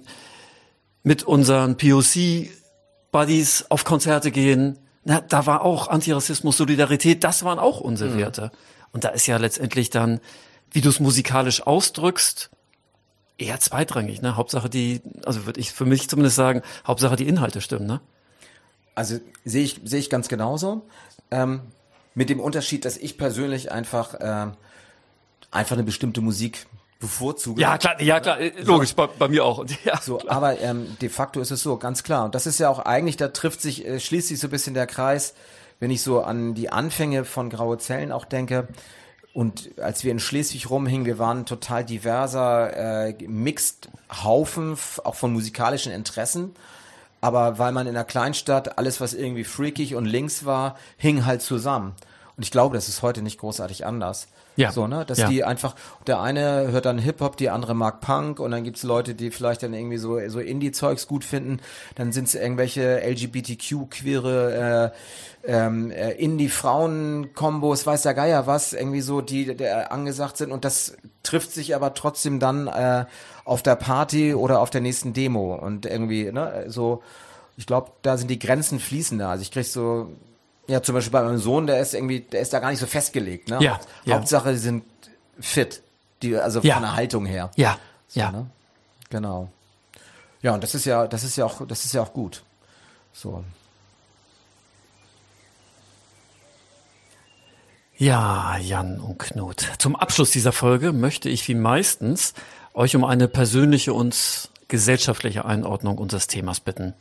[1.03, 4.79] mit unseren POC-Buddies auf Konzerte gehen.
[5.09, 8.19] Na, da war auch Antirassismus, Solidarität, das waren auch unsere mhm.
[8.19, 8.53] Werte.
[8.93, 10.21] Und da ist ja letztendlich dann,
[10.71, 12.51] wie du es musikalisch ausdrückst,
[13.39, 14.37] eher zweitrangig, ne?
[14.37, 18.03] Hauptsache die, also würde ich für mich zumindest sagen, Hauptsache die Inhalte stimmen, ne?
[18.95, 20.87] Also sehe ich, sehe ich ganz genauso.
[21.31, 21.63] Ähm,
[22.15, 24.53] mit dem Unterschied, dass ich persönlich einfach, äh,
[25.51, 26.67] einfach eine bestimmte Musik
[26.99, 27.61] bevorzuge.
[27.61, 29.65] Ja, klar, ja, klar, äh, logisch, bei, bei mir auch.
[29.85, 32.25] Ja, so, aber ähm, de facto ist es so, ganz klar.
[32.25, 34.75] Und das ist ja auch eigentlich, da trifft sich, äh, schließt sich so ein bisschen
[34.75, 35.35] der Kreis,
[35.81, 38.69] wenn ich so an die Anfänge von Graue Zellen auch denke.
[39.33, 43.89] Und als wir in Schleswig rumhingen, wir waren total diverser, äh, mixed
[44.25, 46.55] Haufen, auch von musikalischen Interessen
[47.21, 51.43] aber weil man in einer Kleinstadt alles, was irgendwie freakig und links war, hing halt
[51.43, 51.95] zusammen.
[52.37, 54.29] Und ich glaube, das ist heute nicht großartig anders.
[54.59, 54.73] Ja.
[54.73, 55.05] So, ne?
[55.07, 55.29] Dass ja.
[55.29, 55.77] die einfach,
[56.09, 59.63] der eine hört dann Hip-Hop, die andere mag Punk und dann gibt's Leute, die vielleicht
[59.63, 61.61] dann irgendwie so, so Indie-Zeugs gut finden.
[61.95, 64.93] Dann sind's irgendwelche LGBTQ-queere
[65.45, 70.51] äh, ähm, äh, Indie-Frauen-Kombos, weiß der Geier was, irgendwie so, die der angesagt sind.
[70.51, 73.05] Und das trifft sich aber trotzdem dann äh,
[73.45, 75.55] auf der Party oder auf der nächsten Demo.
[75.55, 77.05] Und irgendwie, ne, so,
[77.57, 79.29] ich glaube, da sind die Grenzen fließender.
[79.29, 80.09] Also ich krieg so
[80.69, 82.87] ja, zum Beispiel bei meinem Sohn, der ist irgendwie, der ist da gar nicht so
[82.87, 83.49] festgelegt.
[83.49, 83.59] Ne?
[83.61, 84.17] Ja, ja.
[84.17, 84.85] Hauptsache, die sind
[85.41, 85.83] fit,
[86.23, 86.75] die, also ja.
[86.75, 87.51] von der Haltung her.
[87.57, 87.79] Ja.
[88.07, 88.31] So, Ja.
[88.31, 88.47] Ne?
[89.11, 89.51] Genau.
[90.43, 92.43] Ja, und das ist ja, das ist ja auch, das ist ja auch gut.
[93.13, 93.43] So.
[97.97, 99.67] Ja, Jan und Knut.
[99.79, 102.35] Zum Abschluss dieser Folge möchte ich wie meistens
[102.75, 106.95] euch um eine persönliche und gesellschaftliche Einordnung unseres Themas bitten.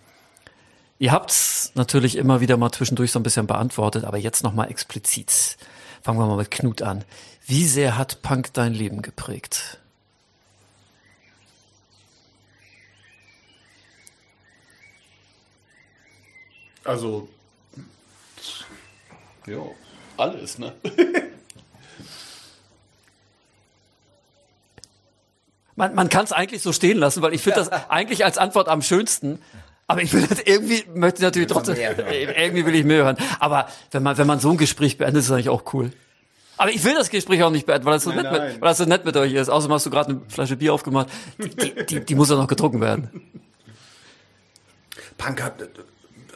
[0.99, 5.57] Ihr habt's natürlich immer wieder mal zwischendurch so ein bisschen beantwortet, aber jetzt nochmal explizit.
[6.01, 7.03] Fangen wir mal mit Knut an.
[7.45, 9.79] Wie sehr hat Punk dein Leben geprägt?
[16.83, 17.27] Also,
[19.45, 19.61] ja,
[20.15, 20.73] alles, ne?
[25.75, 28.67] Man, man kann es eigentlich so stehen lassen, weil ich finde das eigentlich als Antwort
[28.67, 29.39] am schönsten.
[29.87, 32.07] Aber ich will das irgendwie, möchte natürlich trotzdem, mehr hören.
[32.37, 33.17] irgendwie will ich mehr hören.
[33.39, 35.91] Aber wenn man, wenn man so ein Gespräch beendet, ist das eigentlich auch cool.
[36.57, 38.51] Aber ich will das Gespräch auch nicht beenden, weil das so, Nein, nett, nein.
[38.53, 39.47] Mit, weil das so nett mit euch ist.
[39.47, 41.07] Außerdem hast du gerade eine Flasche Bier aufgemacht.
[41.37, 43.09] Die, die, die, muss ja noch getrunken werden.
[45.17, 45.53] Punk hat,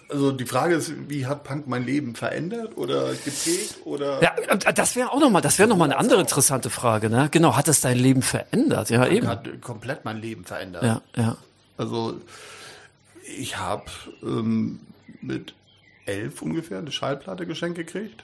[0.09, 4.21] also die Frage ist, wie hat Punk mein Leben verändert oder geprägt oder?
[4.21, 4.33] Ja,
[4.73, 7.27] das wäre auch nochmal, das wäre nochmal eine andere interessante Frage, ne?
[7.31, 8.89] Genau, hat es dein Leben verändert?
[8.89, 9.27] Ja, eben.
[9.27, 10.83] hat komplett mein Leben verändert.
[10.83, 11.37] Ja, ja.
[11.77, 12.19] Also
[13.37, 13.85] ich habe
[14.23, 14.79] ähm,
[15.21, 15.53] mit
[16.05, 18.23] elf ungefähr eine Schallplatte geschenkt gekriegt.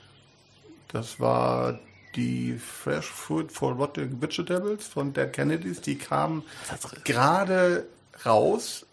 [0.90, 1.80] Das war
[2.16, 5.82] die Fresh Fruit for Rotting Vegetables von Dead Kennedys.
[5.82, 6.44] Die kam
[7.04, 7.86] gerade
[8.26, 8.86] raus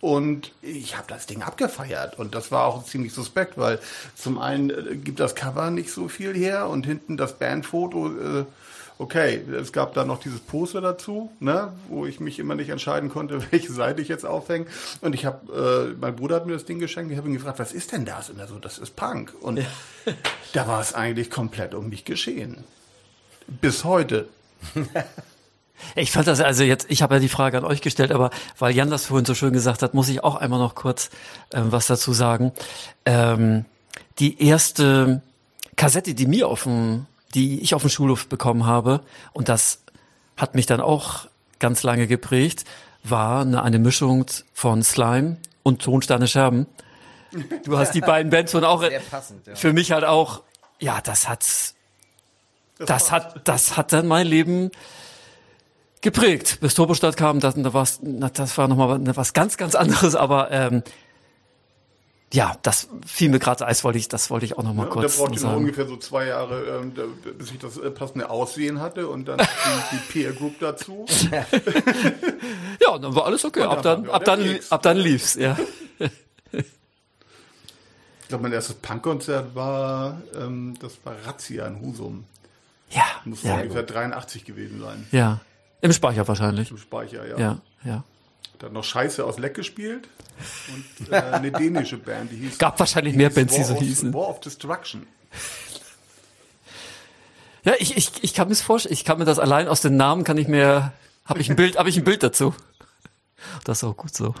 [0.00, 2.18] und ich habe das Ding abgefeiert.
[2.18, 3.78] Und das war auch ziemlich suspekt, weil
[4.14, 8.44] zum einen äh, gibt das Cover nicht so viel her und hinten das Bandfoto, äh,
[9.02, 13.10] okay, es gab da noch dieses Poster dazu, ne, wo ich mich immer nicht entscheiden
[13.10, 14.66] konnte, welche Seite ich jetzt aufhänge.
[15.00, 17.58] Und ich habe, äh, mein Bruder hat mir das Ding geschenkt, ich habe ihn gefragt,
[17.58, 18.30] was ist denn das?
[18.30, 19.34] Und er so, das ist Punk.
[19.40, 19.60] Und
[20.52, 22.64] da war es eigentlich komplett um mich geschehen.
[23.60, 24.28] Bis heute.
[25.96, 28.72] Ich fand das also jetzt, ich habe ja die Frage an euch gestellt, aber weil
[28.72, 31.10] Jan das vorhin so schön gesagt hat, muss ich auch einmal noch kurz
[31.52, 32.52] ähm, was dazu sagen.
[33.04, 33.64] Ähm,
[34.20, 35.22] die erste
[35.74, 39.00] Kassette, die mir auf dem, die ich auf dem Schulhof bekommen habe,
[39.32, 39.82] und das
[40.36, 41.26] hat mich dann auch
[41.58, 42.64] ganz lange geprägt,
[43.04, 46.66] war eine, eine Mischung von Slime und Tonsteine Scherben.
[47.64, 49.54] Du hast die beiden Bands und auch Sehr passend, ja.
[49.54, 50.42] für mich halt auch,
[50.80, 51.46] ja, das hat,
[52.78, 54.70] das hat, das hat dann mein Leben
[56.00, 56.58] geprägt.
[56.60, 60.50] Bis Turbostadt kam, das, da war's, na, das war nochmal was ganz, ganz anderes, aber
[60.50, 60.82] ähm,
[62.32, 64.96] ja, das fiel mir gerade Eis, wollte ich, das wollte ich auch nochmal Ja, und
[64.96, 67.02] da kurz brauchte ich noch ungefähr so zwei Jahre, ähm, da,
[67.38, 69.38] bis ich das äh, passende Aussehen hatte und dann
[69.92, 71.06] die, die Peer Group dazu.
[72.80, 73.62] Ja, und dann war alles okay.
[73.62, 75.56] Ab dann dann, war ab dann, ab dann lief's, ja.
[76.52, 82.24] Ich glaube, mein erstes Punkkonzert war, ähm, das war Razzia in Husum.
[82.90, 85.06] Ja, Muss ja, ungefähr 83 gewesen sein.
[85.12, 85.40] ja.
[85.82, 86.70] Im Speicher wahrscheinlich.
[86.70, 87.36] Im Speicher, ja.
[87.36, 88.04] Ja, ja.
[88.62, 90.08] Dann noch Scheiße aus Leck gespielt
[91.00, 93.80] und äh, eine dänische Band, die hieß Gab wahrscheinlich mehr Bands, die War so of-
[93.80, 94.14] hießen.
[94.14, 95.04] War of Destruction.
[97.64, 99.96] Ja, ich, ich, ich kann mir das vorstellen, ich kann mir das allein aus den
[99.96, 100.92] Namen kann ich mir,
[101.24, 102.54] habe ich ein Bild, habe ich ein Bild dazu.
[103.64, 104.32] Das ist auch gut so.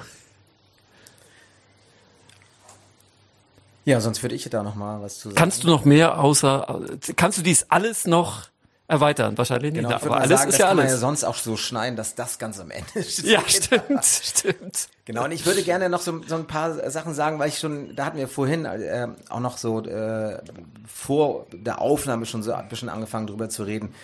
[3.84, 5.34] Ja, sonst würde ich da noch mal was zu sagen.
[5.34, 6.80] Kannst du noch mehr außer,
[7.16, 8.51] kannst du dies alles noch
[8.88, 9.38] erweitern?
[9.38, 11.00] Wahrscheinlich nicht, Genau, aber alles sagen, ist das ja kann man ja alles.
[11.00, 13.24] sonst auch so schneiden, dass das ganz am Ende steht.
[13.24, 14.88] Ja, stimmt, stimmt.
[15.04, 17.96] Genau, und ich würde gerne noch so, so ein paar Sachen sagen, weil ich schon,
[17.96, 20.38] da hatten wir vorhin äh, auch noch so äh,
[20.86, 23.94] vor der Aufnahme schon so ein bisschen angefangen drüber zu reden,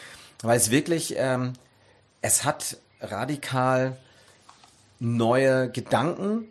[0.43, 1.53] weil es wirklich, ähm,
[2.23, 3.97] es hat radikal
[5.01, 6.49] neue Gedanken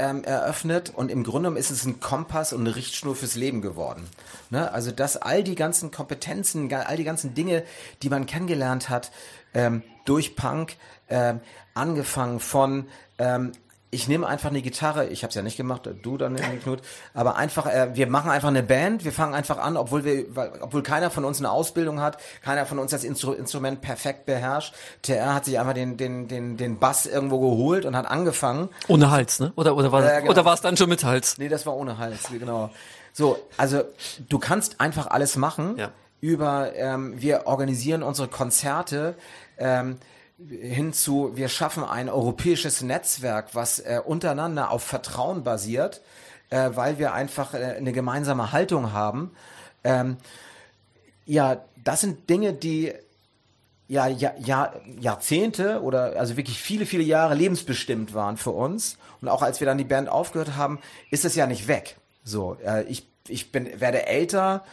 [0.00, 3.60] ähm, eröffnet und im Grunde genommen ist es ein Kompass und eine Richtschnur fürs Leben
[3.60, 4.08] geworden.
[4.48, 4.72] Ne?
[4.72, 7.64] Also dass all die ganzen Kompetenzen, all die ganzen Dinge,
[8.02, 9.12] die man kennengelernt hat
[9.52, 10.76] ähm, durch Punk,
[11.10, 11.40] ähm,
[11.74, 13.52] angefangen von ähm,
[13.92, 16.80] ich nehme einfach eine Gitarre, ich habe es ja nicht gemacht, du dann Knut,
[17.12, 20.52] aber einfach, äh, wir machen einfach eine Band, wir fangen einfach an, obwohl wir, weil,
[20.60, 24.74] obwohl keiner von uns eine Ausbildung hat, keiner von uns das Instru Instrument perfekt beherrscht.
[25.02, 28.68] TR hat sich einfach den, den, den, den Bass irgendwo geholt und hat angefangen.
[28.86, 29.52] Ohne Hals, ne?
[29.56, 30.30] Oder, oder war, Ja, genau.
[30.30, 31.36] oder war es dann schon mit Hals?
[31.38, 32.70] Nee, das war ohne Hals, genau.
[33.12, 33.82] So, also
[34.28, 35.76] du kannst einfach alles machen.
[35.78, 35.90] Ja.
[36.20, 39.14] Über, ähm, wir organisieren unsere Konzerte
[39.58, 39.98] ähm,
[40.48, 46.00] hinzu, wir schaffen ein europäisches Netzwerk, was äh, untereinander auf Vertrauen basiert,
[46.50, 49.32] äh, weil wir einfach äh, eine gemeinsame Haltung haben.
[49.84, 50.16] Ähm,
[51.26, 52.92] ja, das sind Dinge, die
[53.88, 58.98] ja, ja, ja, Jahrzehnte oder also wirklich viele, viele Jahre lebensbestimmt waren für uns.
[59.20, 60.78] Und auch als wir dann die Band aufgehört haben,
[61.10, 61.96] ist es ja nicht weg.
[62.22, 64.64] So, äh, ich, ich bin, werde älter,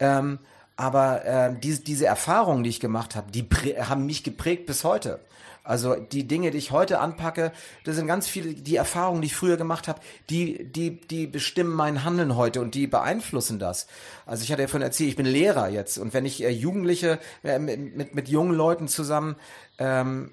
[0.00, 0.40] ähm,
[0.76, 3.46] Aber äh, diese, diese Erfahrungen, die ich gemacht habe, die
[3.78, 5.20] haben mich geprägt bis heute.
[5.64, 7.50] Also die Dinge, die ich heute anpacke,
[7.84, 9.98] das sind ganz viele, die Erfahrungen, die ich früher gemacht habe,
[10.28, 13.86] die, die, die bestimmen mein Handeln heute und die beeinflussen das.
[14.26, 17.18] Also ich hatte ja von erzählt, ich bin Lehrer jetzt und wenn ich äh, Jugendliche
[17.42, 19.36] äh, mit, mit, mit jungen Leuten zusammen
[19.78, 20.32] ähm,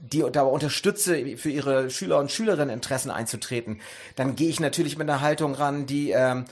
[0.00, 3.80] die da unterstütze, für ihre Schüler und Schülerinnen Interessen einzutreten,
[4.16, 6.44] dann gehe ich natürlich mit einer Haltung ran, die ähm,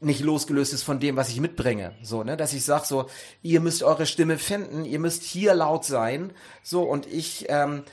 [0.00, 1.94] nicht losgelöst ist von dem, was ich mitbringe.
[2.02, 3.06] So, ne, dass ich sage so,
[3.42, 6.32] ihr müsst eure Stimme finden, ihr müsst hier laut sein,
[6.62, 7.84] so und ich ähm,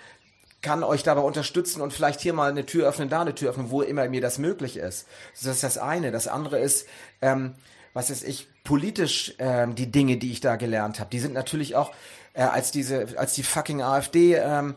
[0.61, 3.69] kann euch dabei unterstützen und vielleicht hier mal eine Tür öffnen, da eine Tür öffnen,
[3.69, 5.07] wo immer mir das möglich ist.
[5.34, 6.11] Das ist das eine.
[6.11, 6.88] Das andere ist,
[7.21, 7.55] ähm,
[7.93, 11.75] was ist ich politisch ähm, die Dinge, die ich da gelernt habe, die sind natürlich
[11.75, 11.91] auch
[12.34, 14.75] äh, als diese, als die fucking AfD ähm,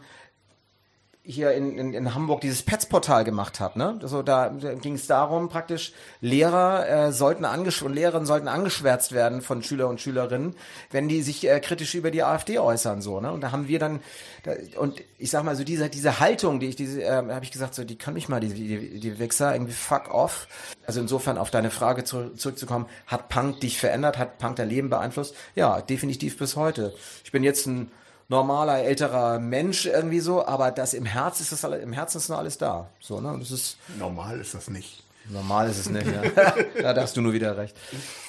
[1.22, 3.76] hier in, in, in Hamburg dieses Pets-Portal gemacht hat.
[3.76, 3.98] Ne?
[4.02, 9.42] Also da, ging es darum, praktisch Lehrer äh, sollten angesch und Lehrerinnen sollten angeschwärzt werden
[9.42, 10.56] von Schüler und Schülerinnen,
[10.90, 13.02] wenn die sich äh, kritisch über die AfD äußern.
[13.02, 13.20] so.
[13.20, 13.32] Ne?
[13.32, 14.00] Und da haben wir dann,
[14.44, 17.50] da, und ich sag mal so, diese, diese Haltung, die ich, diese, äh, habe ich
[17.50, 20.48] gesagt, so, die kann mich mal, die, die, die Wichser, irgendwie fuck off.
[20.86, 24.88] Also insofern auf deine Frage zu, zurückzukommen, hat Punk dich verändert, hat Punk dein Leben
[24.88, 25.34] beeinflusst?
[25.54, 26.94] Ja, definitiv bis heute.
[27.24, 27.92] Ich bin jetzt ein
[28.30, 32.28] normaler älterer Mensch irgendwie so, aber das im Herz ist das alle, im Herzen ist
[32.28, 32.88] noch alles da.
[33.00, 33.36] So, ne?
[33.38, 35.02] Das ist normal ist das nicht.
[35.28, 36.06] Normal ist es nicht.
[36.06, 36.92] Ja.
[36.94, 37.76] da hast du nur wieder recht.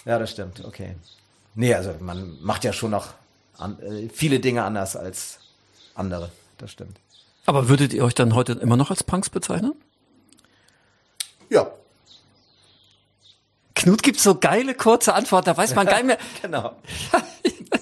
[0.03, 0.65] Ja, das stimmt.
[0.65, 0.95] Okay.
[1.53, 3.09] Nee, also man macht ja schon noch
[3.57, 5.39] an, äh, viele Dinge anders als
[5.93, 6.31] andere.
[6.57, 6.97] Das stimmt.
[7.45, 9.73] Aber würdet ihr euch dann heute immer noch als Punks bezeichnen?
[11.49, 11.67] Ja.
[13.75, 16.17] Knut gibt so geile kurze Antworten, da weiß man gar nicht mehr.
[16.41, 16.75] genau.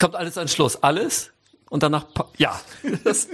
[0.00, 0.82] kommt alles an Schluss.
[0.82, 1.30] Alles
[1.68, 2.06] und danach,
[2.36, 2.60] ja.
[3.04, 3.28] Das,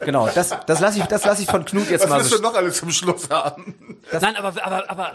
[0.00, 2.16] genau, das, das lasse ich, das lasse ich von Knut jetzt Was mal.
[2.20, 4.00] Was willst du noch alles zum Schluss haben?
[4.12, 5.12] Das Nein, aber, aber, aber,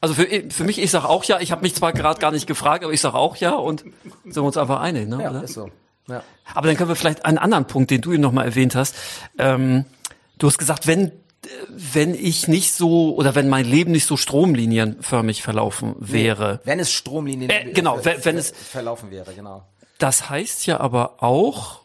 [0.00, 1.40] also für, für mich, ich sag auch ja.
[1.40, 3.80] Ich habe mich zwar gerade gar nicht gefragt, aber ich sag auch ja und
[4.24, 5.22] sind wir uns einfach einig, ne?
[5.22, 5.44] Ja, oder?
[5.44, 5.70] ist so.
[6.08, 6.22] Ja.
[6.54, 8.96] Aber dann können wir vielleicht einen anderen Punkt, den du eben nochmal erwähnt hast.
[9.38, 9.84] Ähm,
[10.38, 11.12] du hast gesagt, wenn
[11.68, 16.60] wenn ich nicht so oder wenn mein Leben nicht so stromlinienförmig verlaufen wäre.
[16.64, 19.64] Wenn es Stromlinien äh, genau, wenn, wenn es verlaufen wäre, genau.
[19.98, 21.80] Das heißt ja aber auch,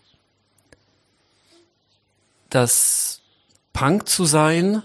[2.49, 3.21] dass
[3.73, 4.83] Punk zu sein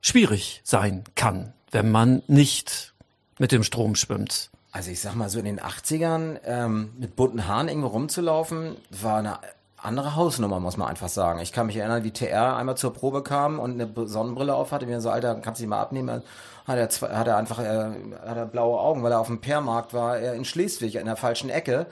[0.00, 2.94] schwierig sein kann, wenn man nicht
[3.38, 4.50] mit dem Strom schwimmt.
[4.70, 9.18] Also ich sag mal so in den 80ern ähm, mit bunten Haaren irgendwo rumzulaufen, war
[9.18, 9.38] eine
[9.84, 11.40] andere Hausnummer, muss man einfach sagen.
[11.40, 14.86] Ich kann mich erinnern, wie TR einmal zur Probe kam und eine Sonnenbrille auf hatte.
[14.86, 16.22] Mir so, Alter, kannst du die mal abnehmen?
[16.66, 17.90] Hat er, zwei, hat er einfach äh,
[18.26, 21.16] hat er blaue Augen, weil er auf dem Permarkt war, er in Schleswig, in der
[21.16, 21.86] falschen Ecke,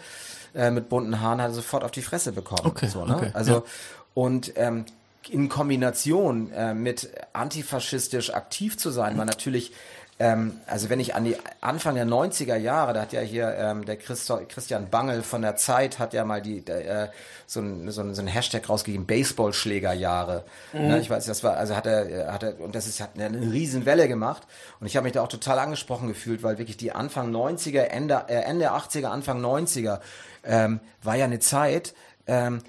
[0.55, 2.63] äh, mit bunten Haaren, hat er sofort auf die Fresse bekommen.
[2.65, 3.17] Okay, so, ne?
[3.17, 3.63] okay, also, ja.
[4.15, 4.87] und ähm,
[5.29, 9.73] in Kombination äh, mit antifaschistisch aktiv zu sein, war natürlich
[10.19, 13.85] ähm, also wenn ich an die Anfang der 90er Jahre, da hat ja hier ähm,
[13.85, 17.09] der Christo, Christian Bangel von der Zeit hat ja mal die äh,
[17.47, 20.45] so, ein, so, ein, so ein Hashtag rausgegeben, Baseballschlägerjahre.
[20.73, 20.89] Mhm.
[20.89, 23.41] Ne, ich weiß, das war, also hat er, hat er, und das ist, hat eine
[23.41, 24.43] Riesenwelle gemacht.
[24.81, 28.27] Und ich habe mich da auch total angesprochen gefühlt, weil wirklich die Anfang 90er, Ende,
[28.29, 30.01] äh, Ende 80er, Anfang 90er
[30.45, 31.95] ähm, war ja eine Zeit,
[32.27, 32.63] ähm,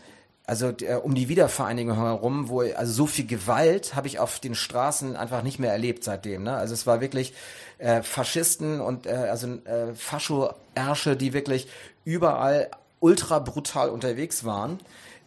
[0.45, 4.55] also äh, um die Wiedervereinigung herum, wo also so viel Gewalt habe ich auf den
[4.55, 6.43] Straßen einfach nicht mehr erlebt seitdem.
[6.43, 6.55] Ne?
[6.55, 7.33] Also es war wirklich
[7.77, 11.67] äh, Faschisten und äh, also äh, Fascho-Ärsche, die wirklich
[12.03, 14.79] überall ultra brutal unterwegs waren.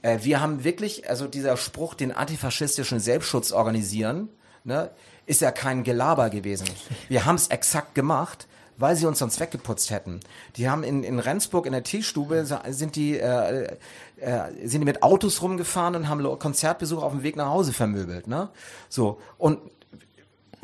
[0.03, 4.29] Äh, wir haben wirklich, also dieser Spruch, den antifaschistischen Selbstschutz organisieren,
[4.65, 4.91] ne,
[5.25, 6.69] ist ja kein Gelaber gewesen.
[7.09, 8.47] Wir haben es exakt gemacht
[8.79, 10.21] weil sie uns sonst weggeputzt hätten.
[10.57, 13.77] Die haben in, in Rendsburg in der Teestube sind die äh,
[14.19, 18.27] äh, sind die mit Autos rumgefahren und haben Konzertbesucher auf dem Weg nach Hause vermöbelt,
[18.27, 18.49] ne?
[18.89, 19.59] So und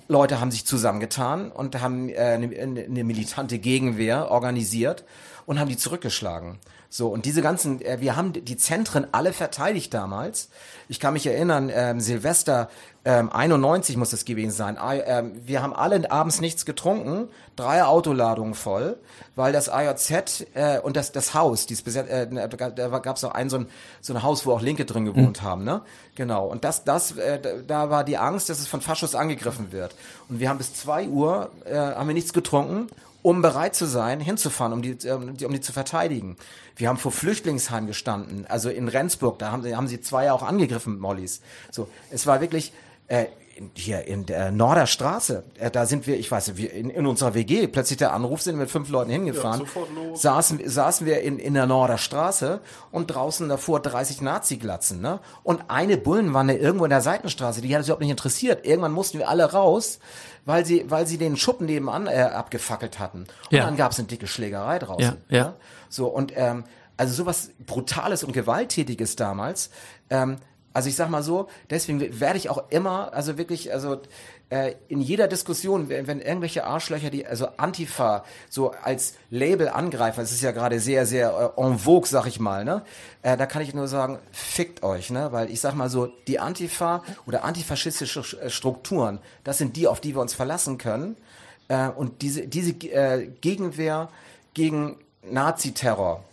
[0.09, 5.05] Leute haben sich zusammengetan und haben äh, eine, eine militante Gegenwehr organisiert
[5.47, 6.59] und haben die zurückgeschlagen.
[6.89, 10.51] So, und diese ganzen, äh, wir haben die Zentren alle verteidigt damals.
[10.93, 12.69] Ich kann mich erinnern, ähm, Silvester
[13.07, 14.77] ähm, 91 muss es gewesen sein.
[14.77, 18.99] äh, wir haben alle abends nichts getrunken, drei Autoladungen voll,
[19.35, 23.31] weil das AJZ äh, und das, das Haus, dieses Beset äh, da gab es auch
[23.33, 23.69] ein so, ein
[24.03, 25.47] so ein Haus, wo auch Linke drin gewohnt mhm.
[25.47, 25.81] haben, ne?
[26.15, 26.45] Genau.
[26.45, 29.95] Und das, das, äh, da war die Angst, dass es von Faschos angegriffen wird.
[30.29, 32.91] Und wir haben bis zwei Uhr äh, haben wir nichts getrunken
[33.23, 36.37] um bereit zu sein, hinzufahren, um die, um die, um die zu verteidigen.
[36.77, 40.33] Wir haben vor Flüchtlingsheim gestanden, also in Rendsburg, da haben sie, haben sie zwei ja
[40.33, 41.41] auch angegriffen, Mollys.
[41.71, 42.73] So, es war wirklich,
[43.09, 46.89] äh, in, hier in der Norderstraße, äh, da sind wir, ich weiß nicht, wir in,
[46.89, 51.07] in unserer WG, plötzlich der Anruf, sind wir mit fünf Leuten hingefahren, Ja, saßen, saßen
[51.07, 52.61] wir in, in der Norderstraße
[52.91, 55.21] und draußen davor 30 Nazi-Glatzen, ne?
[55.43, 58.65] Und eine Bullenwanne irgendwo in der Seitenstraße, die hat uns überhaupt nicht interessiert.
[58.65, 59.99] Irgendwann mussten wir alle raus,
[60.47, 63.27] weil sie, weil sie den Schuppen nebenan äh, abgefackelt hatten.
[63.51, 63.65] Und Ja.
[63.67, 65.19] dann gab es eine dicke Schlägerei draußen.
[65.29, 65.45] Ja, ja.
[65.45, 65.55] ne?
[65.91, 66.65] So, und ähm,
[66.97, 69.71] also sowas Brutales und Gewalttätiges damals,
[70.09, 70.39] ähm,
[70.73, 74.01] also ich sag mal so, deswegen werde ich auch immer, also wirklich, also
[74.51, 80.21] äh, in jeder Diskussion, wenn, wenn irgendwelche Arschlöcher, die, also Antifa, so als Label angreifen,
[80.21, 82.83] das ist ja gerade sehr, sehr äh, en vogue, sag ich mal, ne?
[83.23, 85.33] Äh, da kann ich nur sagen, fickt euch, ne?
[85.33, 89.87] Weil ich sag mal so, die Antifa oder antifaschistische Sch- äh, Strukturen, das sind die,
[89.89, 91.17] auf die wir uns verlassen können.
[91.69, 94.09] Äh, und diese, diese äh, Gegenwehr
[94.55, 96.25] gegen Naziterror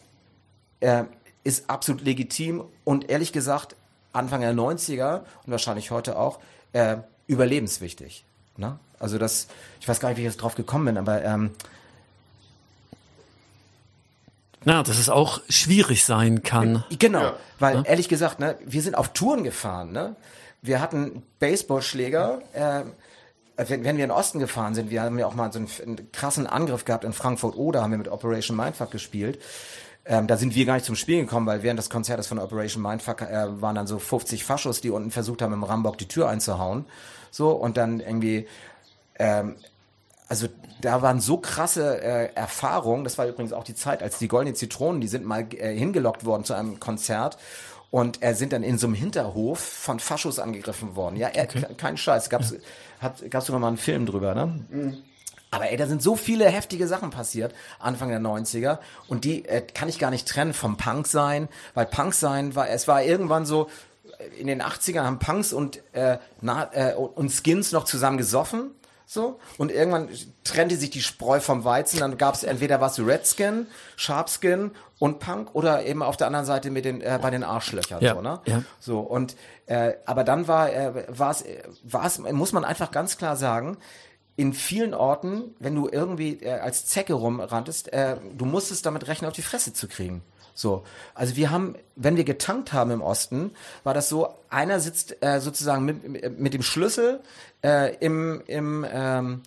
[0.81, 1.03] äh,
[1.43, 3.75] ist absolut legitim und ehrlich gesagt
[4.19, 6.39] Anfang der 90er und wahrscheinlich heute auch
[6.73, 6.97] äh,
[7.27, 8.23] überlebenswichtig.
[8.57, 8.77] Ne?
[8.99, 9.47] Also das,
[9.79, 11.51] ich weiß gar nicht, wie ich jetzt drauf gekommen bin, aber ähm,
[14.65, 16.83] Na, dass es auch schwierig sein kann.
[16.99, 17.33] Genau, Ja.
[17.59, 20.15] weil ehrlich gesagt, ne, wir sind auf Touren gefahren, ne?
[20.61, 22.81] Wir hatten Baseballschläger, äh,
[23.55, 25.69] wenn, wenn wir in den Osten gefahren sind, wir haben ja auch mal so einen,
[25.81, 29.39] einen krassen Angriff gehabt in Frankfurt oder haben wir mit Operation Mindfuck gespielt.
[30.09, 32.83] Ähm, da sind wir gar nicht zum Spielen gekommen, weil während des Konzertes von Operation
[32.83, 36.27] Mindfuck äh, waren dann so 50 Faschos, die unten versucht haben, im Rambock die Tür
[36.27, 36.85] einzuhauen.
[37.31, 38.47] So, und dann irgendwie
[39.19, 39.55] ähm,
[40.29, 40.47] also
[40.79, 43.03] da waren so krasse äh, Erfahrungen.
[43.03, 46.23] Das war übrigens auch die Zeit, als die Goldenen Zitronen, die sind mal äh, hingelockt
[46.23, 47.37] worden zu einem Konzert
[47.89, 51.17] und äh, sind dann in so einem Hinterhof von Faschos angegriffen worden.
[51.17, 52.29] Ja, er, kein Scheiß.
[52.29, 52.53] Gab's,
[52.99, 54.99] hat, gab's sogar mal einen Film drüber, ne?
[55.51, 58.79] Aber ey, da sind so viele heftige Sachen passiert, Anfang der 90er.
[59.07, 62.69] Und die äh, kann ich gar nicht trennen vom Punk sein, weil Punk sein war,
[62.69, 63.69] es war irgendwann so,
[64.19, 68.71] äh, in den 80ern haben Punks und, äh, na, äh, und Skins noch zusammen gesoffen.
[69.11, 70.07] So, und irgendwann
[70.43, 73.65] trennte sich die Spreu vom Weizen, dann gab es entweder was Redskin,
[73.95, 74.69] Sharpskin
[74.99, 78.03] und Punk oder eben auf der anderen Seite mit den, äh, bei den Arschlöchern.
[78.03, 78.39] Ja, so, ne?
[78.45, 78.61] ja.
[78.79, 79.35] so, und
[79.65, 81.43] äh, aber dann war äh, war es,
[81.81, 83.77] war es, muss man einfach ganz klar sagen,
[84.39, 89.27] in vielen Orten, wenn du irgendwie äh, als Zecke rumranntest, äh, du musstest damit rechnen,
[89.27, 90.21] auf die Fresse zu kriegen.
[90.55, 93.51] So, also wir haben, wenn wir getankt haben im Osten,
[93.83, 97.19] war das so, einer sitzt äh, sozusagen mit, mit dem Schlüssel
[97.65, 99.41] äh, im, im, ähm,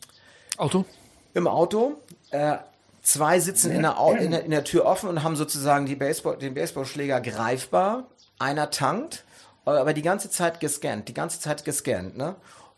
[0.59, 0.85] Auto?
[1.33, 1.95] im Auto,
[2.31, 2.59] äh,
[3.01, 5.97] zwei sitzen in der, Au in, der, in der Tür offen und haben sozusagen die
[5.97, 8.09] Baseball, den Baseballschläger greifbar,
[8.39, 9.25] einer tankt,
[9.65, 12.35] aber die ganze Zeit gescannt, die ganze Zeit gescannt, ne?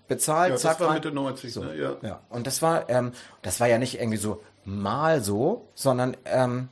[0.08, 0.94] Bezahlt, Ja, das war rein.
[0.96, 1.74] Mitte 90, ne?
[1.76, 1.96] Ja.
[2.02, 3.12] Ja, und das war, ähm,
[3.42, 6.68] das war ja nicht irgendwie so mal so, sondern ähm,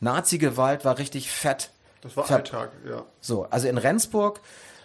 [0.00, 1.70] Nazi-Gewalt war richtig fett.
[2.00, 2.36] Das war fett.
[2.54, 3.04] Alltag, ja.
[3.20, 4.40] So, also in Rendsburg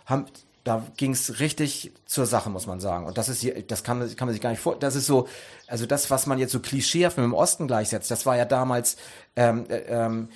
[0.06, 0.26] haben,
[0.64, 3.06] da ging es richtig zur Sache, muss man sagen.
[3.06, 4.78] Und das ist hier, das kann, man- kann man sich gar nicht vor.
[4.80, 5.28] Das ist so,
[5.68, 8.98] also das, was man jetzt so klischeehaft mit dem Osten gleichsetzt, das war ja damals,
[9.36, 10.30] ähm, äh, ähm,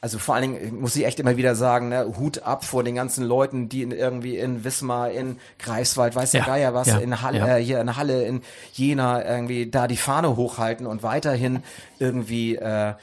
[0.00, 2.94] also vor allen Dingen muss ich echt immer wieder sagen, ne, Hut ab vor den
[2.94, 6.98] ganzen Leuten, die in, irgendwie in Wismar, in Greifswald, weiß der Ja, Geier was, ja,
[6.98, 7.56] in Halle, ja.
[7.56, 8.42] äh, hier in Halle, in
[8.72, 11.64] Jena irgendwie da die Fahne hochhalten und weiterhin
[11.98, 12.94] irgendwie äh,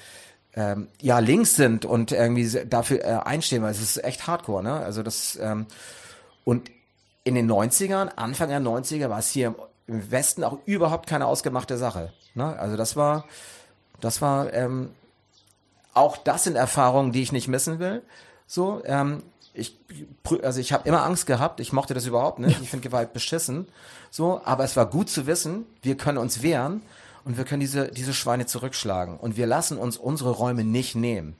[0.56, 4.74] ähm, ja links sind und irgendwie dafür äh, einstehen, weil es ist echt Hardcore, ne?
[4.74, 5.66] Also das ähm,
[6.46, 6.72] und
[7.26, 9.56] in den 90ern, Anfang der 90er war es hier im,
[9.88, 12.14] im Westen auch überhaupt keine ausgemachte Sache.
[12.36, 12.58] Ne?
[12.58, 13.26] Also das war,
[14.00, 14.92] das war ähm,
[15.96, 18.04] auch das sind Erfahrungen, die ich nicht missen will.
[18.46, 19.24] So, ähm,
[19.54, 19.80] ich,
[20.44, 21.60] also ich habe immer Angst gehabt.
[21.60, 22.62] Ich mochte das überhaupt nicht.
[22.62, 23.68] Ich finde Gewalt beschissen.
[24.12, 26.82] So, aber es war gut zu wissen, wir können uns wehren
[27.24, 31.36] und wir können diese diese Schweine zurückschlagen und wir lassen uns unsere Räume nicht nehmen.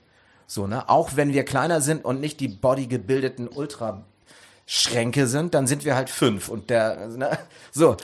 [0.46, 0.88] So, ne?
[0.88, 4.02] Auch wenn wir kleiner sind und nicht die bodygebildeten Ultra
[4.66, 7.38] Schränke sind, dann sind wir halt fünf und der, ne?
[7.72, 7.96] so,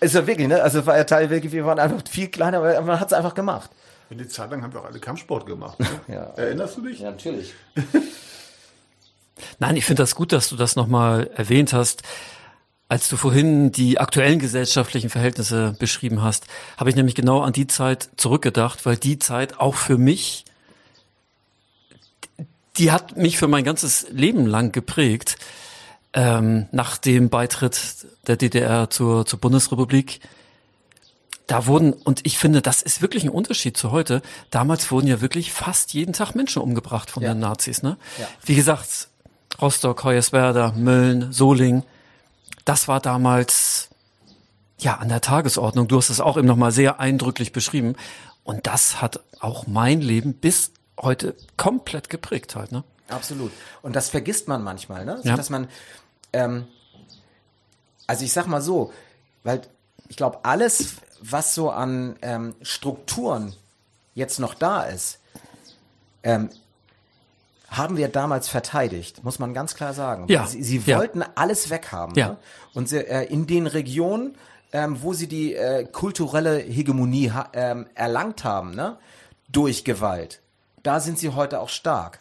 [0.00, 0.62] ist ja wirklich, ne?
[0.62, 3.34] Also war ja Teil wirklich, wir waren einfach viel kleiner, aber man hat es einfach
[3.34, 3.70] gemacht.
[4.10, 5.78] Die Zeit lang haben wir auch alle Kampfsport gemacht.
[5.80, 5.86] Ne?
[6.08, 6.22] Ja.
[6.36, 7.00] Erinnerst du dich?
[7.00, 7.52] natürlich.
[9.58, 12.02] Nein, ich finde das gut, dass du das nochmal erwähnt hast.
[12.88, 16.46] Als du vorhin die aktuellen gesellschaftlichen Verhältnisse beschrieben hast,
[16.78, 20.46] habe ich nämlich genau an die Zeit zurückgedacht, weil die Zeit auch für mich,
[22.78, 25.36] die hat mich für mein ganzes Leben lang geprägt.
[26.14, 30.20] Ähm, nach dem Beitritt der DDR zur, zur Bundesrepublik,
[31.48, 35.20] da wurden, und ich finde, das ist wirklich ein Unterschied zu heute, damals wurden ja
[35.20, 37.34] wirklich fast jeden Tag Menschen umgebracht von Ja.
[37.34, 37.82] den Nazis.
[37.82, 37.96] Ne?
[38.18, 38.28] Ja.
[38.44, 39.08] Wie gesagt,
[39.60, 41.82] Rostock, Hoyerswerda, Mölln, Soling,
[42.64, 43.88] das war damals
[44.78, 45.88] ja an der Tagesordnung.
[45.88, 47.96] Du hast es auch eben nochmal sehr eindrücklich beschrieben.
[48.44, 50.70] Und das hat auch mein Leben bis
[51.00, 52.72] heute komplett geprägt halt.
[52.72, 52.84] Ne?
[53.08, 53.52] Absolut.
[53.82, 55.18] Und das vergisst man manchmal, ne?
[55.22, 55.36] So, Ja.
[55.36, 55.68] Dass man,
[56.32, 56.66] ähm,
[58.06, 58.92] Also ich sag mal so,
[59.44, 59.62] weil
[60.08, 63.54] ich glaube, alles, was so an ähm, Strukturen
[64.14, 65.20] jetzt noch da ist,
[66.22, 66.50] ähm,
[67.70, 70.24] haben wir damals verteidigt, muss man ganz klar sagen.
[70.28, 70.98] Ja, Sie, sie ja.
[70.98, 72.14] wollten alles weghaben.
[72.14, 72.28] Ja.
[72.30, 72.36] Ne?
[72.74, 74.36] Und sie, äh, in den Regionen,
[74.72, 78.98] ähm, wo sie die äh, kulturelle Hegemonie ha ähm, erlangt haben, ne?
[79.50, 80.40] durch Gewalt,
[80.82, 82.20] da sind sie heute auch stark.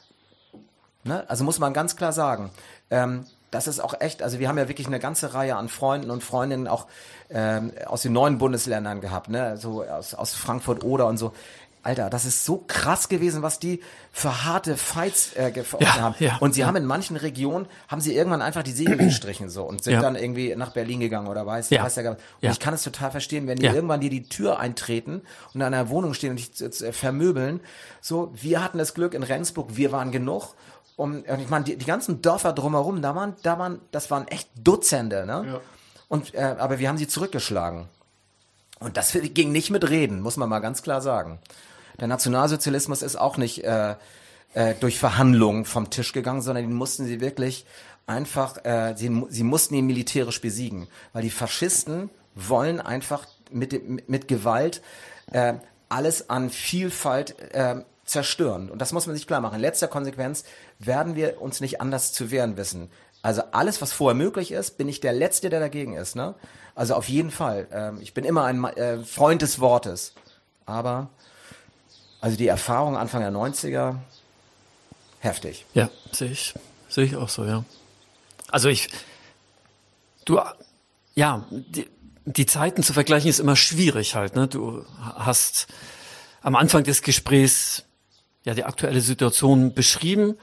[1.03, 1.28] Ne?
[1.30, 2.52] Also muss man ganz klar sagen.
[2.90, 6.11] Ähm, das ist auch echt, also wir haben ja wirklich eine ganze Reihe an Freunden
[6.11, 6.88] und Freundinnen auch
[7.30, 9.57] ähm, aus den neuen Bundesländern gehabt, ne?
[9.57, 11.34] so aus, aus Frankfurt oder und so.
[11.84, 13.80] Alter, das ist so krass gewesen, was die
[14.11, 16.15] für harte Fights äh, gefochten Ja, haben.
[16.19, 16.68] ja, und sie ja.
[16.68, 20.02] haben in manchen Regionen, haben sie irgendwann einfach die Segel gestrichen so und sind Ja.
[20.02, 21.84] dann irgendwie nach Berlin gegangen oder weiß, Ja.
[21.84, 22.52] weiß der Gab- Und Ja.
[22.52, 23.74] ich kann es total verstehen, wenn die Ja.
[23.74, 25.22] irgendwann dir die Tür eintreten
[25.53, 27.61] und an einer Wohnung stehen und dich äh, vermöbeln.
[28.02, 30.56] So, wir hatten das Glück in Rendsburg, wir waren genug.
[30.98, 34.28] Um, und ich meine, die, die ganzen Dörfer drumherum, da waren, da waren, das waren
[34.28, 35.45] echt Dutzende, ne?
[35.48, 35.61] Ja.
[36.10, 37.88] Und, äh, aber wir haben sie zurückgeschlagen.
[38.80, 41.40] Und das ging nicht mit Reden, muss man mal ganz klar sagen.
[41.99, 43.95] Der Nationalsozialismus ist auch nicht äh,
[44.53, 47.65] äh, durch Verhandlungen vom Tisch gegangen, sondern den mussten sie wirklich
[48.07, 54.28] einfach, äh, sie, sie mussten ihn militärisch besiegen, weil die Faschisten wollen einfach mit, mit
[54.28, 54.82] Gewalt
[55.32, 55.53] äh,
[55.90, 58.71] alles an Vielfalt äh, zerstören.
[58.71, 59.55] Und das muss man sich klar machen.
[59.55, 60.43] In letzter Konsequenz
[60.79, 62.89] werden wir uns nicht anders zu wehren wissen.
[63.21, 66.15] Also alles, was vorher möglich ist, bin ich der Letzte, der dagegen ist.
[66.15, 66.34] Ne?
[66.73, 67.67] Also auf jeden Fall.
[67.71, 70.13] Ähm, ich bin immer ein äh, Freund des Wortes.
[70.65, 71.09] Aber,
[72.21, 73.97] also die Erfahrung Anfang der 90er,
[75.19, 75.65] heftig.
[75.73, 76.53] Ja, sehe ich,
[76.89, 77.65] sehe ich auch so, ja.
[78.49, 78.89] Also ich,
[80.23, 80.39] du,
[81.15, 81.89] ja, die,
[82.25, 84.47] die Zeiten zu vergleichen ist immer schwierig halt, ne?
[84.47, 85.67] Du hast
[86.41, 87.84] am Anfang des Gesprächs
[88.48, 90.36] ja die aktuelle Situation beschrieben,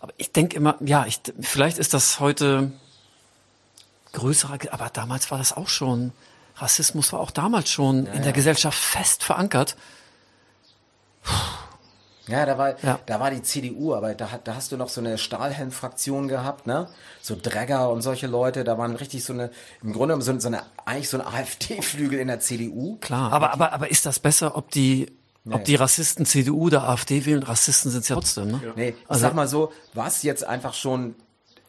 [0.00, 2.72] aber ich denke immer, ja, ich, vielleicht ist das heute
[4.12, 6.12] größerer, aber damals war das auch schon,
[6.56, 9.76] Rassismus war auch damals schon in der Gesellschaft fest verankert.
[12.28, 13.00] Ja, da war, Ja.
[13.06, 16.66] da war die CDU, aber da, hat- da hast du noch so eine Stahlhelm-Fraktion gehabt,
[16.68, 16.88] ne?
[17.20, 19.50] So Dregger und solche Leute, da waren richtig so eine,
[19.82, 22.96] im Grunde so, so eine, eigentlich so ein AfD-Flügel in der CDU.
[23.00, 25.10] Klar, aber, aber, aber ist das besser, ob die,
[25.50, 27.42] ob die Rassisten CDU oder AfD wählen?
[27.42, 28.72] Rassisten sind ja trotzdem, ne?
[28.76, 31.14] Nee, ich Also- sag mal so, was jetzt einfach schon,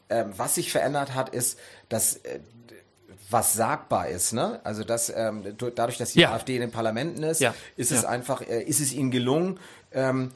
[0.09, 1.57] ähm, was sich verändert hat, ist,
[1.89, 2.39] dass äh,
[3.29, 4.59] was sagbar ist, ne?
[4.63, 6.33] Also dass ähm, du- dadurch, dass die Ja.
[6.33, 7.55] AfD in den Parlamenten ist, Ja.
[7.77, 8.09] ist es Ja.
[8.09, 9.59] einfach, äh, ist es ihnen gelungen,
[9.91, 10.31] ähm,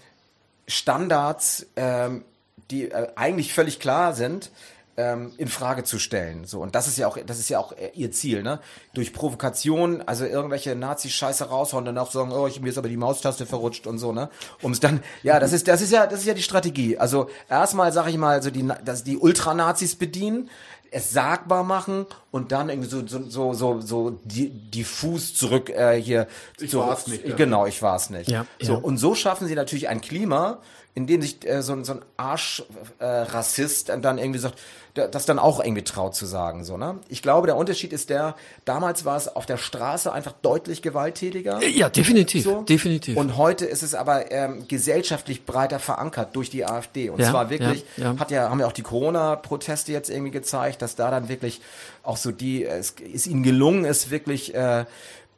[0.67, 2.23] Standards, ähm,
[2.71, 4.51] die äh, eigentlich völlig klar sind,
[4.97, 6.45] ähm, in Frage zu stellen.
[6.45, 8.59] So und das ist ja auch, das ist ja auch äh, ihr Ziel, ne?
[8.93, 13.45] Durch Provokation, also irgendwelche Nazi-Scheiße raushauen, danach sagen, oh, ich mir ist aber die Maustaste
[13.45, 14.29] verrutscht und so, ne?
[14.61, 16.97] Um es dann, ja, das ist, das ist ja, das ist ja die Strategie.
[16.97, 20.49] Also erstmal sage ich mal, so die, dass die Ultranazis bedienen,
[20.89, 26.01] es sagbar machen und dann irgendwie so so so so, so di- diffus zurück äh,
[26.01, 26.27] hier.
[26.59, 27.35] Ich so, war's nicht, ja.
[27.35, 28.31] Genau, ich war es nicht.
[28.31, 28.79] Ja, so ja.
[28.79, 30.59] und so schaffen sie natürlich ein Klima,
[30.97, 34.57] in dem sich äh, so, ein- so ein Arsch-Rassist äh, dann irgendwie sagt,
[34.93, 36.63] das dann auch irgendwie traut zu sagen.
[36.63, 36.95] So, ne?
[37.07, 41.63] Ich glaube, der Unterschied ist der, damals war es auf der Straße einfach deutlich gewalttätiger.
[41.63, 42.61] Ja, definitiv, So.
[42.63, 43.15] definitiv.
[43.15, 47.11] Und heute ist es aber ähm, gesellschaftlich breiter verankert durch die AfD.
[47.11, 48.19] Und Ja, zwar wirklich, ja, ja.
[48.19, 51.61] hat ja, haben ja auch die Corona-Proteste jetzt irgendwie gezeigt, dass da dann wirklich
[52.01, 54.85] auch so die, es ist ihnen gelungen, es wirklich äh, äh,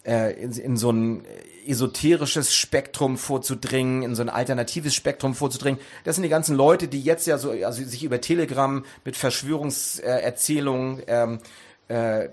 [0.03, 1.25] in, in so ein
[1.67, 5.79] esoterisches Spektrum vorzudringen, in so ein alternatives Spektrum vorzudringen.
[6.03, 11.03] Das sind die ganzen Leute, die jetzt ja so, also sich über Telegram mit Verschwörungserzählungen
[11.07, 11.39] ähm,
[11.87, 12.29] äh,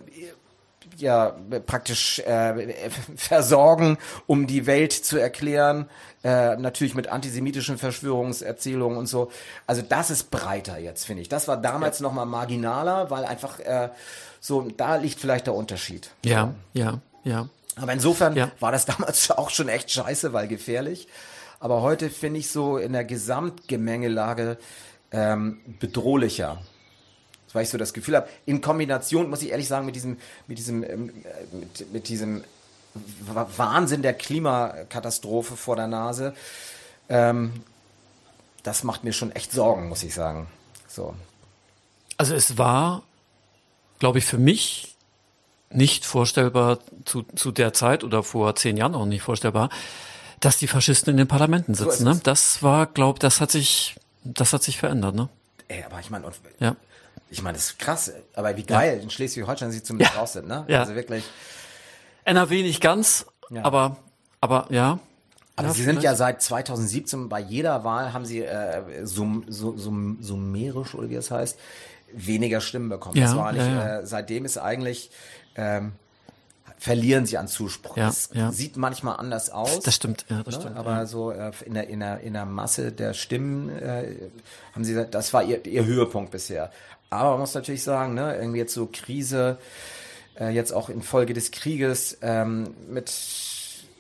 [0.97, 1.37] ja
[1.67, 2.75] praktisch äh,
[3.17, 5.89] versorgen, um die Welt zu erklären.
[6.25, 9.31] Äh, natürlich mit antisemitischen Verschwörungserzählungen und so.
[9.67, 11.29] Also das ist breiter jetzt, finde ich.
[11.29, 13.91] Das war damals noch mal marginaler, weil einfach äh,
[14.41, 16.11] so, da liegt vielleicht der Unterschied.
[16.25, 17.49] ja, ja, ja.
[17.77, 18.51] Aber insofern Ja.
[18.61, 21.09] war das damals auch schon echt scheiße, weil gefährlich.
[21.61, 24.59] Aber heute finde ich so in der Gesamtgemengelage
[25.13, 26.61] ähm, bedrohlicher.
[27.53, 30.59] Weil ich so das Gefühl habe, in Kombination, muss ich ehrlich sagen, mit diesem, mit
[30.59, 32.45] diesem, ähm, äh, mit, mit diesem
[33.33, 36.35] Wa- Wahnsinn der Klimakatastrophe vor der Nase,
[37.09, 37.53] ähm,
[38.63, 40.49] das macht mir schon echt Sorgen, muss ich sagen.
[40.89, 41.15] So.
[42.19, 43.03] Also es war,
[44.01, 44.96] glaube ich, für mich
[45.71, 49.69] nicht vorstellbar zu, zu der Zeit oder vor zehn Jahren auch nicht vorstellbar,
[50.41, 52.05] dass die Faschisten in den Parlamenten sitzen.
[52.05, 52.11] ne?
[52.13, 52.23] es.
[52.23, 55.15] Das war, glaube das hat sich, das hat sich verändert.
[55.15, 55.29] Ne?
[55.69, 56.27] Ey, aber ich meine,
[56.61, 56.77] Ja.
[57.31, 60.21] ich meine, das ist krass, aber wie geil in Schleswig-Holstein sie zumindest Ja.
[60.21, 60.65] raus sind, ne?
[60.69, 60.81] Ja.
[60.81, 61.25] Also wirklich.
[62.25, 63.65] NRW nicht ganz, Ja.
[63.65, 63.97] aber,
[64.41, 64.99] aber ja.
[65.59, 66.05] Aber ja, sie sind vielleicht.
[66.05, 71.15] ja seit 2017 bei jeder Wahl haben sie äh, sum, sum, sum, summerisch oder wie
[71.15, 71.59] es heißt
[72.13, 73.17] weniger Stimmen bekommen.
[73.17, 73.99] Ja, das war nicht, ja, ja.
[74.01, 75.11] Äh, seitdem ist eigentlich
[75.57, 75.93] ähm,
[76.79, 77.97] verlieren sie an Zuspruch.
[77.97, 78.53] Ja, es ja.
[78.53, 79.81] sieht manchmal anders aus.
[79.81, 80.61] Das stimmt, ja, das ne?
[80.61, 80.77] stimmt.
[80.77, 81.07] Aber ja.
[81.07, 84.15] so äh, in, der, in, der, in der Masse der Stimmen äh,
[84.75, 86.71] haben sie gesagt, das war ihr, ihr Höhepunkt bisher.
[87.11, 89.59] Aber man muss natürlich sagen, ne, irgendwie jetzt so Krise,
[90.39, 93.13] äh, jetzt auch infolge des Krieges ähm, mit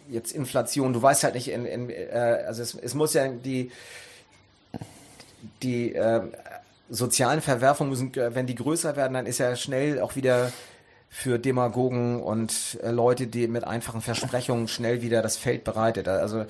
[0.08, 3.70] jetzt Inflation, du weißt halt nicht, in, in, äh, also es, es muss ja die
[5.62, 6.22] die äh,
[6.90, 10.52] sozialen Verwerfungen müssen, äh, wenn die größer werden, dann ist ja schnell auch wieder
[11.08, 16.08] für Demagogen und äh, Leute, die mit einfachen Versprechungen schnell wieder das Feld bereitet.
[16.08, 16.46] Also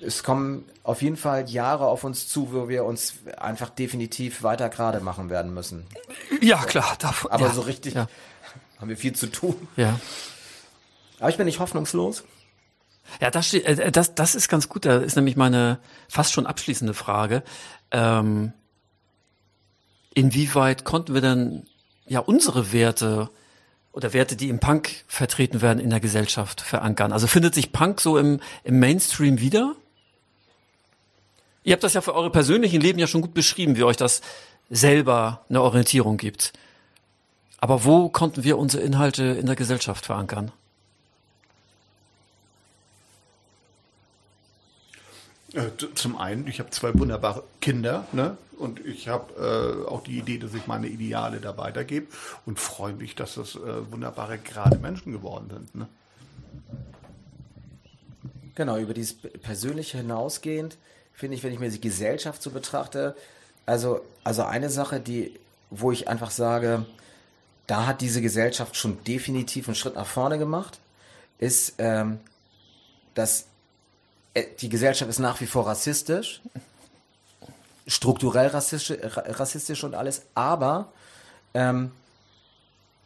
[0.00, 4.68] es kommen auf jeden Fall Jahre auf uns zu, wo wir uns einfach definitiv weiter
[4.68, 5.86] gerade machen werden müssen.
[6.42, 6.96] ja, klar.
[6.98, 8.08] Davon, Aber ja, so richtig Ja,
[8.78, 9.68] haben wir viel zu tun.
[9.76, 9.98] ja.
[11.20, 12.24] Aber ich bin nicht hoffnungslos.
[13.20, 14.84] Ja, das, steht, äh, das, das ist ganz gut.
[14.84, 17.42] Da ist nämlich meine fast schon abschließende Frage.
[17.90, 18.52] Ähm,
[20.12, 21.66] inwieweit konnten wir denn
[22.06, 23.30] ja unsere Werte
[23.94, 27.12] oder Werte, die im Punk vertreten werden, in der Gesellschaft verankern?
[27.12, 29.76] Also findet sich Punk so im, im Mainstream wieder?
[31.62, 34.20] Ihr habt das ja für eure persönlichen Leben ja schon gut beschrieben, wie euch das
[34.68, 36.52] selber eine Orientierung gibt.
[37.58, 40.50] Aber wo konnten wir unsere Inhalte in der Gesellschaft verankern?
[45.52, 48.36] Äh, Zum einen, ich habe zwei wunderbare Kinder, ne?
[48.58, 52.06] Und ich habe äh, auch die Idee, dass ich meine Ideale da weitergebe
[52.46, 55.74] und freue mich, dass das äh, wunderbare, gerade Menschen geworden sind.
[55.74, 55.88] Ne?
[58.54, 60.76] Genau, über dieses Persönliche hinausgehend,
[61.12, 63.16] finde ich, wenn ich mir die Gesellschaft so betrachte,
[63.66, 65.38] also, also eine Sache, die,
[65.70, 66.84] wo ich einfach sage,
[67.66, 70.78] da hat diese Gesellschaft schon definitiv einen Schritt nach vorne gemacht,
[71.38, 72.20] ist, ähm,
[73.14, 73.46] dass
[74.34, 76.42] äh, die Gesellschaft ist nach wie vor rassistisch,
[77.86, 80.92] strukturell rassistisch, ra- rassistisch und alles, aber
[81.54, 81.90] ähm,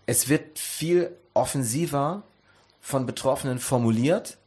[0.07, 2.23] es wird viel offensiver
[2.81, 4.39] von Betroffenen formuliert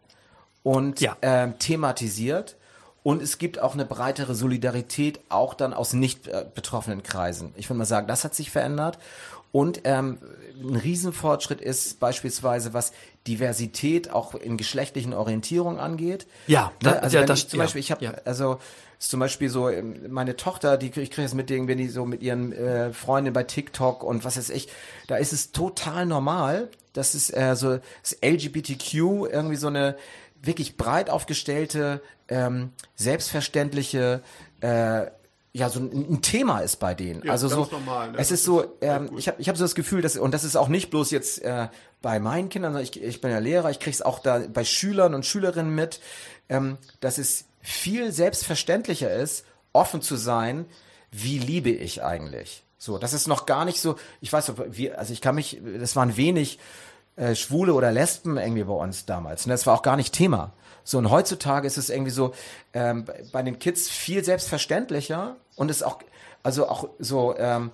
[0.64, 1.16] und Ja.
[1.22, 2.56] ähm, thematisiert.
[3.04, 7.52] Und es gibt auch eine breitere Solidarität, auch dann aus nicht äh, betroffenen Kreisen.
[7.58, 9.00] Ich würde mal sagen, das hat sich verändert.
[9.52, 10.20] Und ähm,
[10.62, 12.94] ein Riesenfortschritt ist beispielsweise, was
[13.28, 16.28] Diversität auch in geschlechtlichen Orientierungen angeht.
[16.46, 17.02] Ja, da- ne?
[17.04, 18.14] also ja, das- zum ja, Beispiel, ich habe ja.
[18.24, 18.60] also
[19.02, 21.88] ist zum Beispiel so ähm, meine Tochter, die ich kriege das mit denen, wenn die
[21.88, 24.70] so mit ihren äh, Freundinnen bei TikTok und was weiß ich,
[25.08, 29.98] da ist es total normal, dass es äh, so das LGBTQ irgendwie so eine
[30.44, 34.22] wirklich breit aufgestellte, ähm, selbstverständliche
[34.62, 35.08] äh,
[35.54, 37.24] ja, so ein, ein Thema ist bei denen.
[37.26, 38.20] Ja, also so, normal, ne?
[38.20, 40.56] es ist so, ähm, ich habe ich hab so das Gefühl, dass, und das ist
[40.56, 41.68] auch nicht bloß jetzt äh,
[42.02, 44.64] bei meinen Kindern, sondern ich, ich bin ja Lehrer, ich kriege es auch da bei
[44.64, 46.00] Schülern und Schülerinnen mit,
[46.48, 50.66] ähm, dass es viel selbstverständlicher ist, offen zu sein,
[51.12, 52.64] wie liebe ich eigentlich.
[52.78, 54.54] So, das ist noch gar nicht so, ich weiß,
[54.96, 56.58] also ich kann mich, das waren wenig
[57.16, 59.46] äh, Schwule oder Lesben irgendwie bei uns damals.
[59.46, 60.52] Und das war auch gar nicht Thema.
[60.84, 62.34] So, und heutzutage ist es irgendwie so,
[62.74, 66.00] ähm, bei- bei den Kids viel selbstverständlicher und ist auch,
[66.42, 67.70] also auch so, ähm,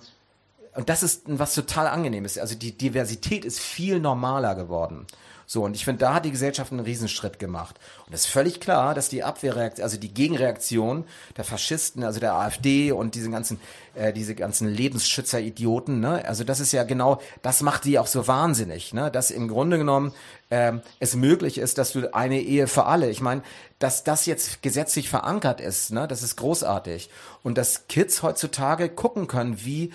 [0.74, 2.36] und das ist was total angenehmes.
[2.38, 5.06] Also die Diversität ist viel normaler geworden.
[5.50, 7.80] So, und ich finde, da hat die Gesellschaft einen Riesenschritt gemacht.
[8.06, 11.06] Und es ist völlig klar, dass die Abwehrreaktion, also die Gegenreaktion
[11.38, 13.58] der Faschisten, also der AfD und diese ganzen,
[13.94, 18.28] äh, diese ganzen Lebensschützer-Idioten, ne, also das ist ja genau, das macht die auch so
[18.28, 20.12] wahnsinnig, ne, dass im Grunde genommen
[20.50, 23.40] ähm, es möglich ist, dass du eine Ehe für alle, ich meine,
[23.78, 27.08] dass das jetzt gesetzlich verankert ist, ne, das ist großartig.
[27.42, 29.92] Und dass Kids heutzutage gucken können, wie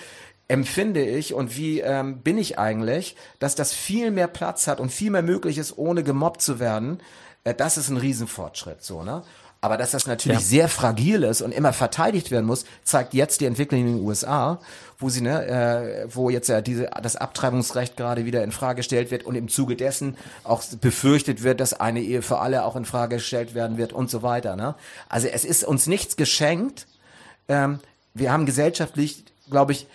[0.53, 4.91] empfinde ich und wie ähm, bin ich eigentlich, dass das viel mehr Platz hat und
[4.91, 6.99] viel mehr möglich ist, ohne gemobbt zu werden,
[7.43, 9.23] äh, das ist ein Riesenfortschritt, so, ne?
[9.61, 10.45] Aber dass das natürlich Ja.
[10.45, 14.59] sehr fragil ist und immer verteidigt werden muss, zeigt jetzt die Entwicklung in den USA,
[14.99, 19.09] wo sie, ne, äh, wo jetzt ja diese, das Abtreibungsrecht gerade wieder in Frage gestellt
[19.09, 22.83] wird und im Zuge dessen auch befürchtet wird, dass eine Ehe für alle auch in
[22.85, 24.75] Frage gestellt werden wird und so weiter, ne?
[25.09, 26.85] Also es ist uns nichts geschenkt,
[27.47, 27.79] ähm,
[28.13, 29.87] wir haben gesellschaftlich, glaube ich,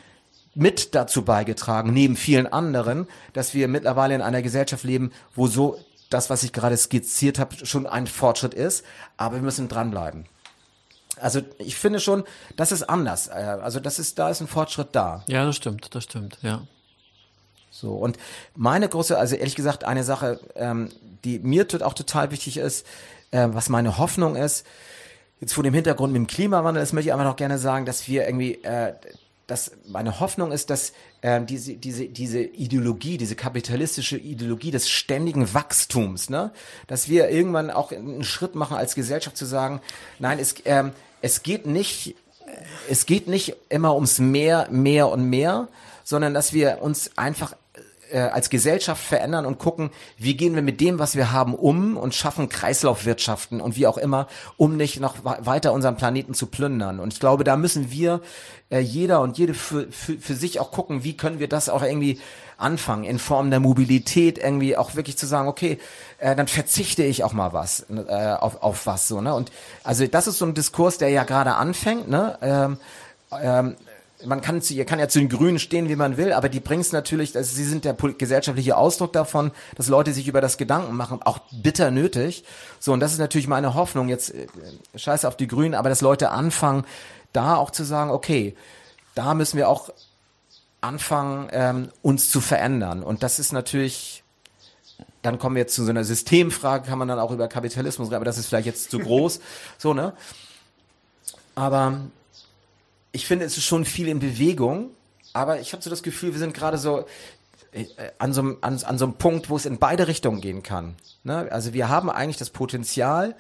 [0.59, 5.79] mit dazu beigetragen, neben vielen anderen, dass wir mittlerweile in einer Gesellschaft leben, wo so
[6.11, 8.85] das, was ich gerade skizziert habe, schon ein Fortschritt ist,
[9.17, 10.27] aber wir müssen dranbleiben.
[11.21, 12.25] Also ich finde schon,
[12.57, 13.29] das ist anders.
[13.29, 15.23] Äh, Also das ist, da ist ein Fortschritt da.
[15.29, 16.63] Ja, das stimmt, das stimmt, ja.
[17.71, 18.19] So, und
[18.57, 20.89] meine große, also ehrlich gesagt, eine Sache, ähm,
[21.25, 22.85] die mir tut auch total wichtig ist,
[23.31, 24.67] äh, was meine Hoffnung ist,
[25.41, 28.09] jetzt vor dem Hintergrund mit dem Klimawandel, das möchte ich aber noch gerne sagen, dass
[28.09, 28.95] wir irgendwie, äh,
[29.49, 30.93] dass meine Hoffnung ist, dass
[31.23, 36.53] ähm, diese, diese, diese Ideologie, diese kapitalistische Ideologie des ständigen Wachstums, ne,
[36.87, 39.81] dass wir irgendwann auch einen Schritt machen als Gesellschaft zu sagen,
[40.21, 40.93] nein, es, ähm,
[41.23, 42.15] es geht nicht
[42.89, 45.69] es geht nicht immer ums mehr, mehr und mehr,
[46.05, 47.55] sondern dass wir uns einfach
[48.11, 51.97] äh, als Gesellschaft verändern und gucken, wie gehen wir mit dem, was wir haben, um
[51.97, 57.01] und schaffen Kreislaufwirtschaften und wie auch immer, um nicht noch weiter unseren Planeten zu plündern.
[57.01, 58.21] Und ich glaube, da müssen wir,
[58.71, 61.83] äh, jeder und jede für, für, für sich auch gucken, wie können wir das auch
[61.83, 62.21] irgendwie
[62.59, 65.79] anfangen, in Form der Mobilität irgendwie auch wirklich zu sagen, okay,
[66.19, 69.35] äh, dann verzichte ich auch mal was äh, auf, auf was so, ne?
[69.35, 69.53] Und
[69.85, 72.39] also das ist so ein Diskurs, der ja gerade anfängt, ne?
[72.43, 72.79] Ähm,
[73.41, 73.77] ähm,
[74.25, 76.61] man kann zu, ihr kann ja zu den Grünen stehen, wie man will, aber die
[76.61, 80.59] bringt es natürlich, also sie sind der gesellschaftliche Ausdruck davon, dass Leute sich über das
[80.59, 82.45] Gedanken machen, auch bitter nötig.
[82.81, 84.47] So, und das ist natürlich meine Hoffnung, jetzt äh,
[84.97, 86.85] scheiße auf die Grünen, aber dass Leute anfangen,
[87.33, 88.57] da auch zu sagen, okay,
[89.15, 89.91] da müssen wir auch
[90.81, 93.03] anfangen, ähm, uns zu verändern.
[93.03, 94.25] Und das ist natürlich,
[95.23, 98.17] dann kommen wir jetzt zu so einer Systemfrage, kann man dann auch über Kapitalismus reden,
[98.17, 99.41] aber das ist vielleicht jetzt zu groß,
[99.79, 100.13] so, ne?
[101.55, 102.01] Aber
[103.13, 104.91] ich finde, es ist schon viel in Bewegung,
[105.33, 107.07] aber ich habe so das Gefühl, wir sind gerade so
[107.73, 107.85] äh,
[108.19, 110.97] an so, an, an so einem Punkt, wo es in beide Richtungen gehen kann.
[111.25, 111.49] Ne?
[111.51, 113.35] Also wir haben eigentlich das Potenzial,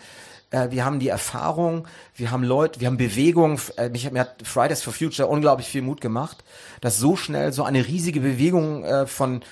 [0.51, 3.61] äh, wir haben die Erfahrung, wir haben Leute, wir haben Bewegung.
[3.77, 6.45] Äh, mich, mir hat Fridays for Future unglaublich viel Mut gemacht,
[6.81, 9.43] dass so schnell so eine riesige Bewegung äh, von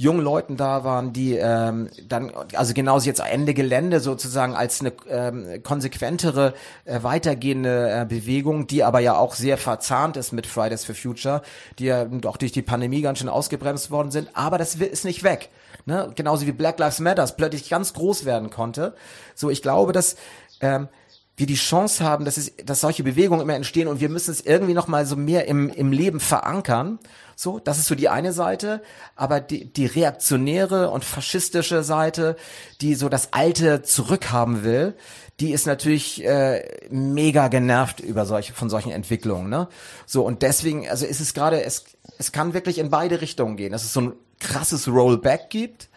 [0.00, 4.94] jungen Leuten da waren, die ähm, dann, also genauso jetzt Ende Gelände sozusagen als eine
[5.10, 6.54] ähm, konsequentere,
[6.86, 11.42] äh, weitergehende äh, Bewegung, die aber ja auch sehr verzahnt ist mit Fridays for Future,
[11.78, 15.22] die ja auch durch die Pandemie ganz schön ausgebremst worden sind, aber das ist nicht
[15.22, 15.50] weg.
[15.84, 16.10] Ne?
[16.16, 18.94] Genauso wie Black Lives Matters plötzlich ganz groß werden konnte.
[19.34, 20.16] So, ich glaube, dass
[20.62, 20.88] ähm,
[21.36, 24.40] wir die Chance haben, dass, es, dass solche Bewegungen immer entstehen und wir müssen es
[24.40, 26.98] irgendwie noch mal so mehr im, im Leben verankern.
[27.40, 28.82] So, das ist so die eine Seite,
[29.16, 32.36] aber die, die reaktionäre und faschistische Seite,
[32.82, 34.94] die so das Alte zurückhaben will,
[35.40, 39.48] die ist natürlich äh, mega genervt über solche von solchen Entwicklungen.
[39.48, 39.68] Ne?
[40.04, 41.86] So und deswegen, also ist es gerade, es
[42.18, 43.72] es kann wirklich in beide Richtungen gehen.
[43.72, 45.88] Dass es so ein krasses Rollback gibt,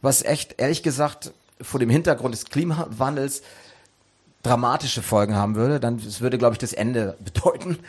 [0.00, 3.42] was echt ehrlich gesagt vor dem Hintergrund des Klimawandels
[4.42, 7.80] dramatische Folgen haben würde, dann das würde, glaube ich, das Ende bedeuten.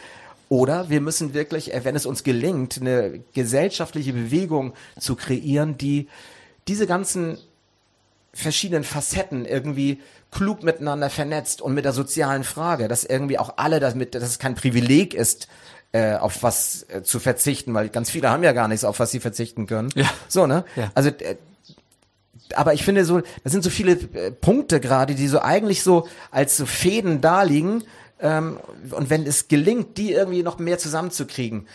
[0.50, 6.08] Oder wir müssen wirklich, äh, wenn es uns gelingt, eine gesellschaftliche Bewegung zu kreieren, die
[6.68, 7.38] diese ganzen
[8.34, 10.00] verschiedenen Facetten irgendwie
[10.32, 14.40] klug miteinander vernetzt und mit der sozialen Frage, dass irgendwie auch alle damit, dass es
[14.40, 15.48] kein Privileg ist,
[15.94, 19.12] äh, auf was äh, zu verzichten, weil ganz viele haben ja gar nichts, auf was
[19.12, 19.90] sie verzichten können.
[19.96, 20.10] Ja.
[20.28, 20.66] So, ne?
[20.76, 20.92] Ja.
[20.94, 21.38] Also äh,
[22.56, 26.08] aber ich finde so, das sind so viele äh, Punkte gerade, die so eigentlich so
[26.32, 27.84] als so Fäden da liegen.
[28.20, 28.60] Ähm,
[28.92, 31.68] und wenn es gelingt, die irgendwie noch mehr zusammenzukriegen,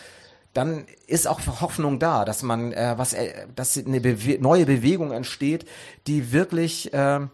[0.53, 5.11] dann ist auch Hoffnung da, dass man äh, was, äh, dass eine Bewe neue Bewegung
[5.11, 5.67] entsteht,
[6.05, 7.29] die wirklich ähm,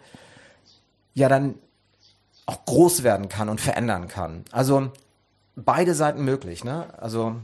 [1.13, 1.55] ja dann
[2.45, 4.45] auch groß werden kann und verändern kann.
[4.51, 4.91] Also
[5.55, 6.87] beide Seiten möglich, ne?
[6.97, 7.35] Also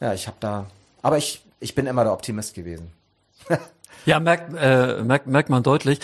[0.00, 0.66] ja, ich habe da,
[1.02, 2.92] aber ich ich bin immer der Optimist gewesen.
[4.06, 6.00] Ja, merkt, äh, merkt, merkt man deutlich.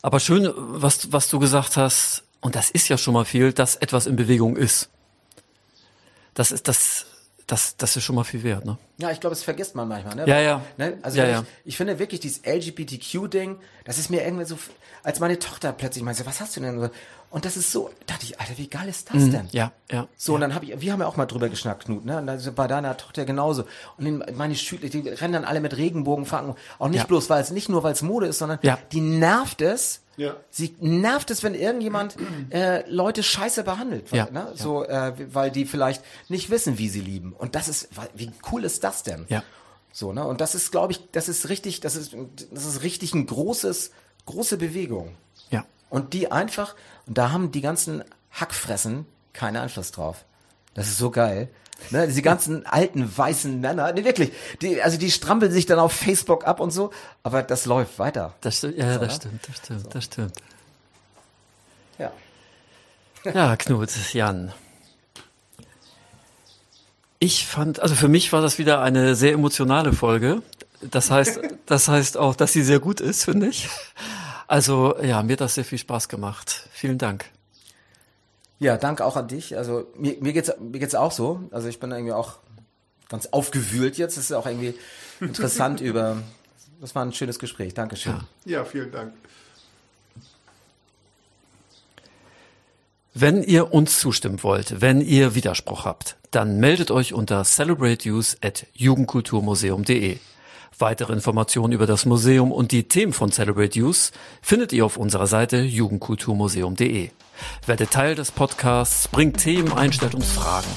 [0.00, 3.76] Aber schön, was, was du gesagt hast, und das ist ja schon mal viel, dass
[3.76, 4.90] etwas in Bewegung ist.
[6.34, 7.06] Das ist das,
[7.46, 8.76] das, das ist schon mal viel wert, ne?
[8.98, 10.26] Ja, ich glaube, es vergisst man manchmal, ne?
[10.26, 10.62] Ja, ja.
[10.76, 10.98] Ne?
[11.00, 11.44] Also ja, ich, ja.
[11.64, 14.58] ich finde wirklich dieses LGBTQ-Ding, das ist mir irgendwie so,
[15.02, 16.90] als meine Tochter plötzlich meinte, was hast du denn?
[17.34, 19.48] Und das ist so, dachte ich, Alter, wie geil ist das mhm, denn?
[19.50, 20.06] Ja, ja.
[20.16, 20.34] So, ja.
[20.36, 22.18] und dann habe ich, wir haben ja auch mal drüber geschnackt, Knut, ne?
[22.18, 23.64] Und das bei deiner Tochter genauso.
[23.98, 26.54] Und meine Schüler, die rennen dann alle mit Regenbogenfahnen.
[26.78, 27.06] Auch nicht ja.
[27.06, 28.78] bloß, weil es nicht nur, weil es Mode ist, sondern ja.
[28.92, 30.02] die nervt es.
[30.16, 30.36] Ja.
[30.48, 32.14] Sie nervt es, wenn irgendjemand
[32.50, 34.30] äh, Leute scheiße behandelt, weil, ja.
[34.30, 34.52] ne?
[34.54, 37.32] so, äh, weil die vielleicht nicht wissen, wie sie lieben.
[37.32, 39.24] Und das ist, wie cool ist das denn?
[39.28, 39.42] Ja.
[39.90, 40.24] So, ne?
[40.24, 42.14] Und das ist, glaube ich, das ist richtig, das ist,
[42.52, 43.90] das ist richtig ein großes,
[44.24, 45.16] große Bewegung.
[45.90, 46.74] Und die einfach,
[47.06, 50.24] und da haben die ganzen Hackfressen keinen Einfluss drauf.
[50.74, 51.48] Das ist so geil.
[51.90, 54.32] Ne, diese ganzen alten weißen Männer, ne, wirklich,
[54.62, 56.90] die, also die strampeln sich dann auf Facebook ab und so,
[57.22, 58.34] aber das läuft weiter.
[58.40, 59.88] Das stimmt, ja, das stimmt, das stimmt, so.
[59.88, 60.36] das stimmt.
[61.98, 62.12] Ja.
[63.32, 64.52] Ja, Knut, Jan.
[67.18, 70.42] Ich fand, also für mich war das wieder eine sehr emotionale Folge.
[70.82, 73.70] Das heißt, das heißt auch, dass sie sehr gut ist, finde ich.
[74.54, 76.68] Also ja, mir hat das sehr viel Spaß gemacht.
[76.70, 77.24] Vielen Dank.
[78.60, 79.56] Ja, danke auch an dich.
[79.56, 81.40] Also mir, mir geht's mir geht's auch so.
[81.50, 82.34] Also ich bin irgendwie auch
[83.08, 84.16] ganz aufgewühlt jetzt.
[84.16, 84.76] Das ist auch irgendwie
[85.18, 86.22] interessant über.
[86.80, 87.74] Das war ein schönes Gespräch.
[87.74, 88.20] Dankeschön.
[88.44, 89.12] Ja, ja vielen Dank.
[93.12, 98.66] Wenn ihr uns zustimmen wollt, wenn ihr Widerspruch habt, dann meldet euch unter celebrateuse at
[98.74, 100.18] jugendkulturmuseum.de.
[100.78, 104.10] Weitere Informationen über das Museum und die Themen von Celebrate Youth
[104.42, 107.10] findet ihr auf unserer Seite jugendkulturmuseum.de.
[107.66, 110.68] Werde Teil des Podcasts, bringt Themen ein, stellt uns Fragen.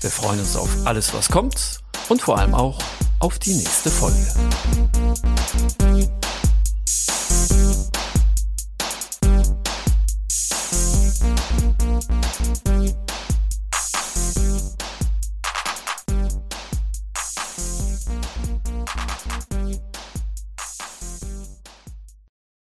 [0.00, 2.78] Wir freuen uns auf alles, was kommt und vor allem auch
[3.20, 4.26] auf die nächste Folge.